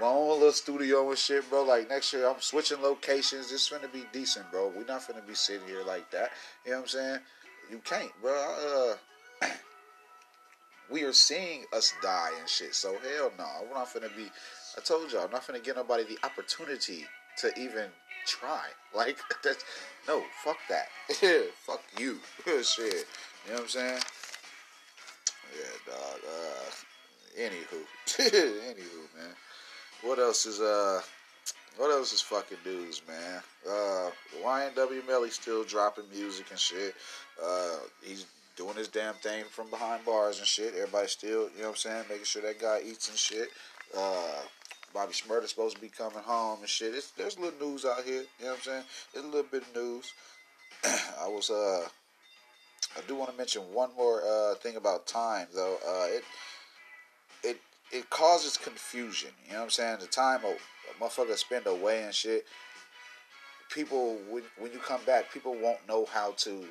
My 0.00 0.06
own 0.06 0.38
little 0.38 0.52
studio 0.52 1.08
and 1.08 1.18
shit, 1.18 1.48
bro. 1.50 1.64
Like 1.64 1.88
next 1.88 2.12
year, 2.12 2.28
I'm 2.28 2.40
switching 2.40 2.80
locations. 2.82 3.52
It's 3.52 3.68
gonna 3.68 3.88
be 3.88 4.04
decent, 4.12 4.50
bro. 4.50 4.72
We're 4.74 4.84
not 4.84 5.06
gonna 5.06 5.22
be 5.26 5.34
sitting 5.34 5.66
here 5.66 5.82
like 5.86 6.10
that. 6.12 6.30
You 6.64 6.72
know 6.72 6.78
what 6.78 6.82
I'm 6.82 6.88
saying? 6.88 7.18
You 7.70 7.78
can't, 7.84 8.12
bro. 8.22 8.96
Uh, 9.42 9.46
we 10.90 11.02
are 11.02 11.12
seeing 11.12 11.64
us 11.72 11.92
die 12.02 12.30
and 12.38 12.48
shit. 12.48 12.74
So 12.74 12.92
hell 12.92 13.32
no, 13.38 13.46
we're 13.68 13.74
not 13.74 13.92
gonna 13.92 14.08
be 14.16 14.30
I 14.78 14.80
told 14.80 15.12
y'all, 15.12 15.24
I'm 15.24 15.32
not 15.32 15.46
gonna 15.46 15.58
give 15.58 15.76
nobody 15.76 16.04
the 16.04 16.18
opportunity 16.24 17.04
to 17.38 17.52
even 17.58 17.86
try. 18.26 18.62
Like 18.92 19.18
that's 19.44 19.64
no, 20.08 20.24
fuck 20.44 20.56
that. 20.68 20.88
fuck 21.64 21.80
you. 21.96 22.18
Shit. 22.64 23.06
You 23.44 23.52
know 23.52 23.56
what 23.56 23.62
I'm 23.62 23.68
saying? 23.68 24.00
Yeah, 25.56 25.92
dog. 25.92 26.20
Uh 26.26 27.40
anywho. 27.40 27.82
anywho, 28.06 29.16
man. 29.16 29.34
What 30.02 30.18
else 30.18 30.46
is 30.46 30.60
uh 30.60 31.00
what 31.76 31.90
else 31.90 32.12
is 32.12 32.20
fucking 32.20 32.58
news, 32.64 33.02
man? 33.08 33.42
Uh 33.68 34.10
YNW 34.44 35.06
Melly 35.06 35.30
still 35.30 35.64
dropping 35.64 36.04
music 36.12 36.46
and 36.50 36.58
shit. 36.58 36.94
Uh 37.42 37.78
he's 38.02 38.26
doing 38.56 38.76
his 38.76 38.88
damn 38.88 39.14
thing 39.14 39.44
from 39.50 39.70
behind 39.70 40.04
bars 40.04 40.38
and 40.38 40.46
shit. 40.46 40.74
Everybody 40.74 41.08
still, 41.08 41.48
you 41.56 41.62
know 41.62 41.68
what 41.68 41.70
I'm 41.70 41.76
saying, 41.76 42.04
making 42.08 42.24
sure 42.24 42.42
that 42.42 42.60
guy 42.60 42.80
eats 42.84 43.08
and 43.08 43.18
shit. 43.18 43.48
Uh 43.96 44.42
Bobby 44.92 45.12
Shmurda's 45.12 45.50
supposed 45.50 45.76
to 45.76 45.80
be 45.80 45.88
coming 45.88 46.18
home 46.18 46.58
and 46.60 46.68
shit. 46.68 46.94
It's, 46.94 47.12
there's 47.12 47.36
a 47.36 47.40
little 47.40 47.68
news 47.68 47.84
out 47.84 48.02
here. 48.04 48.24
You 48.38 48.44
know 48.44 48.50
what 48.50 48.56
I'm 48.56 48.62
saying? 48.62 48.84
There's 49.12 49.24
a 49.24 49.28
little 49.28 49.50
bit 49.50 49.62
of 49.62 49.76
news. 49.76 50.12
I 50.84 51.28
was 51.28 51.48
uh, 51.50 51.86
I 52.96 53.00
do 53.06 53.14
want 53.14 53.30
to 53.30 53.36
mention 53.36 53.62
one 53.72 53.90
more 53.96 54.22
uh 54.26 54.54
thing 54.56 54.76
about 54.76 55.06
time 55.06 55.46
though. 55.54 55.76
Uh, 55.86 56.06
it 56.08 56.24
it 57.42 57.60
it 57.92 58.10
causes 58.10 58.56
confusion. 58.56 59.30
You 59.46 59.52
know 59.52 59.58
what 59.58 59.64
I'm 59.64 59.70
saying? 59.70 59.98
The 60.00 60.06
time 60.06 60.40
a, 60.44 60.48
a 60.48 61.04
motherfucker 61.04 61.36
spend 61.36 61.66
away 61.66 62.02
and 62.04 62.14
shit. 62.14 62.46
People 63.70 64.18
when 64.28 64.42
when 64.58 64.72
you 64.72 64.78
come 64.78 65.00
back, 65.06 65.32
people 65.32 65.54
won't 65.54 65.86
know 65.88 66.04
how 66.06 66.32
to 66.38 66.64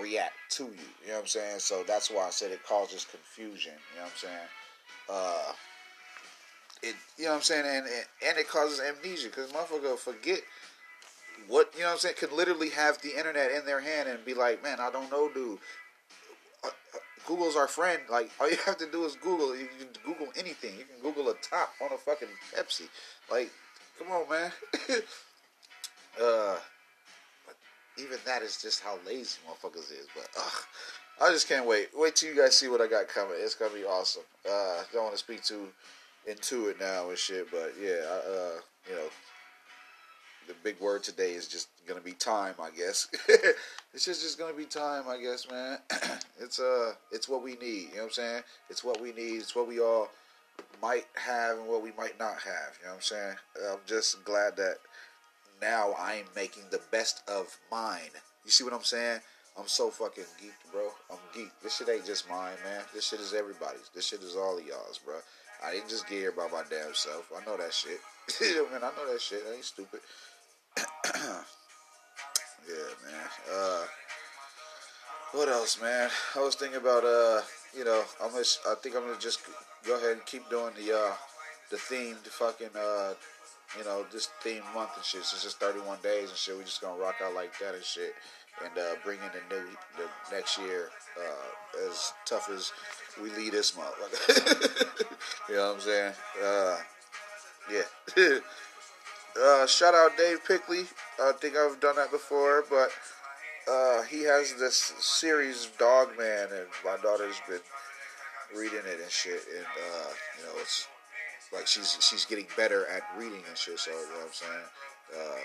react 0.00 0.34
to 0.50 0.64
you. 0.64 0.70
You 1.02 1.08
know 1.08 1.14
what 1.14 1.20
I'm 1.22 1.26
saying? 1.26 1.58
So 1.58 1.82
that's 1.86 2.10
why 2.10 2.26
I 2.26 2.30
said 2.30 2.52
it 2.52 2.62
causes 2.64 3.04
confusion. 3.04 3.74
You 3.92 3.98
know 3.98 4.04
what 4.04 4.12
I'm 4.12 4.18
saying? 4.18 4.48
Uh 5.10 5.52
it 6.82 6.96
you 7.16 7.24
know 7.24 7.30
what 7.30 7.36
I'm 7.36 7.42
saying, 7.42 7.64
and 7.66 7.86
and, 7.86 8.06
and 8.28 8.38
it 8.38 8.48
causes 8.48 8.80
amnesia 8.80 9.28
because 9.28 9.52
motherfucker 9.52 9.98
forget 9.98 10.40
what 11.48 11.72
you 11.74 11.80
know 11.80 11.86
what 11.86 11.92
I'm 11.92 11.98
saying. 11.98 12.14
Could 12.18 12.32
literally 12.32 12.70
have 12.70 13.00
the 13.02 13.16
internet 13.16 13.50
in 13.52 13.64
their 13.66 13.80
hand 13.80 14.08
and 14.08 14.24
be 14.24 14.34
like, 14.34 14.62
man, 14.62 14.78
I 14.80 14.90
don't 14.90 15.10
know, 15.10 15.28
dude. 15.32 15.58
Uh, 16.64 16.68
uh, 16.68 16.98
Google's 17.26 17.56
our 17.56 17.68
friend. 17.68 18.00
Like 18.10 18.30
all 18.40 18.50
you 18.50 18.56
have 18.66 18.78
to 18.78 18.90
do 18.90 19.04
is 19.04 19.16
Google. 19.16 19.56
You 19.56 19.68
can 19.78 19.88
Google 20.04 20.32
anything. 20.36 20.72
You 20.78 20.84
can 20.84 21.02
Google 21.02 21.30
a 21.30 21.34
top 21.34 21.70
on 21.80 21.92
a 21.92 21.98
fucking 21.98 22.28
Pepsi. 22.56 22.88
Like, 23.30 23.50
come 23.98 24.10
on, 24.10 24.28
man. 24.28 24.52
uh, 26.20 26.56
but 27.46 27.56
even 27.98 28.18
that 28.24 28.42
is 28.42 28.60
just 28.60 28.82
how 28.82 28.98
lazy 29.06 29.38
motherfuckers 29.48 29.92
is. 29.92 30.06
But 30.14 30.28
ugh, 30.38 30.64
I 31.20 31.30
just 31.30 31.48
can't 31.48 31.66
wait. 31.66 31.88
Wait 31.94 32.16
till 32.16 32.32
you 32.32 32.40
guys 32.40 32.56
see 32.56 32.68
what 32.68 32.80
I 32.80 32.86
got 32.86 33.08
coming. 33.08 33.34
It's 33.36 33.54
gonna 33.54 33.74
be 33.74 33.84
awesome. 33.84 34.22
Uh, 34.48 34.82
don't 34.92 35.04
want 35.04 35.14
to 35.14 35.18
speak 35.18 35.42
too 35.44 35.68
into 36.26 36.68
it 36.68 36.80
now 36.80 37.08
and 37.08 37.18
shit. 37.18 37.50
But 37.50 37.74
yeah, 37.80 38.02
uh, 38.08 38.60
you 38.88 38.96
know, 38.96 39.08
the 40.52 40.70
big 40.70 40.80
word 40.80 41.02
today 41.02 41.32
is 41.32 41.48
just 41.48 41.68
gonna 41.86 42.00
be 42.00 42.12
time, 42.12 42.54
I 42.60 42.70
guess. 42.70 43.08
it's 43.94 44.04
just 44.04 44.22
just 44.22 44.38
gonna 44.38 44.52
be 44.52 44.64
time, 44.64 45.04
I 45.08 45.18
guess, 45.18 45.50
man. 45.50 45.78
it's 46.40 46.58
uh, 46.58 46.92
it's 47.10 47.28
what 47.28 47.42
we 47.42 47.56
need. 47.56 47.88
You 47.90 47.96
know 47.96 48.02
what 48.02 48.04
I'm 48.04 48.10
saying? 48.10 48.42
It's 48.68 48.84
what 48.84 49.00
we 49.00 49.12
need. 49.12 49.36
It's 49.40 49.56
what 49.56 49.68
we 49.68 49.80
all 49.80 50.08
might 50.80 51.06
have 51.14 51.58
and 51.58 51.68
what 51.68 51.82
we 51.82 51.92
might 51.96 52.18
not 52.18 52.34
have. 52.34 52.78
You 52.80 52.86
know 52.86 52.90
what 52.90 52.96
I'm 52.96 53.00
saying? 53.00 53.34
I'm 53.70 53.78
just 53.86 54.24
glad 54.24 54.56
that 54.56 54.76
now 55.60 55.94
I'm 55.98 56.24
making 56.36 56.64
the 56.70 56.80
best 56.90 57.22
of 57.28 57.56
mine. 57.70 58.12
You 58.44 58.50
see 58.50 58.64
what 58.64 58.72
I'm 58.72 58.82
saying? 58.82 59.20
I'm 59.58 59.68
so 59.68 59.90
fucking 59.90 60.24
geeked, 60.42 60.72
bro. 60.72 60.88
I'm 61.10 61.18
geeked. 61.34 61.52
This 61.62 61.76
shit 61.76 61.88
ain't 61.88 62.06
just 62.06 62.28
mine, 62.28 62.56
man. 62.64 62.82
This 62.94 63.08
shit 63.08 63.20
is 63.20 63.34
everybody's. 63.34 63.90
This 63.94 64.06
shit 64.06 64.22
is 64.22 64.34
all 64.34 64.58
of 64.58 64.66
y'all's, 64.66 64.98
bro. 64.98 65.16
I 65.64 65.72
didn't 65.72 65.88
just 65.88 66.08
get 66.08 66.18
here 66.18 66.32
by 66.32 66.48
my 66.48 66.62
damn 66.68 66.94
self. 66.94 67.30
I 67.36 67.44
know 67.44 67.56
that 67.56 67.72
shit. 67.72 68.00
man, 68.72 68.82
I 68.82 68.90
know 68.96 69.12
that 69.12 69.20
shit. 69.20 69.42
I 69.48 69.54
ain't 69.56 69.64
stupid. 69.64 70.00
yeah, 70.78 71.42
man. 73.04 73.28
Uh, 73.52 73.84
What 75.32 75.48
else, 75.48 75.80
man? 75.80 76.10
I 76.36 76.40
was 76.40 76.54
thinking 76.56 76.78
about 76.78 77.04
uh, 77.04 77.40
you 77.76 77.84
know, 77.84 78.04
I'm 78.22 78.30
gonna, 78.32 78.44
I 78.68 78.74
think 78.82 78.96
I'm 78.96 79.02
gonna 79.02 79.18
just 79.18 79.40
go 79.86 79.96
ahead 79.96 80.12
and 80.12 80.26
keep 80.26 80.48
doing 80.50 80.72
the 80.76 80.92
uh, 80.96 81.14
the 81.70 81.76
themed 81.76 82.26
fucking 82.28 82.70
uh, 82.76 83.14
you 83.78 83.84
know, 83.84 84.04
this 84.12 84.28
theme 84.42 84.62
month 84.74 84.90
and 84.96 85.04
shit. 85.04 85.24
Since 85.24 85.44
it's 85.46 85.54
31 85.54 85.98
days 86.02 86.28
and 86.28 86.36
shit, 86.38 86.56
we 86.56 86.64
just 86.64 86.82
gonna 86.82 87.00
rock 87.00 87.16
out 87.24 87.34
like 87.34 87.58
that 87.60 87.74
and 87.74 87.84
shit, 87.84 88.14
and 88.64 88.76
uh, 88.78 88.94
bring 89.04 89.18
in 89.20 89.30
the 89.32 89.54
new 89.54 89.64
the 89.96 90.34
next 90.36 90.58
year 90.58 90.90
uh, 91.18 91.88
as 91.88 92.12
tough 92.26 92.50
as 92.50 92.72
we 93.22 93.30
lead 93.30 93.52
this 93.52 93.76
month. 93.76 93.94
you 95.48 95.56
know 95.56 95.68
what 95.68 95.76
I'm 95.76 95.80
saying? 95.80 96.12
Uh, 96.44 96.76
yeah. 97.72 98.38
uh, 99.40 99.66
shout 99.66 99.94
out 99.94 100.16
Dav 100.16 100.44
Pilkey. 100.44 100.86
I 101.20 101.32
think 101.40 101.56
I've 101.56 101.80
done 101.80 101.96
that 101.96 102.10
before, 102.10 102.64
but 102.68 102.90
uh, 103.70 104.02
he 104.02 104.22
has 104.24 104.54
this 104.54 104.92
series 104.98 105.66
Dog 105.78 106.16
Man, 106.18 106.48
and 106.52 106.66
my 106.84 106.96
daughter's 107.02 107.40
been 107.48 107.60
reading 108.56 108.80
it 108.86 109.00
and 109.00 109.10
shit, 109.10 109.42
and 109.54 109.66
uh, 109.66 110.08
you 110.38 110.44
know 110.44 110.60
it's 110.60 110.88
like 111.52 111.66
she's 111.66 111.98
she's 112.00 112.24
getting 112.24 112.46
better 112.56 112.86
at 112.86 113.02
reading 113.16 113.42
and 113.48 113.56
shit. 113.56 113.78
So 113.78 113.90
you 113.90 113.96
know 113.96 114.18
what 114.18 114.26
I'm 114.26 114.32
saying. 114.32 114.66
Uh, 115.14 115.40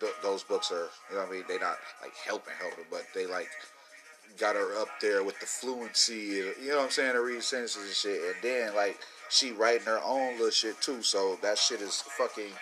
th- 0.00 0.22
those 0.22 0.42
books 0.42 0.70
are 0.70 0.88
you 1.10 1.16
know 1.16 1.22
what 1.22 1.28
I 1.28 1.32
mean. 1.32 1.44
They're 1.48 1.60
not 1.60 1.78
like 2.02 2.14
helping 2.24 2.54
helping, 2.58 2.84
but 2.90 3.04
they 3.14 3.26
like 3.26 3.48
got 4.38 4.56
her 4.56 4.80
up 4.80 4.88
there 5.00 5.22
with 5.22 5.38
the 5.40 5.46
fluency. 5.46 6.42
You 6.62 6.68
know 6.68 6.76
what 6.76 6.84
I'm 6.84 6.90
saying 6.90 7.12
to 7.14 7.20
read 7.20 7.42
sentences 7.42 7.84
and 7.84 7.94
shit, 7.94 8.20
and 8.22 8.36
then 8.42 8.74
like 8.74 8.98
she 9.28 9.52
writing 9.52 9.86
her 9.86 10.00
own 10.04 10.34
little 10.34 10.50
shit 10.50 10.80
too. 10.80 11.02
So 11.02 11.38
that 11.42 11.58
shit 11.58 11.80
is 11.80 12.02
fucking 12.02 12.52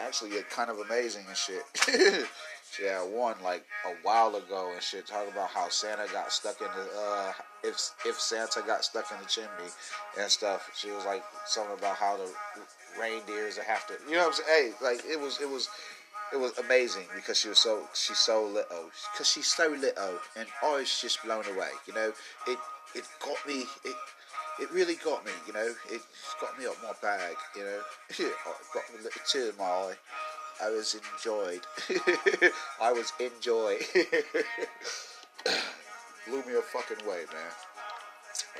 actually 0.00 0.30
kind 0.50 0.70
of 0.70 0.78
amazing 0.78 1.24
and 1.28 1.36
shit. 1.36 1.62
She 2.76 2.84
had 2.84 3.08
one 3.10 3.36
like 3.42 3.64
a 3.86 3.94
while 4.02 4.34
ago 4.36 4.70
and 4.74 4.82
shit 4.82 5.06
talking 5.06 5.32
about 5.32 5.48
how 5.48 5.68
Santa 5.68 6.06
got 6.12 6.32
stuck 6.32 6.60
in 6.60 6.66
the 6.66 7.00
uh, 7.00 7.32
if 7.62 7.90
if 8.04 8.20
Santa 8.20 8.62
got 8.66 8.84
stuck 8.84 9.10
in 9.12 9.18
the 9.18 9.26
chimney 9.26 9.70
and 10.18 10.30
stuff. 10.30 10.70
She 10.76 10.90
was 10.90 11.04
like 11.06 11.22
something 11.46 11.78
about 11.78 11.96
how 11.96 12.16
the 12.16 12.28
reindeers 13.00 13.56
have 13.56 13.86
to 13.86 13.94
you 14.06 14.16
know 14.16 14.26
what 14.26 14.38
I'm 14.38 14.44
saying? 14.44 14.72
Hey, 14.80 14.84
like 14.84 15.04
it 15.08 15.18
was 15.18 15.40
it 15.40 15.48
was 15.48 15.68
it 16.32 16.38
was 16.38 16.58
amazing 16.58 17.06
because 17.14 17.38
she 17.38 17.48
was 17.48 17.58
so 17.58 17.88
she's 17.94 18.18
so 18.18 18.44
little 18.44 18.90
because 19.12 19.28
she's 19.28 19.46
so 19.46 19.68
little 19.68 20.18
and 20.36 20.46
I 20.62 20.76
was 20.76 21.00
just 21.00 21.22
blown 21.24 21.44
away. 21.46 21.70
You 21.86 21.94
know, 21.94 22.12
it 22.46 22.58
it 22.94 23.04
got 23.20 23.38
me 23.46 23.64
it 23.84 23.96
it 24.58 24.70
really 24.72 24.94
got 24.96 25.24
me. 25.24 25.32
You 25.46 25.52
know, 25.52 25.74
it 25.90 26.00
got 26.40 26.58
me 26.58 26.66
up 26.66 26.76
my 26.82 26.92
bag. 27.02 27.36
You 27.56 27.64
know, 27.64 27.80
it 28.10 28.32
got 28.72 28.84
a 28.90 28.96
little 29.02 29.10
tear 29.30 29.50
in 29.50 29.56
my 29.56 29.64
eye. 29.64 29.94
I 30.62 30.70
was 30.70 30.94
enjoyed. 30.94 31.60
I 32.80 32.92
was 32.92 33.12
enjoy. 33.20 33.78
Blew 36.26 36.42
me 36.44 36.54
a 36.58 36.62
fucking 36.62 37.06
way, 37.06 37.24
man. 37.32 37.52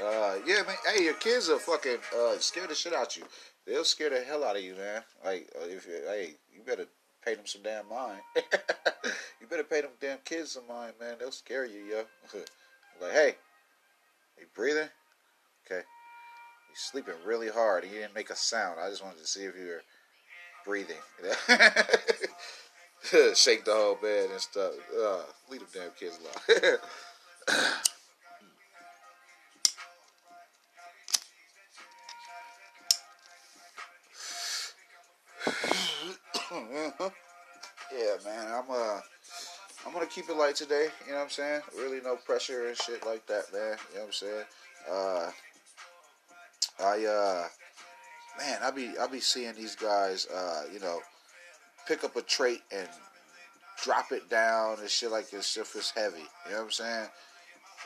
Uh, 0.02 0.36
yeah, 0.46 0.62
man. 0.66 0.76
Hey, 0.86 1.04
your 1.04 1.14
kids 1.14 1.48
are 1.48 1.58
fucking 1.58 1.98
uh, 2.16 2.38
scare 2.38 2.66
the 2.66 2.74
shit 2.74 2.92
out 2.92 3.16
you. 3.16 3.24
They'll 3.66 3.84
scare 3.84 4.10
the 4.10 4.20
hell 4.20 4.44
out 4.44 4.56
of 4.56 4.62
you, 4.62 4.74
man. 4.74 5.02
Like, 5.24 5.50
uh, 5.58 5.64
if 5.64 5.86
you, 5.86 6.02
hey, 6.06 6.34
you 6.54 6.60
better 6.64 6.86
pay 7.24 7.34
them 7.34 7.46
some 7.46 7.62
damn 7.62 7.88
mind. 7.88 8.20
you 9.40 9.46
better 9.48 9.64
pay 9.64 9.80
them 9.80 9.90
damn 10.00 10.18
kids 10.18 10.52
some 10.52 10.68
mind, 10.68 10.92
man. 11.00 11.16
They'll 11.18 11.32
scare 11.32 11.64
you, 11.64 11.80
yo. 11.80 12.04
like, 13.00 13.12
hey, 13.12 13.34
you 14.38 14.46
breathing? 14.54 14.88
Sleeping 16.76 17.14
really 17.24 17.48
hard. 17.48 17.84
and 17.84 17.92
You 17.92 18.00
didn't 18.00 18.14
make 18.14 18.28
a 18.28 18.36
sound. 18.36 18.78
I 18.78 18.90
just 18.90 19.02
wanted 19.02 19.20
to 19.20 19.26
see 19.26 19.44
if 19.44 19.56
you 19.56 19.66
were 19.66 19.82
breathing. 20.66 20.96
Shake 23.34 23.64
the 23.64 23.72
whole 23.72 23.94
bed 23.94 24.28
and 24.30 24.40
stuff. 24.40 24.72
Uh, 24.94 25.22
leave 25.50 25.60
them 25.60 25.68
damn 25.72 25.90
kids 25.98 26.18
alone. 26.18 26.34
yeah, 37.92 38.16
man. 38.24 38.52
I'm 38.52 38.70
uh, 38.70 39.00
I'm 39.86 39.92
gonna 39.94 40.04
keep 40.06 40.28
it 40.28 40.36
light 40.36 40.56
today. 40.56 40.88
You 41.06 41.12
know 41.12 41.18
what 41.18 41.24
I'm 41.24 41.30
saying? 41.30 41.62
Really, 41.78 42.00
no 42.02 42.16
pressure 42.16 42.66
and 42.68 42.76
shit 42.76 43.06
like 43.06 43.26
that, 43.28 43.44
man. 43.52 43.78
You 43.92 43.98
know 43.98 44.00
what 44.00 44.06
I'm 44.06 44.12
saying? 44.12 44.44
Uh, 44.90 45.30
I 46.82 47.04
uh 47.04 47.48
man, 48.38 48.58
I 48.62 48.70
be 48.70 48.92
I 49.00 49.06
be 49.06 49.20
seeing 49.20 49.54
these 49.54 49.74
guys, 49.74 50.26
uh, 50.26 50.64
you 50.72 50.80
know, 50.80 51.00
pick 51.86 52.04
up 52.04 52.16
a 52.16 52.22
trait 52.22 52.62
and 52.70 52.88
drop 53.82 54.12
it 54.12 54.28
down 54.28 54.78
and 54.80 54.88
shit 54.88 55.10
like 55.10 55.30
this 55.30 55.56
if 55.56 55.74
it's 55.76 55.90
heavy. 55.90 56.24
You 56.46 56.52
know 56.52 56.58
what 56.58 56.64
I'm 56.64 56.70
saying? 56.70 57.08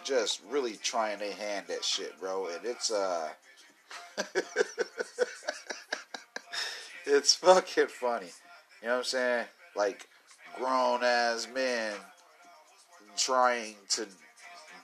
Just 0.05 0.41
really 0.49 0.77
trying 0.77 1.19
their 1.19 1.35
hand 1.35 1.67
at 1.71 1.85
shit, 1.85 2.19
bro. 2.21 2.49
And 2.49 2.65
it's 2.65 2.91
uh 2.91 3.29
it's 7.07 7.35
fucking 7.35 7.89
funny. 7.89 8.31
You 8.83 8.89
know 8.89 8.95
what 8.95 8.99
I'm 8.99 9.05
saying? 9.05 9.47
Like 9.77 10.09
grown 10.57 11.05
ass 11.05 11.49
men 11.53 11.95
trying 13.17 13.75
to 13.91 14.07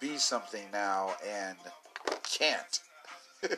be 0.00 0.16
something 0.18 0.64
now 0.72 1.14
and 1.26 1.56
can't. 2.22 2.80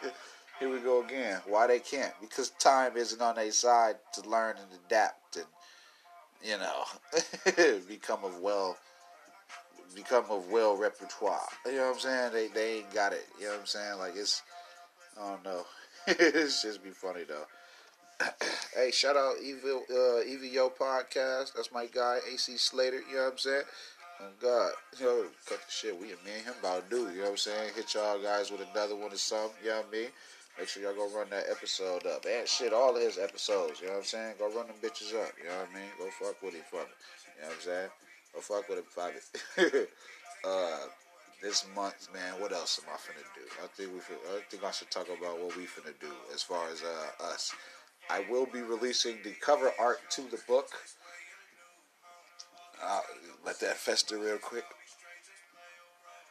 here 0.59 0.70
we 0.70 0.80
go 0.80 1.02
again. 1.02 1.40
Why 1.46 1.66
they 1.66 1.78
can't? 1.78 2.12
Because 2.20 2.50
time 2.50 2.96
isn't 2.96 3.20
on 3.20 3.36
their 3.36 3.52
side 3.52 3.96
to 4.14 4.28
learn 4.28 4.56
and 4.56 4.80
adapt 4.86 5.36
and 5.36 5.46
you 6.42 6.56
know 6.56 7.78
become 7.88 8.24
of 8.24 8.40
well 8.40 8.76
become 9.94 10.24
of 10.30 10.50
well 10.50 10.76
repertoire. 10.76 11.40
You 11.66 11.72
know 11.72 11.86
what 11.86 11.94
I'm 11.94 12.00
saying? 12.00 12.32
They 12.32 12.48
they 12.48 12.78
ain't 12.78 12.94
got 12.94 13.12
it. 13.12 13.26
You 13.38 13.46
know 13.46 13.52
what 13.52 13.61
I'm 13.61 13.66
saying? 13.66 13.98
Like 13.98 14.16
it's 14.16 14.42
I 15.20 15.30
don't 15.30 15.44
know. 15.44 15.64
it's 16.06 16.62
just 16.62 16.82
be 16.82 16.90
funny 16.90 17.22
though. 17.24 17.46
hey, 18.74 18.90
shout 18.90 19.16
out 19.16 19.36
Evil 19.42 19.84
uh, 19.90 20.24
EVO 20.24 20.72
podcast. 20.76 21.54
That's 21.54 21.70
my 21.72 21.86
guy 21.86 22.18
AC 22.32 22.56
Slater. 22.56 23.00
You 23.09 23.16
know 23.16 23.24
what 23.24 23.32
I'm 23.32 23.38
saying? 23.38 23.62
Oh 24.20 24.24
God, 24.42 24.72
you 24.98 25.06
know, 25.06 25.24
cut 25.48 25.59
the 25.59 25.70
shit. 25.70 26.00
We 26.00 26.11
and 26.11 26.24
me 26.24 26.32
and 26.36 26.44
him 26.46 26.54
about 26.59 26.90
to 26.90 26.96
do. 26.96 27.11
You 27.12 27.18
know 27.18 27.22
what 27.24 27.30
I'm 27.30 27.36
saying? 27.36 27.70
Hit 27.76 27.94
y'all 27.94 28.20
guys 28.20 28.50
with 28.50 28.66
another 28.72 28.96
one 28.96 29.12
or 29.12 29.16
something. 29.16 29.50
You 29.62 29.70
know 29.70 29.76
what 29.76 29.86
I 29.90 29.92
mean? 29.92 30.09
Make 30.59 30.66
sure 30.68 30.82
y'all 30.82 30.94
go 30.94 31.09
run 31.16 31.30
that 31.30 31.44
episode 31.48 32.04
up. 32.06 32.26
And 32.28 32.48
shit, 32.48 32.72
all 32.72 32.96
of 32.96 33.00
his 33.00 33.16
episodes. 33.16 33.80
You 33.80 33.86
know 33.86 33.92
what 33.92 33.98
I'm 34.00 34.04
saying? 34.04 34.34
Go 34.40 34.46
run 34.46 34.66
them 34.66 34.76
bitches 34.82 35.14
up. 35.14 35.30
You 35.38 35.48
know 35.48 35.54
what 35.54 35.68
I 35.70 35.78
mean? 35.78 35.90
Go 35.98 36.11
fuck 36.11 36.42
with 36.42 36.54
him 36.54 36.62
for 36.68 36.82
me. 36.82 36.90
You 37.36 37.42
know 37.42 37.48
what 37.48 37.54
I'm 37.54 37.62
saying? 37.62 37.88
Go 38.34 38.40
fuck 38.40 38.68
with 38.68 38.78
him 38.78 38.84
for 38.90 39.06
me. 39.06 39.86
uh, 40.44 40.86
this 41.40 41.64
month, 41.76 42.09
man, 42.12 42.40
what 42.40 42.52
else 42.52 42.80
am 42.82 42.92
I 42.92 42.96
finna 42.96 43.22
do? 43.36 43.42
I 43.62 43.68
think 43.68 43.92
we. 43.92 44.00
I 44.34 44.40
think 44.50 44.64
I 44.64 44.72
should 44.72 44.90
talk 44.90 45.06
about 45.06 45.38
what 45.38 45.56
we 45.56 45.62
finna 45.62 45.94
do 46.00 46.11
as 46.34 46.42
far 46.42 46.68
as 46.70 46.82
uh, 46.82 47.24
us. 47.24 47.54
I 48.11 48.24
will 48.28 48.46
be 48.46 48.62
releasing 48.62 49.18
the 49.22 49.34
cover 49.40 49.70
art 49.78 49.98
to 50.11 50.22
the 50.22 50.40
book. 50.48 50.66
Uh, 52.82 53.00
let 53.46 53.61
that 53.61 53.76
fester 53.76 54.18
real 54.18 54.38
quick. 54.38 54.64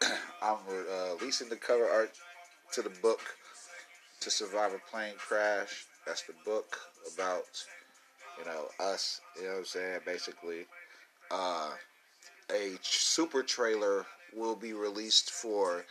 I'm 0.42 0.58
uh, 0.70 1.16
releasing 1.18 1.48
the 1.48 1.56
cover 1.56 1.88
art 1.88 2.12
to 2.74 2.82
the 2.82 2.90
book 3.02 3.22
to 4.22 4.30
survive 4.30 4.74
a 4.74 4.80
plane 4.92 5.14
crash. 5.18 5.86
That's 6.06 6.24
the 6.24 6.34
book 6.46 6.78
about, 7.14 7.46
you 8.40 8.46
know, 8.46 8.68
us. 8.80 9.22
You 9.36 9.44
know 9.44 9.50
what 9.50 9.58
I'm 9.60 9.66
saying? 9.66 10.00
Basically, 10.06 10.66
uh, 11.32 11.72
a 12.52 12.72
super 12.82 13.44
trailer 13.44 14.06
will 14.36 14.56
be 14.56 14.74
released 14.74 15.32
for 15.32 15.86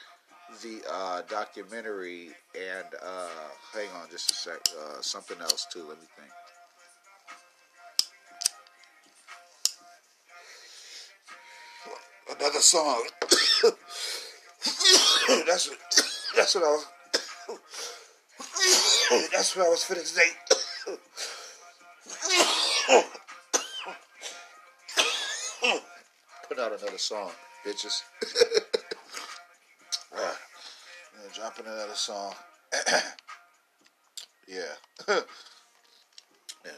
the 0.62 0.80
uh, 0.90 1.22
documentary. 1.28 2.30
And 2.54 2.86
uh, 3.02 3.28
hang 3.74 3.88
on 4.00 4.08
just 4.10 4.30
a 4.30 4.34
sec. 4.34 4.58
Uh, 4.78 5.00
something 5.00 5.40
else 5.40 5.66
too. 5.72 5.84
Let 5.88 5.98
me 6.00 6.06
think. 6.16 6.30
Another 12.38 12.60
song. 12.60 13.04
that's 15.46 15.68
what. 15.68 15.78
That's 16.36 16.54
what 16.54 16.64
I 16.64 16.68
was. 16.68 16.86
That's 19.10 19.54
what 19.56 19.66
I 19.66 19.68
was 19.68 19.84
finna 19.84 20.04
say. 20.04 20.22
Put 26.48 26.58
out 26.58 26.72
another 26.80 26.98
song, 26.98 27.30
bitches. 27.64 28.02
uh, 30.16 30.34
dropping 31.34 31.66
another 31.66 31.94
song. 31.94 32.34
yeah. 34.48 34.62
yeah. 35.08 35.20
Yeah. 36.64 36.72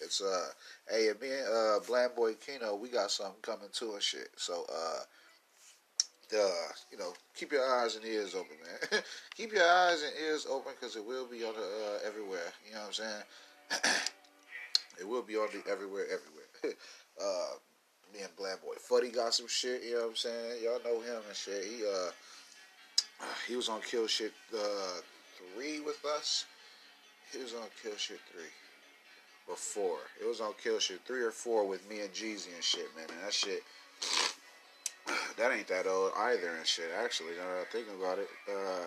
It's 0.00 0.20
uh 0.22 0.48
hey 0.88 1.10
me 1.20 1.30
and 1.30 1.48
uh 1.48 1.80
Bland 1.86 2.14
Boy 2.14 2.34
Kino, 2.34 2.74
we 2.76 2.88
got 2.88 3.10
something 3.10 3.40
coming 3.42 3.68
too 3.72 3.92
and 3.94 4.02
shit. 4.02 4.28
So 4.36 4.64
uh 4.72 5.00
uh, 6.34 6.72
you 6.90 6.98
know, 6.98 7.12
keep 7.34 7.52
your 7.52 7.64
eyes 7.64 7.96
and 7.96 8.04
ears 8.04 8.34
open, 8.34 8.56
man. 8.62 9.02
keep 9.36 9.52
your 9.52 9.68
eyes 9.68 10.02
and 10.02 10.12
ears 10.24 10.46
open 10.50 10.72
because 10.78 10.96
it 10.96 11.04
will 11.04 11.26
be 11.26 11.44
on 11.44 11.54
the 11.54 11.60
uh, 11.60 11.98
everywhere. 12.06 12.52
You 12.66 12.74
know 12.74 12.80
what 12.80 12.86
I'm 12.86 12.92
saying? 12.92 13.22
it 15.00 15.08
will 15.08 15.22
be 15.22 15.36
on 15.36 15.48
the 15.52 15.70
everywhere, 15.70 16.04
everywhere. 16.04 16.46
uh, 17.22 17.54
me 18.14 18.20
and 18.22 18.34
Black 18.36 18.62
Boy 18.62 18.74
Fuddy 18.78 19.10
got 19.10 19.34
some 19.34 19.48
shit. 19.48 19.82
You 19.84 19.94
know 19.94 20.00
what 20.02 20.08
I'm 20.10 20.16
saying? 20.16 20.62
Y'all 20.62 20.80
know 20.84 21.00
him 21.00 21.22
and 21.26 21.36
shit. 21.36 21.64
He 21.64 21.84
uh 21.84 22.10
he 23.46 23.56
was 23.56 23.68
on 23.68 23.80
Kill 23.80 24.06
Shit 24.06 24.32
uh, 24.54 25.00
three 25.54 25.80
with 25.80 26.04
us. 26.04 26.44
He 27.32 27.42
was 27.42 27.54
on 27.54 27.68
Kill 27.82 27.96
Shit 27.96 28.20
three 28.32 28.50
or 29.48 29.56
four. 29.56 29.98
It 30.20 30.26
was 30.26 30.40
on 30.40 30.52
Kill 30.62 30.78
Shit 30.78 31.00
three 31.06 31.22
or 31.22 31.30
four 31.30 31.66
with 31.66 31.88
me 31.88 32.00
and 32.00 32.12
Jeezy 32.12 32.54
and 32.54 32.62
shit, 32.62 32.86
man. 32.96 33.06
And 33.08 33.24
that 33.24 33.32
shit, 33.32 33.62
that 35.36 35.52
ain't 35.52 35.68
that 35.68 35.86
old 35.86 36.12
either 36.16 36.56
and 36.56 36.66
shit. 36.66 36.90
Actually, 37.02 37.36
now 37.38 37.46
that 37.54 37.60
I'm 37.60 37.66
thinking 37.70 37.94
about 38.00 38.18
it, 38.18 38.28
uh, 38.50 38.84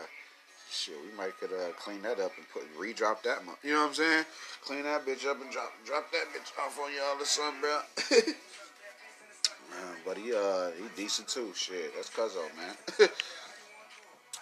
shit, 0.72 0.96
we 1.04 1.16
might 1.18 1.38
could 1.40 1.52
uh, 1.52 1.72
clean 1.78 2.02
that 2.04 2.20
up 2.20 2.32
and 2.38 2.50
put 2.54 2.64
re-drop 2.78 3.24
that. 3.24 3.46
Mo- 3.46 3.58
you 3.64 3.74
know 3.74 3.82
what 3.82 3.90
I'm 3.90 3.94
saying? 3.94 4.26
Clean 4.64 4.84
that 4.84 5.06
bitch 5.06 5.26
up 5.26 5.42
and 5.42 5.52
drop 5.52 5.72
drop 5.86 6.12
that 6.12 6.26
bitch 6.34 6.52
off 6.64 6.80
on 6.80 6.92
y'all 6.94 7.22
or 7.22 7.26
something, 7.26 7.62
bro. 7.62 7.80
man, 9.72 9.96
but 10.06 10.18
he 10.18 10.34
uh 10.34 10.72
he 10.72 10.86
decent 10.96 11.28
too. 11.28 11.52
Shit, 11.56 11.96
that's 11.96 12.10
Cuzzo, 12.10 12.44
man. 12.58 13.10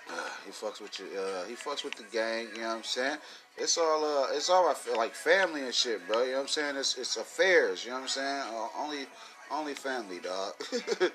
Uh, 0.09 0.29
he 0.45 0.51
fucks 0.51 0.79
with 0.79 0.97
you. 0.99 1.05
Uh, 1.19 1.43
he 1.45 1.55
fucks 1.55 1.83
with 1.83 1.93
the 1.95 2.03
gang. 2.13 2.47
You 2.55 2.61
know 2.61 2.69
what 2.69 2.77
I'm 2.77 2.83
saying? 2.83 3.17
It's 3.57 3.77
all. 3.77 4.05
Uh, 4.05 4.27
it's 4.31 4.49
all 4.49 4.73
like 4.95 5.13
family 5.13 5.63
and 5.63 5.73
shit, 5.73 6.07
bro. 6.07 6.21
You 6.23 6.27
know 6.27 6.33
what 6.35 6.41
I'm 6.43 6.47
saying? 6.47 6.75
It's 6.77 6.97
it's 6.97 7.17
affairs. 7.17 7.83
You 7.83 7.91
know 7.91 7.97
what 7.97 8.03
I'm 8.03 8.07
saying? 8.07 8.43
Uh, 8.53 8.67
only 8.79 9.05
only 9.51 9.73
family, 9.73 10.19
dog. 10.19 10.53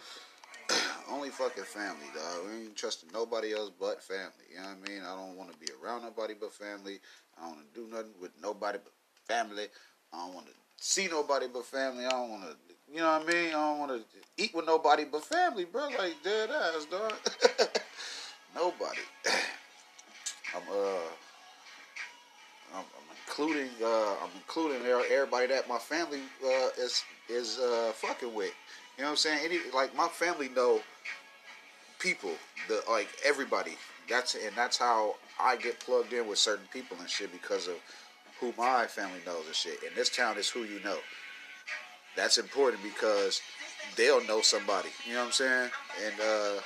only 1.12 1.30
fucking 1.30 1.64
family, 1.64 2.06
dog. 2.14 2.46
We 2.46 2.64
ain't 2.64 2.76
trusting 2.76 3.10
nobody 3.12 3.54
else 3.54 3.70
but 3.78 4.02
family. 4.02 4.48
You 4.50 4.56
know 4.56 4.68
what 4.68 4.88
I 4.88 4.90
mean? 4.90 5.02
I 5.02 5.16
don't 5.16 5.36
want 5.36 5.52
to 5.52 5.58
be 5.58 5.66
around 5.82 6.02
nobody 6.02 6.34
but 6.38 6.52
family. 6.52 6.98
I 7.38 7.42
don't 7.42 7.56
want 7.56 7.74
to 7.74 7.80
do 7.80 7.86
nothing 7.88 8.14
with 8.20 8.30
nobody 8.42 8.78
but 8.82 8.92
family. 9.26 9.66
I 10.12 10.18
don't 10.18 10.34
want 10.34 10.46
to 10.46 10.52
see 10.76 11.08
nobody 11.08 11.46
but 11.52 11.64
family. 11.66 12.06
I 12.06 12.10
don't 12.10 12.30
want 12.30 12.42
to, 12.44 12.56
you 12.92 13.00
know 13.00 13.18
what 13.18 13.28
I 13.28 13.32
mean? 13.32 13.48
I 13.48 13.52
don't 13.52 13.78
want 13.78 13.92
to 13.92 14.42
eat 14.42 14.54
with 14.54 14.66
nobody 14.66 15.04
but 15.04 15.24
family, 15.24 15.64
bro. 15.64 15.88
Like 15.98 16.14
dead 16.24 16.50
ass, 16.50 16.86
dog. 16.90 17.12
Nobody. 18.54 19.00
I'm 20.54 20.62
uh. 20.70 20.98
I'm, 22.74 22.80
I'm 22.80 23.16
including 23.26 23.70
uh, 23.82 24.14
I'm 24.22 24.30
including 24.34 24.82
everybody 24.86 25.46
that 25.48 25.68
my 25.68 25.78
family 25.78 26.20
uh, 26.44 26.68
is 26.78 27.04
is 27.28 27.58
uh, 27.58 27.92
fucking 27.94 28.34
with. 28.34 28.52
You 28.96 29.02
know 29.02 29.08
what 29.08 29.10
I'm 29.12 29.16
saying? 29.16 29.40
Any 29.44 29.58
like 29.74 29.96
my 29.96 30.08
family 30.08 30.48
know 30.50 30.80
people, 31.98 32.32
the 32.68 32.82
like 32.88 33.08
everybody. 33.24 33.76
That's 34.08 34.34
and 34.34 34.54
that's 34.56 34.76
how 34.76 35.16
I 35.40 35.56
get 35.56 35.80
plugged 35.80 36.12
in 36.12 36.28
with 36.28 36.38
certain 36.38 36.66
people 36.72 36.96
and 37.00 37.08
shit 37.08 37.32
because 37.32 37.68
of 37.68 37.76
who 38.40 38.52
my 38.58 38.86
family 38.86 39.20
knows 39.24 39.46
and 39.46 39.54
shit. 39.54 39.78
And 39.86 39.94
this 39.96 40.08
town 40.08 40.36
is 40.36 40.48
who 40.50 40.64
you 40.64 40.80
know. 40.84 40.98
That's 42.16 42.36
important 42.36 42.82
because 42.82 43.40
they'll 43.96 44.24
know 44.26 44.42
somebody. 44.42 44.88
You 45.06 45.14
know 45.14 45.20
what 45.20 45.26
I'm 45.26 45.32
saying? 45.32 45.70
And 46.04 46.20
uh, 46.20 46.60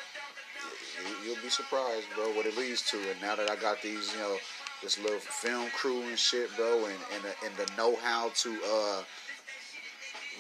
you'll 1.24 1.42
be 1.42 1.50
surprised, 1.50 2.06
bro, 2.16 2.32
what 2.32 2.46
it 2.46 2.56
leads 2.56 2.82
to. 2.90 2.96
And 2.96 3.20
now 3.20 3.36
that 3.36 3.50
I 3.50 3.56
got 3.56 3.80
these, 3.82 4.12
you 4.12 4.18
know, 4.18 4.36
this 4.82 4.98
little 4.98 5.18
film 5.18 5.70
crew 5.70 6.02
and 6.02 6.18
shit, 6.18 6.54
bro, 6.56 6.86
and 6.86 6.98
and 7.14 7.34
and 7.44 7.56
the 7.56 7.70
know-how 7.76 8.30
to 8.34 8.50
uh, 8.50 9.02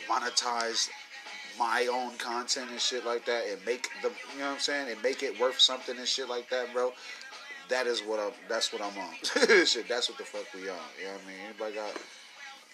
monetize 0.08 0.88
my 1.58 1.88
own 1.90 2.16
content 2.18 2.70
and 2.70 2.80
shit 2.80 3.04
like 3.04 3.24
that, 3.26 3.44
and 3.50 3.64
make 3.64 3.88
the, 4.02 4.08
you 4.32 4.40
know 4.40 4.46
what 4.46 4.54
I'm 4.54 4.60
saying, 4.60 4.90
and 4.90 5.02
make 5.02 5.22
it 5.22 5.38
worth 5.40 5.58
something 5.58 5.96
and 5.96 6.06
shit 6.06 6.28
like 6.28 6.48
that, 6.50 6.72
bro. 6.72 6.92
That 7.68 7.86
is 7.86 8.00
what 8.00 8.20
I'm. 8.20 8.32
That's 8.48 8.72
what 8.72 8.80
I'm 8.80 8.96
on. 8.98 9.14
shit, 9.66 9.88
that's 9.88 10.08
what 10.08 10.18
the 10.18 10.24
fuck 10.24 10.46
we 10.54 10.68
on. 10.68 10.76
You 10.98 11.06
know 11.06 11.12
what 11.12 11.20
I 11.24 11.28
mean? 11.28 11.36
Anybody 11.48 11.74
got 11.74 11.92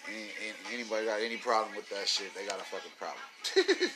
any, 0.07 0.53
anybody 0.73 1.05
got 1.05 1.21
any 1.21 1.37
problem 1.37 1.75
with 1.75 1.89
that 1.89 2.07
shit? 2.07 2.33
They 2.35 2.45
got 2.45 2.59
a 2.59 2.63
fucking 2.63 2.91
problem. 2.99 3.89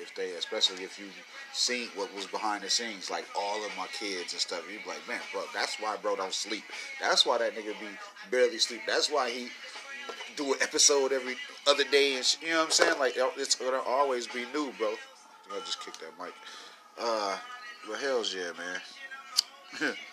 if 0.00 0.14
they, 0.14 0.30
especially 0.32 0.84
if 0.84 0.98
you 0.98 1.06
seen 1.52 1.88
what 1.96 2.14
was 2.14 2.26
behind 2.26 2.62
the 2.62 2.70
scenes, 2.70 3.10
like 3.10 3.26
all 3.36 3.64
of 3.64 3.70
my 3.76 3.86
kids 3.88 4.32
and 4.32 4.40
stuff, 4.40 4.62
you 4.72 4.78
be 4.78 4.88
like, 4.88 5.06
man, 5.08 5.20
bro, 5.32 5.42
that's 5.52 5.76
why 5.76 5.96
bro 6.00 6.16
don't 6.16 6.32
sleep. 6.32 6.64
That's 7.00 7.26
why 7.26 7.38
that 7.38 7.54
nigga 7.54 7.78
be 7.80 7.88
barely 8.30 8.58
sleep. 8.58 8.82
That's 8.86 9.10
why 9.10 9.30
he 9.30 9.48
do 10.36 10.52
an 10.52 10.58
episode 10.62 11.12
every 11.12 11.36
other 11.68 11.84
day 11.84 12.16
and 12.16 12.36
you 12.42 12.48
know 12.48 12.58
what 12.58 12.64
I'm 12.66 12.70
saying? 12.70 12.98
Like 12.98 13.14
it's 13.36 13.54
gonna 13.54 13.80
always 13.86 14.26
be 14.26 14.44
new, 14.54 14.72
bro. 14.78 14.94
I 15.52 15.60
just 15.60 15.84
kicked 15.84 16.00
that 16.00 16.12
mic. 16.22 16.34
Uh, 16.98 17.36
well, 17.88 17.98
hell's 17.98 18.34
yeah, 18.34 18.50
man. 18.58 19.94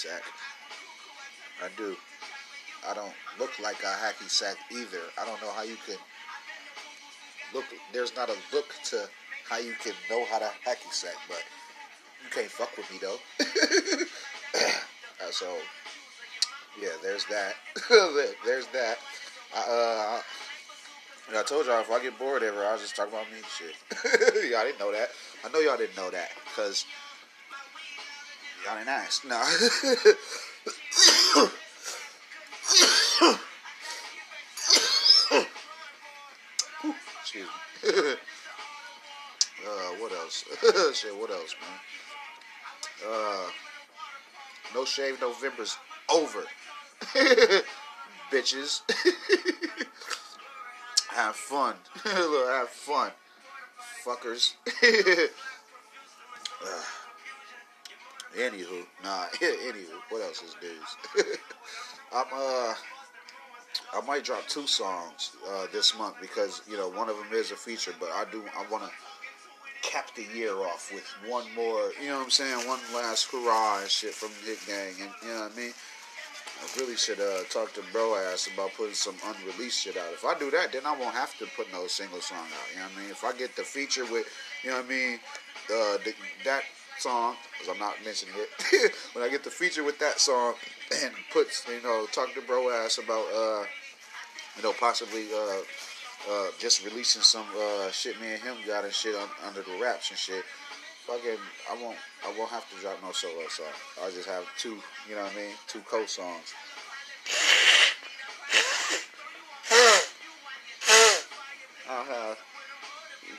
sack. 0.00 0.22
I 1.62 1.68
do. 1.76 1.94
I 2.88 2.94
don't 2.94 3.12
look 3.38 3.50
like 3.62 3.82
a 3.82 3.92
hacky 4.00 4.30
sack 4.30 4.56
either. 4.72 5.02
I 5.20 5.26
don't 5.26 5.40
know 5.42 5.50
how 5.50 5.62
you 5.62 5.76
can 5.86 5.96
look. 7.52 7.64
There's 7.92 8.16
not 8.16 8.30
a 8.30 8.36
look 8.52 8.72
to 8.84 9.06
how 9.48 9.58
you 9.58 9.74
can 9.82 9.92
know 10.08 10.24
how 10.30 10.38
to 10.38 10.50
hacky 10.66 10.90
sack, 10.90 11.16
but 11.28 11.42
you 12.24 12.30
can't 12.30 12.50
fuck 12.50 12.74
with 12.78 12.90
me 12.90 12.98
though. 12.98 13.18
so 15.30 15.54
yeah, 16.80 16.96
there's 17.02 17.26
that. 17.26 17.54
there's 18.46 18.66
that. 18.68 18.98
I, 19.54 19.60
uh, 19.60 21.38
I 21.38 21.42
told 21.42 21.66
y'all 21.66 21.80
if 21.80 21.90
I 21.90 22.02
get 22.02 22.18
bored 22.18 22.42
ever, 22.42 22.64
I'll 22.64 22.78
just 22.78 22.96
talk 22.96 23.08
about 23.08 23.26
me 23.30 23.38
shit. 23.58 23.76
y'all 24.50 24.64
didn't 24.64 24.78
know 24.78 24.92
that. 24.92 25.10
I 25.44 25.50
know 25.50 25.58
y'all 25.58 25.76
didn't 25.76 25.96
know 25.96 26.10
that 26.10 26.30
because 26.46 26.86
ask. 28.78 29.24
No. 29.24 29.40
Excuse 37.20 37.48
me. 37.82 38.14
uh, 39.66 39.90
what 39.98 40.12
else? 40.12 40.44
shit, 40.98 41.16
what 41.16 41.30
else, 41.30 41.54
man? 41.60 41.80
Uh, 43.08 43.46
no 44.74 44.84
shave 44.84 45.20
November's 45.20 45.76
over. 46.12 46.44
Bitches. 48.30 48.82
have 51.10 51.34
fun. 51.34 51.74
have 52.04 52.68
fun. 52.68 53.10
Fuckers. 54.04 54.54
uh, 56.62 56.82
anywho, 58.36 58.84
nah, 59.02 59.26
anywho, 59.34 59.98
what 60.10 60.22
else 60.22 60.42
is 60.42 60.54
news? 60.62 61.26
I'm, 62.12 62.26
uh, 62.32 62.74
I 63.94 64.00
might 64.06 64.24
drop 64.24 64.46
two 64.48 64.66
songs 64.66 65.36
uh, 65.48 65.66
this 65.72 65.96
month 65.96 66.16
because, 66.20 66.62
you 66.68 66.76
know, 66.76 66.88
one 66.88 67.08
of 67.08 67.16
them 67.16 67.28
is 67.32 67.50
a 67.50 67.56
feature, 67.56 67.92
but 67.98 68.10
I 68.10 68.24
do, 68.30 68.42
I 68.56 68.70
want 68.70 68.84
to 68.84 68.90
cap 69.82 70.14
the 70.14 70.26
year 70.34 70.54
off 70.56 70.90
with 70.92 71.06
one 71.26 71.44
more, 71.54 71.90
you 72.00 72.08
know 72.08 72.18
what 72.18 72.24
I'm 72.24 72.30
saying, 72.30 72.66
one 72.68 72.80
last 72.94 73.30
hurrah 73.30 73.80
and 73.80 73.90
shit 73.90 74.14
from 74.14 74.30
Hit 74.44 74.58
Gang, 74.66 75.06
and 75.06 75.10
you 75.22 75.28
know 75.28 75.40
what 75.42 75.52
I 75.52 75.56
mean? 75.56 75.72
I 76.60 76.80
really 76.80 76.96
should 76.96 77.20
uh, 77.20 77.42
talk 77.48 77.72
to 77.74 77.82
bro 77.90 78.16
ass 78.16 78.48
about 78.52 78.72
putting 78.76 78.94
some 78.94 79.14
unreleased 79.24 79.80
shit 79.80 79.96
out. 79.96 80.12
If 80.12 80.24
I 80.24 80.38
do 80.38 80.50
that, 80.50 80.72
then 80.72 80.84
I 80.84 80.92
won't 80.92 81.14
have 81.14 81.36
to 81.38 81.46
put 81.56 81.72
no 81.72 81.86
single 81.86 82.20
song 82.20 82.38
out. 82.38 82.68
You 82.72 82.80
know 82.80 82.86
what 82.86 82.98
I 82.98 83.00
mean? 83.00 83.10
If 83.10 83.24
I 83.24 83.32
get 83.32 83.56
the 83.56 83.62
feature 83.62 84.04
with, 84.04 84.26
you 84.62 84.70
know 84.70 84.76
what 84.76 84.84
I 84.84 84.88
mean, 84.88 85.20
uh, 85.72 85.96
the, 86.04 86.14
that 86.44 86.62
song, 87.00 87.36
because 87.52 87.72
I'm 87.72 87.80
not 87.80 87.94
mentioning 88.04 88.34
it, 88.36 88.92
when 89.14 89.24
I 89.24 89.28
get 89.28 89.42
the 89.42 89.50
feature 89.50 89.82
with 89.82 89.98
that 90.00 90.20
song 90.20 90.54
and 91.02 91.14
put, 91.32 91.48
you 91.68 91.82
know, 91.82 92.06
talk 92.12 92.34
to 92.34 92.42
bro 92.42 92.70
ass 92.70 92.98
about, 92.98 93.26
uh, 93.34 93.64
you 94.56 94.62
know, 94.62 94.74
possibly 94.78 95.24
uh, 95.34 95.60
uh, 96.30 96.48
just 96.58 96.84
releasing 96.84 97.22
some 97.22 97.46
uh, 97.56 97.90
shit 97.90 98.20
me 98.20 98.32
and 98.32 98.42
him 98.42 98.56
got 98.66 98.84
and 98.84 98.92
shit 98.92 99.14
on, 99.14 99.28
under 99.46 99.62
the 99.62 99.80
raps 99.80 100.10
and 100.10 100.18
shit. 100.18 100.44
Fucking, 101.06 101.38
I 101.70 101.82
won't, 101.82 101.96
I 102.26 102.38
won't 102.38 102.50
have 102.50 102.68
to 102.70 102.80
drop 102.80 103.02
no 103.02 103.12
solo 103.12 103.48
song. 103.48 103.66
I'll 104.02 104.10
just 104.10 104.28
have 104.28 104.44
two, 104.58 104.78
you 105.08 105.16
know 105.16 105.22
what 105.22 105.32
I 105.32 105.36
mean, 105.36 105.54
two 105.66 105.80
co-songs. 105.80 106.54
I'll 111.88 112.04
have 112.04 112.38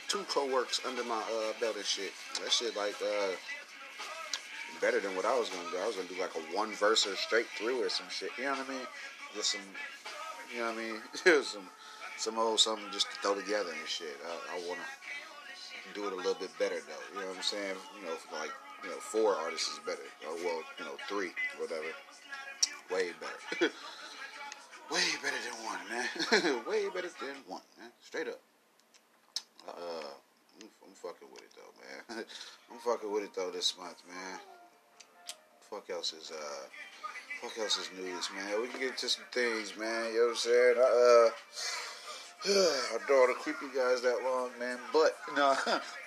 two 0.08 0.24
co-works 0.28 0.80
under 0.86 1.04
my 1.04 1.20
uh, 1.20 1.52
belt 1.60 1.76
and 1.76 1.84
shit. 1.86 2.12
That 2.42 2.52
shit 2.52 2.76
like 2.76 2.94
uh, 3.00 3.32
better 4.82 4.98
than 4.98 5.14
what 5.14 5.24
I 5.24 5.38
was 5.38 5.48
gonna 5.48 5.70
do. 5.70 5.78
I 5.78 5.86
was 5.86 5.94
gonna 5.94 6.08
do 6.08 6.20
like 6.20 6.34
a 6.34 6.42
one 6.54 6.74
verse 6.74 7.06
or 7.06 7.14
straight 7.14 7.46
through 7.56 7.80
or 7.80 7.88
some 7.88 8.10
shit. 8.10 8.30
You 8.36 8.44
know 8.44 8.58
what 8.58 8.68
I 8.68 8.72
mean? 8.74 8.86
Just 9.34 9.52
some, 9.52 9.60
you 10.52 10.60
know 10.60 10.74
what 10.74 10.74
I 10.74 10.82
mean? 10.82 11.42
some 11.46 11.70
some 12.18 12.38
old 12.38 12.60
something 12.60 12.84
just 12.92 13.06
to 13.10 13.16
throw 13.22 13.34
together 13.34 13.70
and 13.70 13.88
shit. 13.88 14.18
I, 14.26 14.58
I 14.58 14.68
wanna 14.68 14.84
do 15.94 16.06
it 16.06 16.12
a 16.12 16.16
little 16.16 16.34
bit 16.34 16.50
better 16.58 16.82
though. 16.82 17.06
You 17.14 17.20
know 17.22 17.28
what 17.30 17.36
I'm 17.38 17.42
saying? 17.42 17.78
You 17.96 18.06
know, 18.10 18.16
like 18.34 18.50
you 18.82 18.90
know, 18.90 18.98
four 18.98 19.36
artists 19.36 19.70
is 19.70 19.78
better. 19.86 20.02
Or 20.26 20.34
well, 20.44 20.60
you 20.78 20.84
know, 20.84 20.98
three, 21.08 21.30
whatever. 21.58 21.94
Way 22.90 23.14
better. 23.22 23.72
Way 24.90 25.06
better 25.22 25.40
than 25.46 25.56
one, 25.64 25.80
man. 25.88 26.64
Way 26.68 26.88
better 26.90 27.08
than 27.22 27.38
one, 27.46 27.62
man. 27.78 27.90
Straight 28.04 28.28
up. 28.28 28.40
Uh, 29.66 30.10
I'm, 30.60 30.68
I'm 30.84 30.94
fucking 30.94 31.28
with 31.32 31.42
it 31.42 31.54
though, 31.54 31.72
man. 31.80 32.24
I'm 32.70 32.78
fucking 32.78 33.10
with 33.10 33.24
it 33.24 33.30
though 33.34 33.50
this 33.50 33.78
month, 33.78 34.02
man. 34.08 34.38
Fuck 35.72 35.88
else 35.88 36.12
is 36.12 36.30
uh, 36.30 36.68
fuck 37.40 37.56
else 37.56 37.78
is 37.78 37.88
news, 37.96 38.28
man. 38.36 38.60
We 38.60 38.68
can 38.68 38.78
get 38.78 38.98
to 38.98 39.08
some 39.08 39.24
things, 39.32 39.72
man. 39.78 40.12
You 40.12 40.20
know 40.20 40.24
what 40.26 40.30
I'm 40.32 40.36
saying? 40.36 40.76
Uh, 40.76 41.32
I 42.44 42.98
don't 43.08 43.16
want 43.16 43.38
to 43.38 43.42
keep 43.42 43.56
you 43.62 43.72
guys 43.72 44.02
that 44.02 44.20
long, 44.22 44.50
man. 44.60 44.76
But 44.92 45.16
no, 45.34 45.56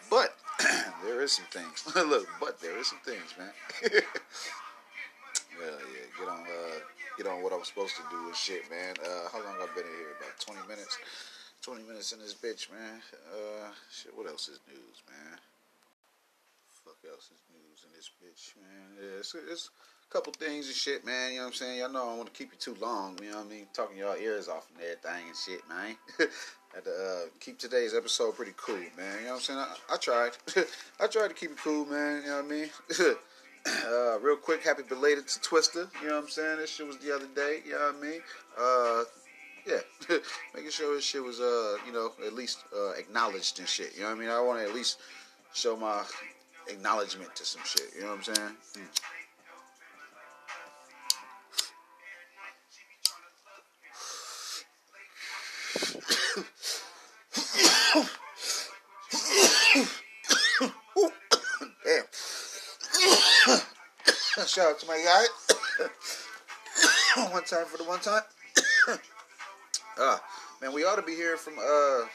but 0.07 0.35
there 1.03 1.19
is 1.23 1.31
some 1.31 1.49
things. 1.49 1.81
Look, 1.95 2.27
but 2.39 2.61
there 2.61 2.77
is 2.77 2.85
some 2.85 2.99
things, 3.03 3.33
man. 3.39 3.49
well, 5.57 5.79
yeah, 5.81 6.05
get 6.19 6.29
on, 6.29 6.41
uh, 6.41 6.79
get 7.17 7.25
on 7.25 7.41
what 7.41 7.51
I'm 7.51 7.63
supposed 7.63 7.95
to 7.95 8.03
do 8.11 8.27
and 8.27 8.35
shit, 8.35 8.69
man. 8.69 8.93
Uh, 9.01 9.29
how 9.33 9.39
long 9.39 9.55
I've 9.63 9.73
been 9.73 9.85
in 9.85 9.97
here? 9.97 10.13
About 10.21 10.39
20 10.45 10.61
minutes. 10.67 10.95
20 11.63 11.81
minutes 11.87 12.11
in 12.11 12.19
this 12.19 12.35
bitch, 12.35 12.69
man. 12.71 13.01
Uh, 13.33 13.71
shit, 13.89 14.15
what 14.15 14.27
else 14.27 14.47
is 14.47 14.59
news, 14.69 15.01
man? 15.09 15.39
Fuck 17.05 17.13
else 17.13 17.25
is 17.25 17.43
news 17.53 17.85
in 17.85 17.91
this 17.95 18.09
bitch, 18.21 18.55
man. 18.61 18.97
Yeah, 18.97 19.19
it's, 19.19 19.35
it's 19.35 19.69
a 20.09 20.13
couple 20.13 20.33
things 20.33 20.67
and 20.67 20.75
shit, 20.75 21.05
man. 21.05 21.31
You 21.31 21.37
know 21.37 21.43
what 21.43 21.47
I'm 21.49 21.53
saying? 21.53 21.79
Y'all 21.79 21.91
know 21.91 22.03
I 22.03 22.05
don't 22.07 22.17
want 22.17 22.33
to 22.33 22.37
keep 22.37 22.51
you 22.51 22.57
too 22.57 22.75
long. 22.81 23.17
You 23.21 23.31
know 23.31 23.37
what 23.37 23.47
I 23.47 23.49
mean? 23.49 23.67
Talking 23.73 23.97
y'all 23.97 24.15
ears 24.15 24.47
off 24.47 24.67
and 24.73 24.83
everything 24.83 25.27
and 25.27 25.35
shit, 25.35 25.61
man. 25.69 25.95
Had 26.73 26.83
to 26.83 26.91
uh, 26.91 27.29
keep 27.39 27.57
today's 27.57 27.93
episode 27.93 28.35
pretty 28.35 28.53
cool, 28.57 28.75
man. 28.75 29.19
You 29.19 29.25
know 29.25 29.31
what 29.31 29.35
I'm 29.35 29.41
saying? 29.41 29.59
I, 29.59 29.75
I 29.93 29.97
tried. 29.97 30.31
I 30.99 31.07
tried 31.07 31.29
to 31.29 31.33
keep 31.33 31.51
it 31.51 31.57
cool, 31.57 31.85
man. 31.85 32.21
You 32.23 32.29
know 32.29 32.35
what 32.37 32.45
I 32.45 32.47
mean? 32.47 32.69
uh, 33.87 34.19
real 34.19 34.37
quick, 34.37 34.63
happy 34.63 34.83
belated 34.87 35.27
to 35.27 35.41
Twister. 35.41 35.87
You 36.01 36.07
know 36.09 36.15
what 36.15 36.23
I'm 36.23 36.29
saying? 36.29 36.57
This 36.57 36.71
shit 36.71 36.87
was 36.87 36.97
the 36.97 37.13
other 37.15 37.27
day. 37.35 37.61
You 37.65 37.73
know 37.73 37.91
what 37.93 37.95
I 37.95 38.09
mean? 38.09 38.21
Uh, 38.59 39.03
yeah, 39.67 40.17
making 40.53 40.71
sure 40.71 40.95
this 40.95 41.05
shit 41.05 41.23
was, 41.23 41.39
uh, 41.39 41.77
you 41.87 41.93
know, 41.93 42.11
at 42.25 42.33
least 42.33 42.63
uh, 42.75 42.91
acknowledged 42.91 43.59
and 43.59 43.67
shit. 43.67 43.95
You 43.95 44.03
know 44.03 44.09
what 44.09 44.17
I 44.17 44.19
mean? 44.19 44.29
I 44.29 44.39
want 44.41 44.59
to 44.59 44.65
at 44.65 44.75
least 44.75 44.99
show 45.53 45.75
my 45.77 46.03
acknowledgement 46.67 47.35
to 47.35 47.45
some 47.45 47.61
shit. 47.65 47.93
You 47.95 48.03
know 48.03 48.09
what 48.09 48.27
I'm 48.27 48.35
saying? 48.35 48.55
Mm. 48.77 49.01
Shout 64.47 64.71
out 64.71 64.79
to 64.79 64.87
my 64.87 64.97
guy. 65.03 65.25
one 67.31 67.43
time 67.43 67.65
for 67.65 67.77
the 67.77 67.83
one 67.83 67.99
time. 67.99 68.21
uh, 69.97 70.17
man, 70.61 70.73
we 70.73 70.83
ought 70.83 70.95
to 70.95 71.01
be 71.01 71.15
hearing 71.15 71.37
from 71.37 71.53
uh, 71.59 72.05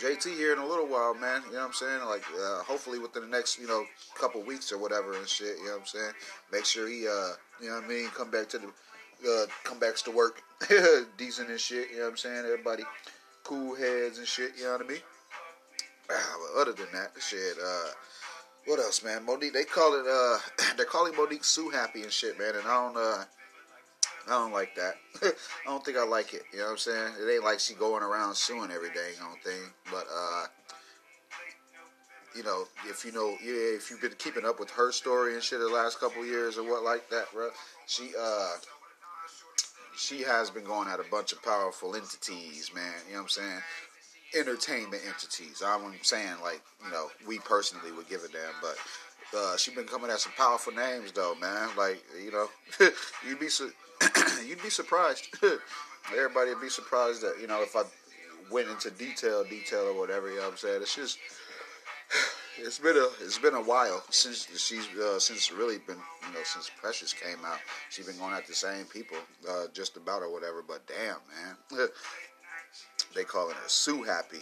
JT 0.00 0.36
here 0.36 0.52
in 0.52 0.58
a 0.58 0.66
little 0.66 0.86
while, 0.86 1.14
man. 1.14 1.42
You 1.46 1.52
know 1.52 1.60
what 1.60 1.66
I'm 1.68 1.72
saying? 1.72 2.04
Like, 2.04 2.22
uh, 2.38 2.62
hopefully 2.62 2.98
within 2.98 3.22
the 3.22 3.28
next, 3.28 3.58
you 3.58 3.66
know, 3.66 3.84
couple 4.14 4.42
weeks 4.42 4.70
or 4.70 4.78
whatever 4.78 5.16
and 5.16 5.26
shit. 5.26 5.56
You 5.58 5.66
know 5.66 5.72
what 5.72 5.80
I'm 5.80 5.86
saying? 5.86 6.12
Make 6.52 6.64
sure 6.66 6.88
he, 6.88 7.06
uh, 7.08 7.32
you 7.60 7.68
know 7.68 7.76
what 7.76 7.84
I 7.84 7.88
mean, 7.88 8.08
come 8.08 8.30
back 8.30 8.48
to 8.50 8.58
the, 8.58 8.66
uh, 8.66 9.46
come 9.64 9.78
back 9.78 9.96
to 9.96 10.10
work 10.10 10.42
decent 11.16 11.48
and 11.48 11.60
shit. 11.60 11.90
You 11.90 11.98
know 11.98 12.04
what 12.04 12.10
I'm 12.10 12.16
saying? 12.18 12.44
Everybody 12.44 12.84
cool 13.44 13.74
heads 13.74 14.18
and 14.18 14.26
shit. 14.26 14.52
You 14.58 14.64
know 14.64 14.72
what 14.72 14.84
I 14.84 14.88
mean? 14.88 15.00
Ah, 16.10 16.36
but 16.54 16.60
other 16.60 16.72
than 16.72 16.92
that, 16.92 17.12
shit. 17.20 17.56
Uh, 17.62 17.90
what 18.66 18.78
else, 18.80 19.02
man? 19.02 19.24
Mo'Nique, 19.24 19.52
they 19.52 19.64
call 19.64 19.94
it. 19.94 20.06
Uh, 20.06 20.38
they're 20.76 20.84
calling 20.84 21.14
Mo'Nique 21.14 21.44
Sue 21.44 21.70
happy 21.70 22.02
and 22.02 22.12
shit, 22.12 22.38
man. 22.38 22.54
And 22.54 22.66
I 22.66 22.74
don't. 22.74 22.96
Uh, 22.96 23.24
I 24.26 24.30
don't 24.30 24.52
like 24.52 24.74
that. 24.74 24.94
I 25.22 25.32
don't 25.66 25.84
think 25.84 25.96
I 25.96 26.04
like 26.04 26.34
it. 26.34 26.42
You 26.52 26.58
know 26.58 26.64
what 26.64 26.70
I'm 26.72 26.78
saying? 26.78 27.12
It 27.20 27.32
ain't 27.32 27.44
like 27.44 27.60
she 27.60 27.74
going 27.74 28.02
around 28.02 28.34
suing 28.34 28.70
every 28.70 28.90
know 28.90 29.36
thing. 29.44 29.70
But 29.90 30.06
uh, 30.12 30.46
you 32.36 32.42
know, 32.42 32.64
if 32.88 33.04
you 33.04 33.12
know, 33.12 33.36
yeah, 33.42 33.76
if 33.76 33.90
you've 33.90 34.02
been 34.02 34.14
keeping 34.18 34.44
up 34.44 34.58
with 34.58 34.70
her 34.70 34.92
story 34.92 35.34
and 35.34 35.42
shit 35.42 35.60
the 35.60 35.68
last 35.68 36.00
couple 36.00 36.24
years 36.24 36.58
or 36.58 36.64
what 36.64 36.82
like 36.82 37.08
that, 37.10 37.26
bro, 37.32 37.50
she 37.86 38.10
uh, 38.20 38.52
she 39.96 40.22
has 40.22 40.50
been 40.50 40.64
going 40.64 40.88
at 40.88 41.00
a 41.00 41.04
bunch 41.10 41.32
of 41.32 41.42
powerful 41.42 41.94
entities, 41.94 42.70
man. 42.74 42.92
You 43.06 43.14
know 43.14 43.22
what 43.22 43.24
I'm 43.24 43.28
saying? 43.28 43.60
Entertainment 44.34 45.02
entities. 45.06 45.62
I'm 45.64 45.94
saying 46.02 46.34
like, 46.42 46.62
you 46.84 46.90
know, 46.90 47.06
we 47.26 47.38
personally 47.38 47.92
would 47.92 48.08
give 48.08 48.22
a 48.22 48.28
damn, 48.28 48.52
but 48.60 48.76
uh, 49.34 49.56
she 49.56 49.70
been 49.70 49.86
coming 49.86 50.10
at 50.10 50.20
some 50.20 50.32
powerful 50.36 50.72
names 50.72 51.12
though, 51.12 51.34
man. 51.40 51.68
Like, 51.76 52.02
you 52.22 52.30
know, 52.32 52.48
you'd 53.26 53.40
be 53.40 53.48
su- 53.48 53.72
you'd 54.46 54.62
be 54.62 54.70
surprised. 54.70 55.28
Everybody 56.12 56.50
would 56.50 56.62
be 56.62 56.68
surprised 56.68 57.22
that 57.22 57.36
you 57.40 57.46
know 57.46 57.62
if 57.62 57.74
I 57.74 57.82
went 58.50 58.68
into 58.68 58.90
detail, 58.90 59.44
detail 59.44 59.88
or 59.88 59.98
whatever. 59.98 60.28
You 60.28 60.36
know 60.36 60.42
what 60.42 60.52
I'm 60.52 60.56
saying? 60.56 60.82
It's 60.82 60.94
just 60.94 61.18
it's 62.58 62.78
been 62.78 62.96
a 62.96 63.08
it's 63.20 63.38
been 63.38 63.54
a 63.54 63.62
while 63.62 64.02
since 64.10 64.46
she's 64.56 64.86
uh, 64.96 65.18
since 65.18 65.50
really 65.50 65.78
been 65.78 65.96
you 66.28 66.34
know 66.34 66.44
since 66.44 66.70
Precious 66.80 67.12
came 67.12 67.44
out. 67.44 67.58
She's 67.90 68.06
been 68.06 68.18
going 68.18 68.34
at 68.34 68.46
the 68.46 68.54
same 68.54 68.84
people 68.84 69.18
uh, 69.48 69.64
just 69.72 69.96
about 69.96 70.22
or 70.22 70.32
whatever. 70.32 70.62
But 70.66 70.86
damn, 70.86 71.16
man, 71.78 71.88
they 73.14 73.24
calling 73.24 73.54
her 73.56 73.68
Sue 73.68 74.04
Happy. 74.04 74.40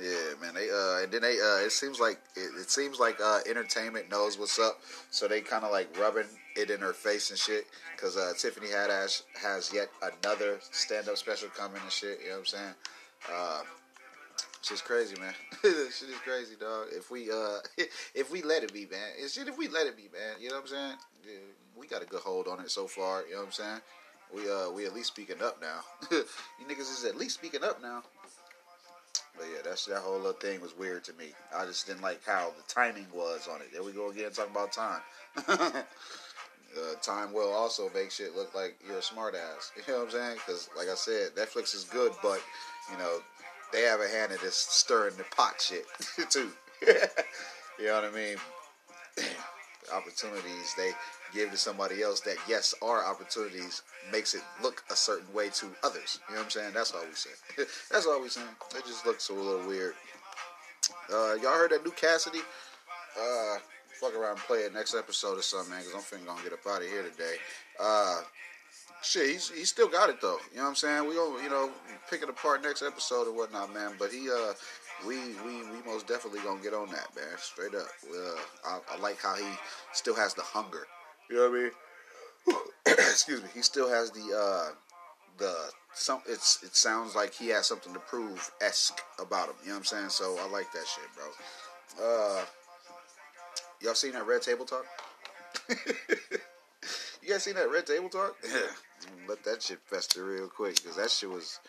Yeah, 0.00 0.34
man. 0.40 0.54
They 0.54 0.70
uh, 0.70 1.02
and 1.02 1.12
then 1.12 1.22
they 1.22 1.40
uh, 1.40 1.64
it 1.64 1.72
seems 1.72 2.00
like 2.00 2.20
it, 2.36 2.50
it 2.60 2.70
seems 2.70 2.98
like 2.98 3.20
uh, 3.20 3.40
entertainment 3.48 4.10
knows 4.10 4.38
what's 4.38 4.58
up, 4.58 4.80
so 5.10 5.28
they 5.28 5.40
kind 5.40 5.64
of 5.64 5.72
like 5.72 5.96
rubbing 5.98 6.26
it 6.56 6.70
in 6.70 6.80
her 6.80 6.92
face 6.92 7.30
and 7.30 7.38
shit. 7.38 7.66
Cause 7.96 8.16
uh, 8.16 8.32
Tiffany 8.38 8.68
Haddish 8.68 9.22
has 9.42 9.72
yet 9.72 9.88
another 10.02 10.58
stand 10.60 11.08
up 11.08 11.16
special 11.16 11.48
coming 11.48 11.80
and 11.82 11.90
shit. 11.92 12.20
You 12.20 12.28
know 12.28 12.32
what 12.34 12.38
I'm 12.38 12.46
saying? 12.46 12.74
Uh, 13.32 13.60
Shit's 14.62 14.82
crazy, 14.82 15.16
man. 15.20 15.34
shit 15.62 16.08
is 16.10 16.18
crazy, 16.24 16.54
dog. 16.58 16.88
If 16.90 17.10
we 17.10 17.30
uh, 17.30 17.58
if 18.14 18.30
we 18.30 18.42
let 18.42 18.62
it 18.62 18.72
be, 18.72 18.86
man. 18.86 19.28
Shit 19.28 19.48
if 19.48 19.56
we 19.56 19.68
let 19.68 19.86
it 19.86 19.96
be, 19.96 20.10
man. 20.12 20.36
You 20.40 20.50
know 20.50 20.56
what 20.56 20.62
I'm 20.62 20.68
saying? 20.68 20.92
We 21.76 21.86
got 21.86 22.02
a 22.02 22.06
good 22.06 22.20
hold 22.20 22.48
on 22.48 22.60
it 22.60 22.70
so 22.70 22.86
far. 22.86 23.24
You 23.26 23.34
know 23.34 23.38
what 23.38 23.46
I'm 23.46 23.52
saying? 23.52 23.80
We 24.34 24.50
uh, 24.50 24.70
we 24.70 24.84
at 24.84 24.94
least 24.94 25.08
speaking 25.08 25.42
up 25.42 25.60
now. 25.60 25.80
you 26.10 26.66
niggas 26.68 26.80
is 26.80 27.04
at 27.04 27.16
least 27.16 27.34
speaking 27.34 27.64
up 27.64 27.80
now. 27.80 28.02
But 29.38 29.46
yeah, 29.52 29.62
that's 29.64 29.86
that 29.86 30.00
whole 30.00 30.16
little 30.16 30.32
thing 30.32 30.60
was 30.60 30.76
weird 30.76 31.04
to 31.04 31.12
me. 31.14 31.32
I 31.56 31.64
just 31.64 31.86
didn't 31.86 32.02
like 32.02 32.24
how 32.24 32.52
the 32.56 32.62
timing 32.72 33.06
was 33.14 33.48
on 33.52 33.60
it. 33.60 33.68
There 33.72 33.82
we 33.82 33.92
go 33.92 34.10
again 34.10 34.32
talking 34.32 34.52
about 34.52 34.72
time. 34.72 35.00
uh, 35.48 35.82
time 37.02 37.32
will 37.32 37.52
also 37.52 37.90
make 37.94 38.10
shit 38.10 38.34
look 38.36 38.54
like 38.54 38.76
you're 38.86 38.98
a 38.98 39.00
smartass. 39.00 39.70
You 39.86 39.92
know 39.92 39.98
what 40.00 40.06
I'm 40.06 40.10
saying? 40.10 40.36
Because 40.46 40.68
like 40.76 40.88
I 40.88 40.94
said, 40.94 41.30
Netflix 41.36 41.74
is 41.74 41.84
good, 41.84 42.12
but 42.22 42.40
you 42.90 42.98
know 42.98 43.20
they 43.72 43.82
have 43.82 44.00
a 44.00 44.08
hand 44.08 44.32
in 44.32 44.38
this 44.42 44.56
stirring 44.56 45.16
the 45.16 45.24
pot 45.34 45.60
shit 45.60 45.84
too. 46.30 46.50
you 47.78 47.86
know 47.86 47.94
what 47.94 48.04
I 48.04 48.10
mean? 48.10 48.36
opportunities 49.94 50.74
they 50.76 50.90
give 51.32 51.50
to 51.50 51.56
somebody 51.56 52.02
else 52.02 52.20
that 52.20 52.36
yes 52.48 52.74
are 52.82 53.04
opportunities 53.04 53.82
makes 54.12 54.34
it 54.34 54.42
look 54.62 54.84
a 54.90 54.96
certain 54.96 55.32
way 55.32 55.48
to 55.50 55.66
others. 55.82 56.20
You 56.28 56.34
know 56.34 56.40
what 56.40 56.44
I'm 56.46 56.50
saying? 56.50 56.70
That's 56.74 56.92
all 56.92 57.04
we 57.06 57.14
say. 57.14 57.30
That's 57.90 58.06
all 58.06 58.20
we 58.22 58.28
saying. 58.28 58.46
It 58.76 58.84
just 58.86 59.06
looks 59.06 59.28
a 59.28 59.34
little 59.34 59.66
weird. 59.66 59.94
Uh, 61.12 61.34
y'all 61.34 61.54
heard 61.54 61.70
that 61.70 61.84
new 61.84 61.92
Cassidy? 61.92 62.40
Uh, 63.18 63.56
fuck 64.00 64.14
around 64.14 64.32
and 64.32 64.40
play 64.40 64.58
it 64.58 64.72
next 64.72 64.94
episode 64.94 65.38
or 65.38 65.42
something, 65.42 65.70
man, 65.70 65.82
because 65.84 65.94
I'm 65.94 66.18
finna 66.18 66.26
gonna 66.26 66.42
get 66.42 66.52
up 66.52 66.66
out 66.68 66.82
of 66.82 66.88
here 66.88 67.02
today. 67.02 67.34
Uh, 67.80 68.20
shit, 69.02 69.30
he's 69.30 69.50
he 69.50 69.64
still 69.64 69.88
got 69.88 70.10
it 70.10 70.20
though. 70.20 70.38
You 70.52 70.58
know 70.58 70.64
what 70.64 70.68
I'm 70.70 70.74
saying? 70.76 71.08
We 71.08 71.14
gonna 71.14 71.42
you 71.42 71.50
know 71.50 71.70
pick 72.10 72.22
it 72.22 72.28
apart 72.28 72.62
next 72.62 72.82
episode 72.82 73.26
or 73.26 73.32
whatnot, 73.32 73.74
man. 73.74 73.92
But 73.98 74.12
he 74.12 74.30
uh 74.30 74.52
we 75.06 75.16
we 75.44 75.62
we 75.70 75.82
most 75.86 76.06
definitely 76.06 76.40
gonna 76.40 76.62
get 76.62 76.74
on 76.74 76.88
that, 76.90 77.08
man. 77.14 77.38
Straight 77.38 77.74
up. 77.74 77.88
Uh, 78.08 78.40
I, 78.66 78.80
I 78.94 78.98
like 79.00 79.20
how 79.20 79.34
he 79.34 79.48
still 79.92 80.14
has 80.14 80.34
the 80.34 80.42
hunger. 80.42 80.86
You 81.28 81.36
know 81.36 81.50
what 81.50 81.58
I 81.58 81.62
mean? 81.62 81.70
Excuse 82.86 83.42
me. 83.42 83.48
He 83.54 83.62
still 83.62 83.88
has 83.88 84.10
the 84.10 84.20
uh 84.36 84.74
the 85.38 85.54
some. 85.94 86.22
It's 86.26 86.62
it 86.62 86.74
sounds 86.74 87.14
like 87.14 87.34
he 87.34 87.48
has 87.48 87.66
something 87.66 87.92
to 87.92 88.00
prove 88.00 88.50
esque 88.60 89.00
about 89.18 89.48
him. 89.48 89.54
You 89.62 89.68
know 89.68 89.74
what 89.74 89.78
I'm 89.80 89.84
saying? 89.84 90.08
So 90.10 90.36
I 90.40 90.48
like 90.50 90.70
that 90.72 90.86
shit, 90.86 91.08
bro. 91.14 92.04
Uh, 92.04 92.44
y'all 93.80 93.94
seen 93.94 94.12
that 94.12 94.26
Red 94.26 94.42
Table 94.42 94.64
Talk? 94.64 94.84
you 95.68 97.28
guys 97.28 97.42
seen 97.42 97.54
that 97.54 97.70
Red 97.70 97.86
Table 97.86 98.08
Talk? 98.08 98.36
Yeah. 99.00 99.14
Let 99.28 99.44
that 99.44 99.62
shit 99.62 99.78
fester 99.86 100.24
real 100.24 100.48
quick 100.48 100.82
because 100.82 100.96
that 100.96 101.08
shit 101.08 101.30
was. 101.30 101.60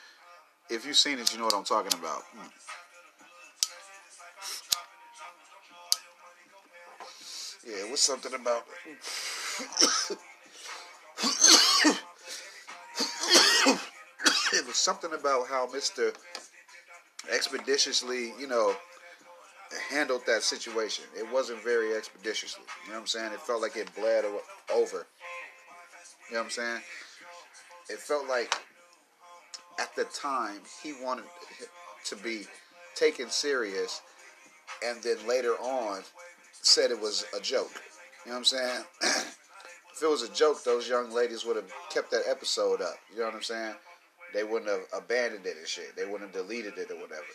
If 0.67 0.83
you've 0.83 0.95
seen 0.95 1.19
it, 1.19 1.31
you 1.31 1.37
know 1.37 1.45
what 1.45 1.53
I'm 1.53 1.63
talking 1.63 1.93
about. 1.93 2.23
Hmm. 2.23 2.47
Yeah, 7.69 7.85
it 7.85 7.91
was 7.91 7.99
something 8.01 8.33
about. 8.33 8.65
It 14.53 14.67
was 14.67 14.75
something 14.75 15.13
about 15.13 15.47
how 15.47 15.69
Mister 15.71 16.11
expeditiously, 17.33 18.33
you 18.39 18.47
know, 18.47 18.73
handled 19.89 20.21
that 20.25 20.43
situation. 20.43 21.05
It 21.17 21.31
wasn't 21.31 21.63
very 21.63 21.95
expeditiously. 21.95 22.63
You 22.85 22.89
know 22.89 22.95
what 22.95 23.01
I'm 23.01 23.07
saying? 23.07 23.33
It 23.33 23.41
felt 23.41 23.61
like 23.61 23.75
it 23.75 23.93
bled 23.95 24.25
over. 24.73 25.05
You 26.29 26.35
know 26.35 26.39
what 26.39 26.45
I'm 26.45 26.49
saying? 26.49 26.81
It 27.89 27.99
felt 27.99 28.27
like 28.27 28.55
at 29.79 29.95
the 29.95 30.05
time 30.05 30.61
he 30.83 30.93
wanted 31.01 31.25
to 32.05 32.15
be 32.17 32.43
taken 32.95 33.29
serious 33.29 34.01
and 34.85 35.01
then 35.03 35.17
later 35.27 35.53
on 35.53 36.01
said 36.61 36.91
it 36.91 36.99
was 36.99 37.25
a 37.35 37.39
joke. 37.39 37.71
You 38.25 38.31
know 38.31 38.37
what 38.37 38.37
I'm 38.39 38.45
saying? 38.45 38.83
if 39.99 40.03
it 40.03 40.09
was 40.09 40.21
a 40.21 40.31
joke, 40.31 40.63
those 40.63 40.87
young 40.87 41.11
ladies 41.11 41.43
would 41.43 41.57
have 41.57 41.69
kept 41.89 42.09
that 42.11 42.21
episode 42.25 42.81
up. 42.81 42.95
You 43.11 43.19
know 43.19 43.25
what 43.25 43.35
I'm 43.35 43.43
saying? 43.43 43.73
They 44.33 44.45
wouldn't 44.45 44.71
have 44.71 44.83
abandoned 44.95 45.45
it 45.45 45.57
and 45.57 45.67
shit. 45.67 45.93
They 45.97 46.05
wouldn't 46.05 46.33
have 46.33 46.47
deleted 46.47 46.77
it 46.77 46.89
or 46.89 46.95
whatever. 46.95 47.25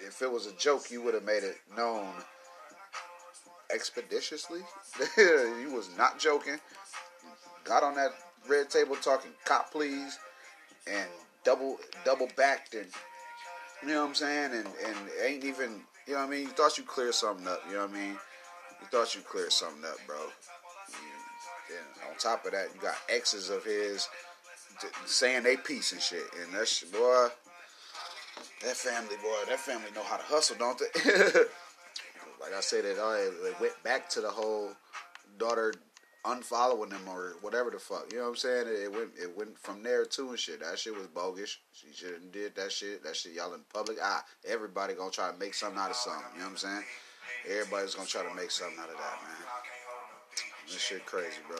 If 0.00 0.22
it 0.22 0.32
was 0.32 0.46
a 0.46 0.52
joke, 0.52 0.90
you 0.90 1.02
would 1.02 1.12
have 1.12 1.24
made 1.24 1.42
it 1.42 1.58
known 1.76 2.08
expeditiously. 3.70 4.60
you 5.18 5.70
was 5.70 5.90
not 5.98 6.18
joking. 6.18 6.56
Got 7.62 7.82
on 7.82 7.94
that 7.96 8.12
red 8.48 8.70
table 8.70 8.96
talking 8.96 9.32
cop 9.44 9.70
please 9.70 10.18
and 10.86 11.08
double 11.44 11.78
double 12.06 12.28
backed 12.36 12.74
and 12.74 12.86
you 13.82 13.88
know 13.88 14.02
what 14.02 14.08
I'm 14.08 14.14
saying 14.14 14.52
and 14.52 14.66
and 14.66 14.96
ain't 15.22 15.44
even 15.44 15.80
you 16.06 16.12
know 16.12 16.20
what 16.20 16.28
I 16.28 16.30
mean 16.30 16.42
you 16.42 16.48
thought 16.48 16.76
you 16.76 16.84
cleared 16.84 17.14
something 17.14 17.46
up 17.46 17.62
you 17.66 17.74
know 17.74 17.86
what 17.86 17.90
I 17.90 17.94
mean 17.94 18.10
you 18.10 18.86
thought 18.90 19.14
you 19.14 19.22
cleared 19.22 19.50
something 19.50 19.82
up 19.82 19.96
bro 20.06 20.26
and 21.78 22.10
on 22.10 22.16
top 22.18 22.44
of 22.44 22.52
that 22.52 22.68
you 22.74 22.80
got 22.80 22.96
exes 23.08 23.50
of 23.50 23.64
his 23.64 24.08
saying 25.06 25.42
they 25.42 25.56
piece 25.56 25.92
and 25.92 26.00
shit 26.00 26.24
and 26.42 26.52
that's 26.54 26.82
boy 26.84 27.28
that 28.62 28.76
family 28.76 29.16
boy 29.22 29.36
that 29.48 29.60
family 29.60 29.90
know 29.94 30.02
how 30.02 30.16
to 30.16 30.24
hustle 30.24 30.56
don't 30.58 30.78
they 30.78 31.00
like 32.40 32.54
I 32.56 32.60
said 32.60 32.84
it 32.84 32.96
they 32.96 33.52
went 33.60 33.80
back 33.82 34.08
to 34.10 34.20
the 34.20 34.30
whole 34.30 34.70
daughter 35.38 35.72
unfollowing 36.24 36.88
them 36.88 37.02
or 37.06 37.34
whatever 37.42 37.70
the 37.70 37.78
fuck. 37.78 38.06
You 38.10 38.18
know 38.18 38.24
what 38.24 38.30
I'm 38.30 38.36
saying? 38.36 38.66
It, 38.66 38.92
went 38.92 39.10
it 39.20 39.36
went 39.36 39.58
from 39.58 39.82
there 39.82 40.04
too 40.04 40.30
and 40.30 40.38
shit. 40.38 40.60
That 40.60 40.78
shit 40.78 40.96
was 40.96 41.06
bogus. 41.06 41.58
She 41.72 41.88
shouldn't 41.92 42.32
did 42.32 42.54
that 42.56 42.72
shit. 42.72 43.04
That 43.04 43.14
shit 43.14 43.34
y'all 43.34 43.52
in 43.54 43.60
public. 43.72 43.98
Ah, 44.02 44.24
everybody 44.46 44.94
gonna 44.94 45.10
try 45.10 45.30
to 45.30 45.38
make 45.38 45.54
something 45.54 45.78
out 45.78 45.90
of 45.90 45.96
something. 45.96 46.24
You 46.34 46.40
know 46.40 46.46
what 46.46 46.50
I'm 46.52 46.56
saying? 46.56 46.84
Everybody's 47.50 47.94
gonna 47.94 48.08
try 48.08 48.22
to 48.22 48.34
make 48.34 48.50
something 48.50 48.78
out 48.78 48.88
of 48.88 48.96
that, 48.96 49.22
man. 49.22 49.73
This 50.66 50.80
shit 50.80 51.04
crazy, 51.06 51.38
bro. 51.48 51.58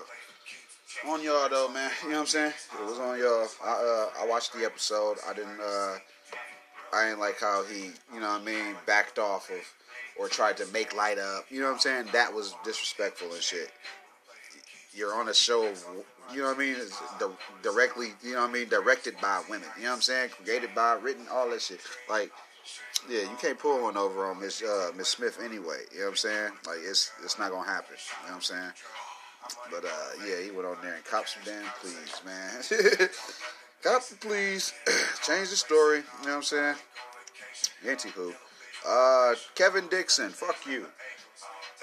On 1.12 1.22
y'all 1.22 1.48
though, 1.48 1.68
man. 1.68 1.90
You 2.02 2.10
know 2.10 2.14
what 2.16 2.20
I'm 2.22 2.26
saying? 2.26 2.52
It 2.80 2.84
was 2.84 2.98
on 2.98 3.18
y'all. 3.18 3.48
I 3.64 3.72
uh, 3.72 4.22
I 4.22 4.26
watched 4.26 4.52
the 4.52 4.64
episode. 4.64 5.18
I 5.28 5.32
didn't 5.32 5.60
uh 5.60 5.96
I 6.92 7.08
didn't 7.08 7.20
like 7.20 7.40
how 7.40 7.64
he, 7.64 7.90
you 8.12 8.20
know 8.20 8.28
what 8.28 8.42
I 8.42 8.44
mean, 8.44 8.76
backed 8.86 9.18
off 9.18 9.50
of 9.50 9.56
or 10.18 10.28
tried 10.28 10.56
to 10.58 10.66
make 10.66 10.94
light 10.94 11.18
up. 11.18 11.46
You 11.50 11.60
know 11.60 11.66
what 11.66 11.74
I'm 11.74 11.80
saying? 11.80 12.08
That 12.12 12.32
was 12.32 12.54
disrespectful 12.64 13.32
and 13.32 13.42
shit 13.42 13.70
you're 14.94 15.14
on 15.14 15.28
a 15.28 15.34
show 15.34 15.72
you 16.32 16.40
know 16.40 16.48
what 16.48 16.56
I 16.56 16.60
mean, 16.60 16.76
directly, 17.62 18.08
you 18.22 18.32
know 18.32 18.40
what 18.40 18.50
I 18.50 18.52
mean, 18.52 18.68
directed 18.68 19.14
by 19.20 19.42
women. 19.50 19.68
You 19.76 19.84
know 19.84 19.90
what 19.90 19.96
I'm 19.96 20.02
saying? 20.02 20.30
Created 20.42 20.74
by, 20.74 20.94
written, 20.94 21.26
all 21.30 21.50
that 21.50 21.60
shit. 21.60 21.80
Like, 22.08 22.32
yeah, 23.08 23.22
you 23.22 23.36
can't 23.40 23.58
pull 23.58 23.82
one 23.82 23.96
over 23.96 24.26
on 24.26 24.40
Miss 24.40 24.62
uh, 24.62 24.90
Miss 24.96 25.08
Smith 25.08 25.38
anyway. 25.42 25.80
You 25.92 26.00
know 26.00 26.04
what 26.04 26.10
I'm 26.10 26.16
saying? 26.16 26.52
Like, 26.66 26.78
it's 26.82 27.12
it's 27.22 27.38
not 27.38 27.50
gonna 27.50 27.68
happen. 27.68 27.96
You 28.22 28.28
know 28.28 28.34
what 28.34 28.36
I'm 28.36 28.42
saying? 28.42 28.72
But 29.70 29.84
uh, 29.84 30.26
yeah, 30.26 30.40
he 30.42 30.50
went 30.50 30.66
on 30.66 30.76
there 30.82 30.94
and 30.94 31.04
cop 31.04 31.26
some 31.28 31.42
damn 31.44 31.64
please, 31.80 32.22
man. 32.24 33.08
cop 33.82 34.02
some 34.02 34.18
please. 34.18 34.72
Change 35.22 35.50
the 35.50 35.56
story. 35.56 35.98
You 35.98 36.26
know 36.26 36.36
what 36.36 36.36
I'm 36.36 36.42
saying? 36.42 36.74
Anywho, 37.84 38.34
uh, 38.88 39.34
Kevin 39.54 39.86
Dixon, 39.88 40.30
fuck 40.30 40.56
you. 40.66 40.86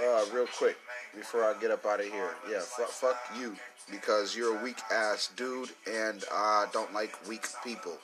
Uh, 0.04 0.26
real 0.34 0.48
quick 0.58 0.78
before 1.16 1.44
I 1.44 1.54
get 1.60 1.70
up 1.70 1.86
out 1.86 2.00
of 2.00 2.08
here. 2.08 2.32
Yeah, 2.50 2.62
fuck, 2.62 2.90
fuck 2.90 3.18
you 3.40 3.56
because 3.92 4.36
you're 4.36 4.58
a 4.58 4.64
weak 4.64 4.80
ass 4.92 5.30
dude, 5.36 5.70
and 5.92 6.24
I 6.32 6.66
don't 6.72 6.94
like 6.94 7.14
weak 7.28 7.48
people. 7.64 7.98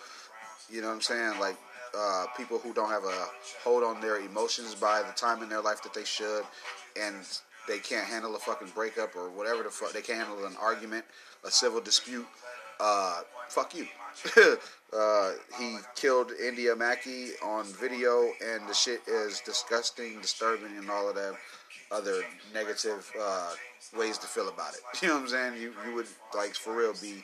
You 0.69 0.81
know 0.81 0.87
what 0.87 0.95
I'm 0.95 1.01
saying? 1.01 1.39
Like 1.39 1.57
uh, 1.97 2.25
people 2.35 2.59
who 2.59 2.73
don't 2.73 2.89
have 2.89 3.03
a 3.03 3.25
hold 3.63 3.83
on 3.83 3.99
their 4.01 4.19
emotions 4.19 4.75
by 4.75 5.01
the 5.01 5.13
time 5.13 5.41
in 5.41 5.49
their 5.49 5.61
life 5.61 5.81
that 5.83 5.93
they 5.93 6.03
should, 6.03 6.43
and 6.99 7.15
they 7.67 7.79
can't 7.79 8.07
handle 8.07 8.35
a 8.35 8.39
fucking 8.39 8.69
breakup 8.75 9.15
or 9.15 9.29
whatever 9.29 9.63
the 9.63 9.69
fuck. 9.69 9.93
They 9.93 10.01
can't 10.01 10.19
handle 10.19 10.45
an 10.45 10.55
argument, 10.61 11.05
a 11.43 11.51
civil 11.51 11.81
dispute. 11.81 12.27
Uh, 12.79 13.21
fuck 13.49 13.75
you. 13.75 13.87
uh, 14.93 15.31
he 15.59 15.77
killed 15.95 16.31
India 16.31 16.75
Mackey 16.75 17.31
on 17.43 17.65
video, 17.65 18.29
and 18.45 18.67
the 18.67 18.73
shit 18.73 19.01
is 19.07 19.41
disgusting, 19.41 20.21
disturbing, 20.21 20.77
and 20.77 20.89
all 20.89 21.09
of 21.09 21.15
that 21.15 21.35
other 21.91 22.21
negative 22.53 23.09
uh, 23.19 23.53
ways 23.97 24.17
to 24.17 24.27
feel 24.27 24.49
about 24.49 24.73
it. 24.73 24.81
You 25.01 25.09
know 25.09 25.15
what 25.15 25.23
I'm 25.23 25.29
saying? 25.29 25.61
You 25.61 25.73
you 25.87 25.95
would 25.95 26.07
like 26.35 26.55
for 26.55 26.75
real 26.75 26.93
be 27.01 27.23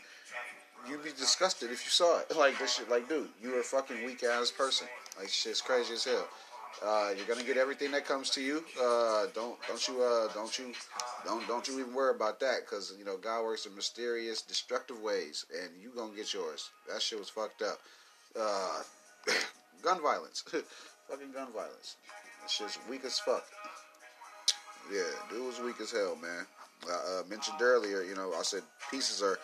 you'd 0.87 1.03
be 1.03 1.11
disgusted 1.11 1.71
if 1.71 1.83
you 1.83 1.89
saw 1.89 2.19
it. 2.19 2.27
Like 2.37 2.59
this 2.59 2.75
shit 2.75 2.89
like 2.89 3.07
dude, 3.07 3.29
you're 3.41 3.59
a 3.59 3.63
fucking 3.63 4.03
weak 4.05 4.23
ass 4.23 4.51
person. 4.51 4.87
Like 5.17 5.29
shit's 5.29 5.61
crazy 5.61 5.93
as 5.93 6.03
hell. 6.03 6.27
Uh, 6.83 7.11
you're 7.15 7.27
gonna 7.27 7.45
get 7.45 7.55
everything 7.55 7.91
that 7.91 8.05
comes 8.05 8.29
to 8.31 8.41
you. 8.41 8.63
Uh, 8.81 9.27
don't 9.33 9.57
don't 9.67 9.87
you 9.87 10.01
uh, 10.01 10.27
don't 10.33 10.57
you 10.57 10.73
don't 11.25 11.47
don't 11.47 11.67
you 11.67 11.79
even 11.79 11.93
worry 11.93 12.13
about 12.13 12.39
that 12.39 12.61
because 12.61 12.93
you 12.97 13.05
know 13.05 13.17
God 13.17 13.43
works 13.43 13.65
in 13.65 13.75
mysterious, 13.75 14.41
destructive 14.41 14.99
ways, 15.01 15.45
and 15.53 15.69
you 15.81 15.91
gonna 15.95 16.15
get 16.15 16.33
yours. 16.33 16.71
That 16.91 17.01
shit 17.01 17.19
was 17.19 17.29
fucked 17.29 17.61
up. 17.61 17.79
Uh, 18.39 18.81
gun 19.83 20.01
violence, 20.01 20.41
fucking 21.09 21.31
gun 21.33 21.47
violence. 21.53 21.95
That 22.41 22.49
shit's 22.49 22.79
weak 22.89 23.05
as 23.05 23.19
fuck. 23.19 23.45
Yeah, 24.91 25.03
dude 25.29 25.45
was 25.45 25.61
weak 25.61 25.79
as 25.79 25.91
hell, 25.91 26.17
man. 26.21 26.45
I 26.89 27.19
uh, 27.19 27.23
mentioned 27.29 27.61
earlier, 27.61 28.03
you 28.03 28.15
know, 28.15 28.33
I 28.37 28.43
said 28.43 28.63
pieces 28.91 29.21
are 29.21 29.37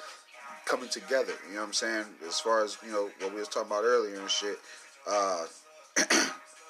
coming 0.66 0.89
together. 0.89 1.34
You 1.47 1.55
know 1.55 1.62
what 1.62 1.68
I'm 1.68 1.74
saying? 1.74 2.05
As 2.28 2.39
far 2.39 2.64
as 2.64 2.78
you 2.86 2.91
know, 2.91 3.10
what 3.20 3.34
we 3.34 3.39
was 3.39 3.47
talking 3.47 3.72
about 3.72 3.84
earlier 3.84 4.20
and 4.20 4.30
shit. 4.30 4.60
Uh, 5.10 5.45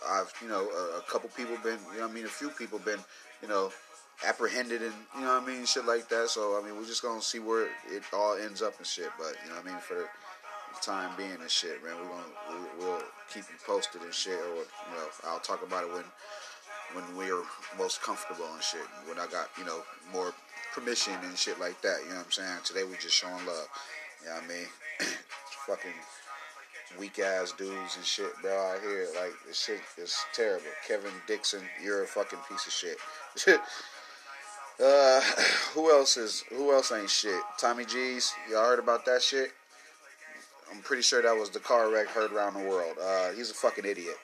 I've, 0.08 0.34
you 0.42 0.48
know, 0.48 0.70
a, 0.70 1.00
a, 1.00 1.02
couple 1.08 1.30
people 1.36 1.58
been, 1.64 1.78
you 1.94 2.00
know, 2.00 2.08
I 2.08 2.12
mean, 2.12 2.26
a 2.26 2.30
few 2.30 2.50
people 2.50 2.80
been, 2.80 3.00
you 3.42 3.48
know, 3.50 3.72
apprehended 4.28 4.82
and 4.82 4.94
you 5.16 5.22
know 5.22 5.40
what 5.40 5.44
I 5.44 5.46
mean, 5.46 5.66
shit 5.66 5.86
like 5.86 6.10
that. 6.10 6.30
So 6.30 6.60
I 6.60 6.66
mean, 6.66 6.76
we're 6.76 6.86
just 6.86 7.02
gonna 7.02 7.22
see 7.22 7.40
where 7.40 7.68
it 7.90 8.04
all 8.14 8.36
ends 8.36 8.62
up 8.62 8.78
and 8.78 8.88
shit. 8.88 9.10
But 9.18 9.36
you 9.44 9.50
know 9.50 9.56
what 9.58 9.66
I 9.66 9.72
mean, 9.72 9.80
for 9.80 9.96
the 9.96 10.82
time 10.82 11.12
being 11.18 11.40
and 11.40 11.50
shit, 11.50 11.84
man, 11.84 11.96
we're 11.96 12.10
gonna 12.10 12.68
we, 12.80 12.86
will 12.86 13.02
keep 13.34 13.44
you 13.50 13.58
posted 13.66 14.02
and 14.02 14.14
shit. 14.14 14.40
Or 14.40 14.56
you 14.56 14.96
know, 14.96 15.08
I'll 15.28 15.40
talk 15.40 15.66
about 15.66 15.84
it 15.84 15.94
when 15.94 16.04
when 16.94 17.18
we're 17.18 17.44
most 17.78 18.02
comfortable 18.02 18.48
and 18.54 18.64
shit. 18.64 18.86
When 19.08 19.20
I 19.20 19.28
got, 19.28 19.50
you 19.58 19.66
know, 19.66 19.84
more 20.12 20.34
permission 20.74 21.14
and 21.24 21.38
shit 21.38 21.60
like 21.60 21.82
that. 21.82 22.00
You 22.04 22.10
know 22.10 22.18
what 22.18 22.26
I'm 22.26 22.32
saying? 22.32 22.60
Today 22.64 22.84
we 22.84 22.96
just 22.98 23.16
showing 23.16 23.46
love. 23.46 23.68
You 24.22 24.30
know 24.30 24.36
what 24.36 24.44
I 24.44 24.48
mean? 24.48 24.68
fucking 25.68 25.94
weak 26.98 27.20
ass 27.20 27.54
dudes 27.58 27.96
and 27.98 28.06
shit, 28.06 28.32
bro, 28.42 28.52
out 28.52 28.82
here. 28.82 29.08
Like, 29.20 29.34
this 29.48 29.60
shit 29.60 29.82
is 29.98 30.16
terrible. 30.34 30.66
Kevin 30.88 31.12
Dixon, 31.28 31.62
you're 31.84 32.04
a 32.04 32.08
fucking 32.08 32.40
piece 32.50 32.66
of 32.66 32.74
shit. 32.74 32.98
uh, 34.84 35.22
who 35.74 35.92
else 35.92 36.18
is, 36.18 36.44
who 36.50 36.74
else 36.74 36.92
ain't 36.92 37.10
shit? 37.10 37.42
Tommy 37.58 37.86
G's, 37.86 38.34
y'all 38.50 38.66
heard 38.66 38.80
about 38.80 39.06
that 39.06 39.22
shit? 39.22 39.52
I'm 40.72 40.82
pretty 40.82 41.02
sure 41.02 41.22
that 41.22 41.36
was 41.36 41.50
the 41.50 41.60
car 41.60 41.92
wreck 41.92 42.08
heard 42.08 42.32
around 42.32 42.54
the 42.54 42.68
world. 42.68 42.96
Uh, 43.02 43.32
he's 43.32 43.50
a 43.50 43.56
fucking 43.56 43.86
idiot. 43.86 44.16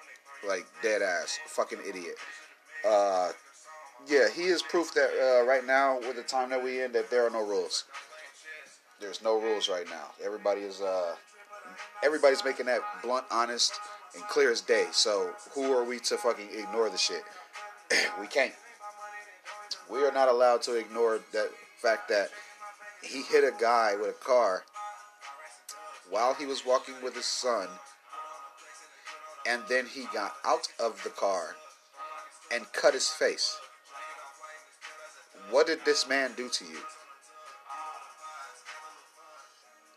Like, 0.47 0.65
dead 0.83 1.01
ass. 1.01 1.39
Fucking 1.47 1.79
idiot. 1.87 2.15
Uh, 2.87 3.31
yeah, 4.07 4.27
he 4.33 4.43
is 4.43 4.61
proof 4.61 4.93
that 4.93 5.09
uh, 5.19 5.45
right 5.45 5.65
now, 5.65 5.99
with 5.99 6.15
the 6.15 6.23
time 6.23 6.49
that 6.51 6.63
we 6.63 6.81
in, 6.81 6.91
that 6.93 7.09
there 7.09 7.25
are 7.25 7.29
no 7.29 7.45
rules. 7.45 7.85
There's 8.99 9.21
no 9.21 9.39
rules 9.39 9.67
right 9.67 9.85
now. 9.89 10.11
Everybody 10.23 10.61
is, 10.61 10.81
uh, 10.81 11.15
everybody's 12.03 12.43
making 12.43 12.67
that 12.67 12.81
blunt, 13.03 13.25
honest, 13.31 13.73
and 14.13 14.23
clear 14.25 14.51
as 14.51 14.61
day. 14.61 14.87
So 14.91 15.31
who 15.53 15.73
are 15.73 15.83
we 15.83 15.99
to 15.99 16.17
fucking 16.17 16.47
ignore 16.57 16.89
the 16.89 16.97
shit? 16.97 17.23
we 18.19 18.27
can't. 18.27 18.53
We 19.89 20.03
are 20.03 20.11
not 20.11 20.29
allowed 20.29 20.61
to 20.63 20.75
ignore 20.75 21.19
that 21.33 21.49
fact 21.81 22.09
that 22.09 22.29
he 23.01 23.21
hit 23.21 23.43
a 23.43 23.53
guy 23.59 23.95
with 23.95 24.09
a 24.09 24.25
car 24.25 24.63
while 26.09 26.33
he 26.33 26.45
was 26.45 26.65
walking 26.65 26.95
with 27.03 27.15
his 27.15 27.25
son, 27.25 27.67
and 29.47 29.61
then 29.69 29.85
he 29.85 30.05
got 30.13 30.33
out 30.45 30.67
of 30.79 31.01
the 31.03 31.09
car 31.09 31.55
and 32.51 32.65
cut 32.73 32.93
his 32.93 33.09
face. 33.09 33.57
What 35.51 35.67
did 35.67 35.83
this 35.85 36.07
man 36.07 36.31
do 36.35 36.49
to 36.49 36.65
you? 36.65 36.79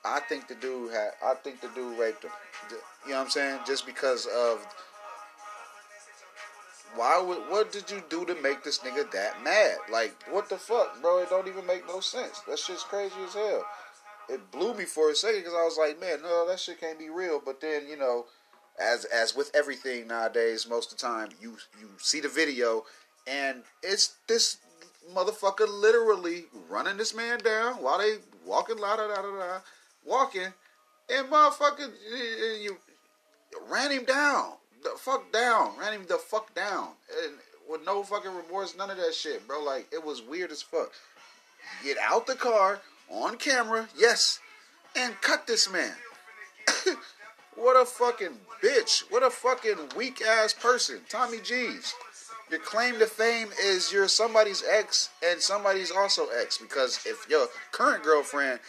I 0.05 0.21
think 0.21 0.49
the 0.49 0.55
dude 0.55 0.93
had. 0.93 1.11
I 1.25 1.35
think 1.35 1.61
the 1.61 1.69
dude 1.75 1.99
raped 1.99 2.25
him. 2.25 2.31
You 3.05 3.11
know 3.11 3.19
what 3.19 3.25
I'm 3.25 3.31
saying? 3.31 3.61
Just 3.67 3.87
because 3.87 4.27
of 4.27 4.67
why 6.95 7.21
would 7.21 7.39
what 7.51 7.73
did 7.73 7.91
you 7.91 8.03
do 8.09 8.25
to 8.25 8.35
make 8.43 8.65
this 8.65 8.79
nigga 8.79 9.11
that 9.13 9.43
mad? 9.43 9.77
Like 9.91 10.15
what 10.31 10.49
the 10.49 10.57
fuck, 10.57 11.01
bro? 11.01 11.23
It 11.23 11.31
don't 11.31 11.49
even 11.49 11.67
make 11.67 11.87
no 11.87 12.01
sense. 12.01 12.41
That 12.49 12.59
shit's 12.59 12.85
crazy 12.85 13.15
as 13.27 13.35
hell. 13.35 13.65
It 14.29 14.51
blew 14.51 14.75
me 14.75 14.85
for 14.85 15.11
a 15.11 15.15
second 15.15 15.41
because 15.41 15.55
I 15.55 15.65
was 15.65 15.79
like, 15.79 16.01
man, 16.01 16.23
no, 16.23 16.47
that 16.47 16.61
shit 16.61 16.81
can't 16.81 16.99
be 16.99 17.09
real. 17.09 17.41
But 17.45 17.61
then 17.61 17.89
you 17.89 17.97
know, 17.97 18.27
as 18.79 19.05
as 19.05 19.31
as 19.31 19.37
with 19.37 19.51
everything 19.55 20.09
nowadays, 20.09 20.67
most 20.69 20.93
of 20.93 20.99
the 20.99 21.07
time 21.07 21.29
you 21.41 21.57
you 21.81 21.89
see 21.99 22.21
the 22.21 22.29
video 22.29 22.85
and 23.27 23.63
it's 23.83 24.15
this 24.27 24.57
motherfucker 25.15 25.69
literally 25.69 26.45
running 26.69 26.97
this 26.97 27.15
man 27.15 27.39
down 27.39 27.75
while 27.75 27.99
they 27.99 28.17
walking 28.45 28.79
la 28.79 28.97
da 28.97 29.09
da 29.09 29.23
da 29.23 29.39
da 29.39 29.59
walking 30.05 30.53
and 31.11 31.29
motherfucker 31.29 31.91
you 32.61 32.77
ran 33.69 33.91
him 33.91 34.05
down. 34.05 34.53
The 34.83 34.91
fuck 34.97 35.33
down. 35.33 35.73
Ran 35.79 35.93
him 35.93 36.07
the 36.09 36.19
fuck 36.19 36.55
down. 36.55 36.91
And 37.25 37.35
with 37.69 37.85
no 37.85 38.03
fucking 38.03 38.35
remorse 38.35 38.77
none 38.77 38.91
of 38.91 38.97
that 38.97 39.15
shit 39.15 39.47
bro. 39.47 39.63
Like 39.63 39.89
it 39.93 40.05
was 40.05 40.23
weird 40.23 40.51
as 40.51 40.63
fuck. 40.63 40.93
Get 41.83 41.97
out 41.99 42.27
the 42.27 42.35
car 42.35 42.81
on 43.11 43.37
camera 43.37 43.89
yes 43.97 44.41
and 44.97 45.21
cut 45.21 45.47
this 45.47 45.71
man. 45.71 45.95
What 47.59 47.75
a 47.75 47.85
fucking 47.85 48.39
bitch. 48.63 49.03
What 49.11 49.25
a 49.25 49.31
fucking 49.31 49.91
weak 49.97 50.23
ass 50.23 50.53
person. 50.55 51.01
Tommy 51.09 51.39
g's 51.39 51.93
your 52.51 52.61
claim 52.61 52.99
to 52.99 53.07
fame 53.07 53.49
is 53.63 53.93
you're 53.93 54.09
somebody's 54.09 54.63
ex 54.71 55.11
and 55.25 55.41
somebody's 55.41 55.91
also 55.91 56.27
ex 56.41 56.59
because 56.59 57.01
if 57.07 57.27
your 57.29 57.49
current 57.73 58.03
girlfriend 58.03 58.61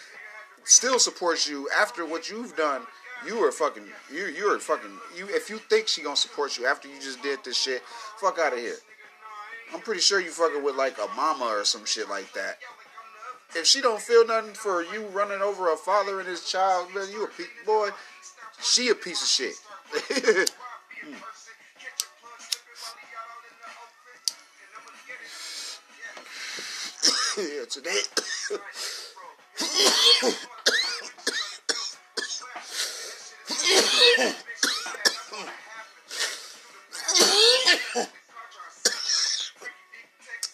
still 0.63 0.99
supports 0.99 1.47
you 1.47 1.69
after 1.77 2.05
what 2.05 2.29
you've 2.29 2.55
done 2.55 2.81
you 3.25 3.37
are 3.43 3.51
fucking 3.51 3.83
you 4.13 4.25
you're 4.27 4.59
fucking 4.59 4.91
you 5.17 5.27
if 5.29 5.49
you 5.49 5.57
think 5.57 5.87
she 5.87 6.01
gonna 6.01 6.15
support 6.15 6.57
you 6.57 6.65
after 6.65 6.87
you 6.87 6.95
just 7.01 7.21
did 7.21 7.39
this 7.43 7.57
shit 7.57 7.81
fuck 8.17 8.39
out 8.39 8.53
of 8.53 8.59
here. 8.59 8.77
I'm 9.73 9.81
pretty 9.81 10.01
sure 10.01 10.19
you 10.19 10.31
fucking 10.31 10.63
with 10.63 10.75
like 10.75 10.97
a 10.97 11.07
mama 11.15 11.45
or 11.45 11.63
some 11.63 11.85
shit 11.85 12.09
like 12.09 12.31
that. 12.33 12.57
If 13.55 13.65
she 13.65 13.81
don't 13.81 14.01
feel 14.01 14.25
nothing 14.25 14.53
for 14.53 14.83
you 14.83 15.05
running 15.07 15.41
over 15.41 15.71
a 15.71 15.77
father 15.77 16.19
and 16.19 16.27
his 16.27 16.49
child 16.49 16.93
man 16.93 17.07
you 17.11 17.23
a 17.23 17.27
pe- 17.27 17.65
boy 17.65 17.89
she 18.61 18.89
a 18.89 18.95
piece 18.95 19.21
of 19.21 19.27
shit 19.27 20.51
here 27.41 27.65
today. 27.65 27.99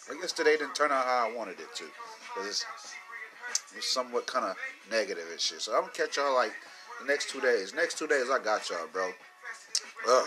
I 0.08 0.20
guess 0.20 0.32
today 0.32 0.56
didn't 0.56 0.74
turn 0.74 0.92
out 0.92 1.04
how 1.04 1.28
I 1.28 1.32
wanted 1.36 1.58
it 1.60 1.74
to. 1.76 1.84
It's, 2.46 2.64
it's 3.76 3.88
somewhat 3.92 4.26
kind 4.26 4.44
of 4.44 4.56
negative 4.90 5.24
and 5.30 5.40
shit. 5.40 5.62
So 5.62 5.74
I'm 5.74 5.82
gonna 5.82 5.92
catch 5.92 6.16
y'all 6.16 6.34
like 6.34 6.52
the 7.00 7.06
next 7.06 7.30
two 7.30 7.40
days. 7.40 7.74
Next 7.74 7.98
two 7.98 8.06
days, 8.06 8.30
I 8.30 8.38
got 8.42 8.68
y'all, 8.70 8.86
bro. 8.92 9.10
Ugh. 10.08 10.26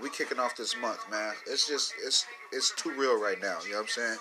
we 0.00 0.10
kicking 0.10 0.38
off 0.38 0.56
this 0.56 0.76
month, 0.76 1.00
man. 1.10 1.34
It's 1.46 1.66
just 1.66 1.94
it's 2.04 2.26
it's 2.52 2.72
too 2.76 2.90
real 2.90 3.20
right 3.20 3.40
now. 3.40 3.58
You 3.64 3.72
know 3.72 3.76
what 3.78 3.82
I'm 3.82 3.88
saying? 3.88 4.18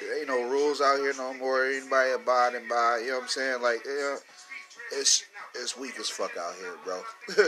There 0.00 0.18
ain't 0.18 0.28
no 0.28 0.48
rules 0.48 0.80
out 0.80 0.98
here 0.98 1.12
no 1.16 1.34
more. 1.34 1.66
Anybody 1.66 2.12
abiding 2.12 2.68
by, 2.68 3.00
you 3.02 3.08
know 3.08 3.16
what 3.16 3.22
I'm 3.24 3.28
saying? 3.28 3.62
Like, 3.62 3.84
yeah, 3.84 4.16
it's 4.92 5.24
it's 5.54 5.76
weak 5.76 5.98
as 5.98 6.08
fuck 6.08 6.36
out 6.36 6.54
here, 6.54 6.74
bro. 6.84 7.02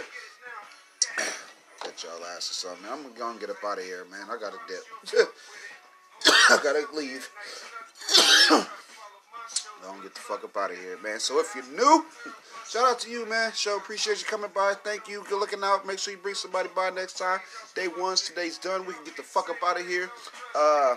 Get 1.82 2.04
y'all 2.04 2.24
ass 2.36 2.50
or 2.50 2.54
something. 2.54 2.86
I'm 2.90 3.12
gonna 3.14 3.40
get 3.40 3.50
up 3.50 3.64
out 3.64 3.78
of 3.78 3.84
here, 3.84 4.04
man. 4.10 4.26
I 4.30 4.38
gotta 4.38 4.58
dip. 4.68 4.84
I 6.50 6.58
gotta 6.62 6.84
leave. 6.94 7.28
Don't 9.82 10.00
get 10.00 10.14
the 10.14 10.20
fuck 10.20 10.44
up 10.44 10.56
out 10.56 10.70
of 10.70 10.78
here, 10.78 10.96
man. 11.02 11.18
So 11.18 11.40
if 11.40 11.56
you're 11.56 11.64
new, 11.76 12.04
shout 12.68 12.84
out 12.84 13.00
to 13.00 13.10
you, 13.10 13.28
man. 13.28 13.50
Show 13.52 13.76
appreciate 13.76 14.20
you 14.20 14.26
coming 14.26 14.50
by. 14.54 14.74
Thank 14.84 15.08
you. 15.08 15.24
Good 15.28 15.40
looking 15.40 15.64
out. 15.64 15.84
Make 15.84 15.98
sure 15.98 16.14
you 16.14 16.20
bring 16.20 16.36
somebody 16.36 16.68
by 16.74 16.90
next 16.90 17.18
time. 17.18 17.40
Day 17.74 17.88
one's 17.88 18.22
today's 18.22 18.58
done. 18.58 18.86
We 18.86 18.94
can 18.94 19.04
get 19.04 19.16
the 19.16 19.24
fuck 19.24 19.50
up 19.50 19.56
out 19.64 19.80
of 19.80 19.86
here. 19.86 20.08
Uh 20.54 20.94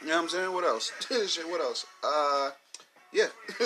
you 0.00 0.08
know 0.08 0.16
what 0.16 0.22
I'm 0.22 0.28
saying? 0.28 0.52
What 0.52 0.64
else? 0.64 0.92
Shit, 1.28 1.48
what 1.48 1.60
else? 1.60 1.86
Uh, 2.02 2.50
yeah. 3.12 3.26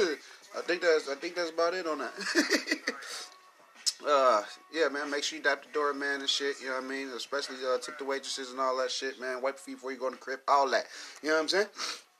I 0.56 0.60
think 0.60 0.82
that's 0.82 1.08
I 1.08 1.14
think 1.16 1.34
that's 1.34 1.50
about 1.50 1.74
it 1.74 1.86
on 1.86 1.98
that. 1.98 2.12
uh, 4.06 4.42
yeah, 4.72 4.88
man. 4.88 5.10
Make 5.10 5.24
sure 5.24 5.38
you 5.38 5.42
dap 5.42 5.64
the 5.64 5.72
door, 5.72 5.92
man, 5.92 6.20
and 6.20 6.28
shit. 6.28 6.60
You 6.60 6.68
know 6.68 6.76
what 6.76 6.84
I 6.84 6.88
mean? 6.88 7.08
Especially 7.08 7.56
uh, 7.66 7.78
tip 7.78 7.98
the 7.98 8.04
waitresses 8.04 8.50
and 8.50 8.60
all 8.60 8.76
that 8.78 8.90
shit, 8.90 9.20
man. 9.20 9.42
Wipe 9.42 9.54
your 9.54 9.60
feet 9.62 9.74
before 9.76 9.92
you 9.92 9.98
go 9.98 10.06
in 10.06 10.12
the 10.12 10.18
crib. 10.18 10.40
All 10.46 10.70
that. 10.70 10.86
You 11.22 11.30
know 11.30 11.36
what 11.36 11.42
I'm 11.42 11.48
saying? 11.48 11.66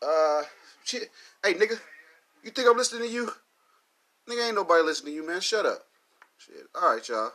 Uh, 0.02 0.42
shit. 0.84 1.10
Hey, 1.44 1.54
nigga, 1.54 1.78
you 2.42 2.50
think 2.50 2.68
I'm 2.68 2.76
listening 2.76 3.08
to 3.08 3.14
you? 3.14 3.30
Nigga, 4.28 4.46
ain't 4.46 4.56
nobody 4.56 4.82
listening 4.82 5.12
to 5.12 5.16
you, 5.16 5.26
man. 5.26 5.40
Shut 5.40 5.66
up. 5.66 5.84
Shit. 6.38 6.66
All 6.74 6.94
right, 6.94 7.08
y'all. 7.08 7.32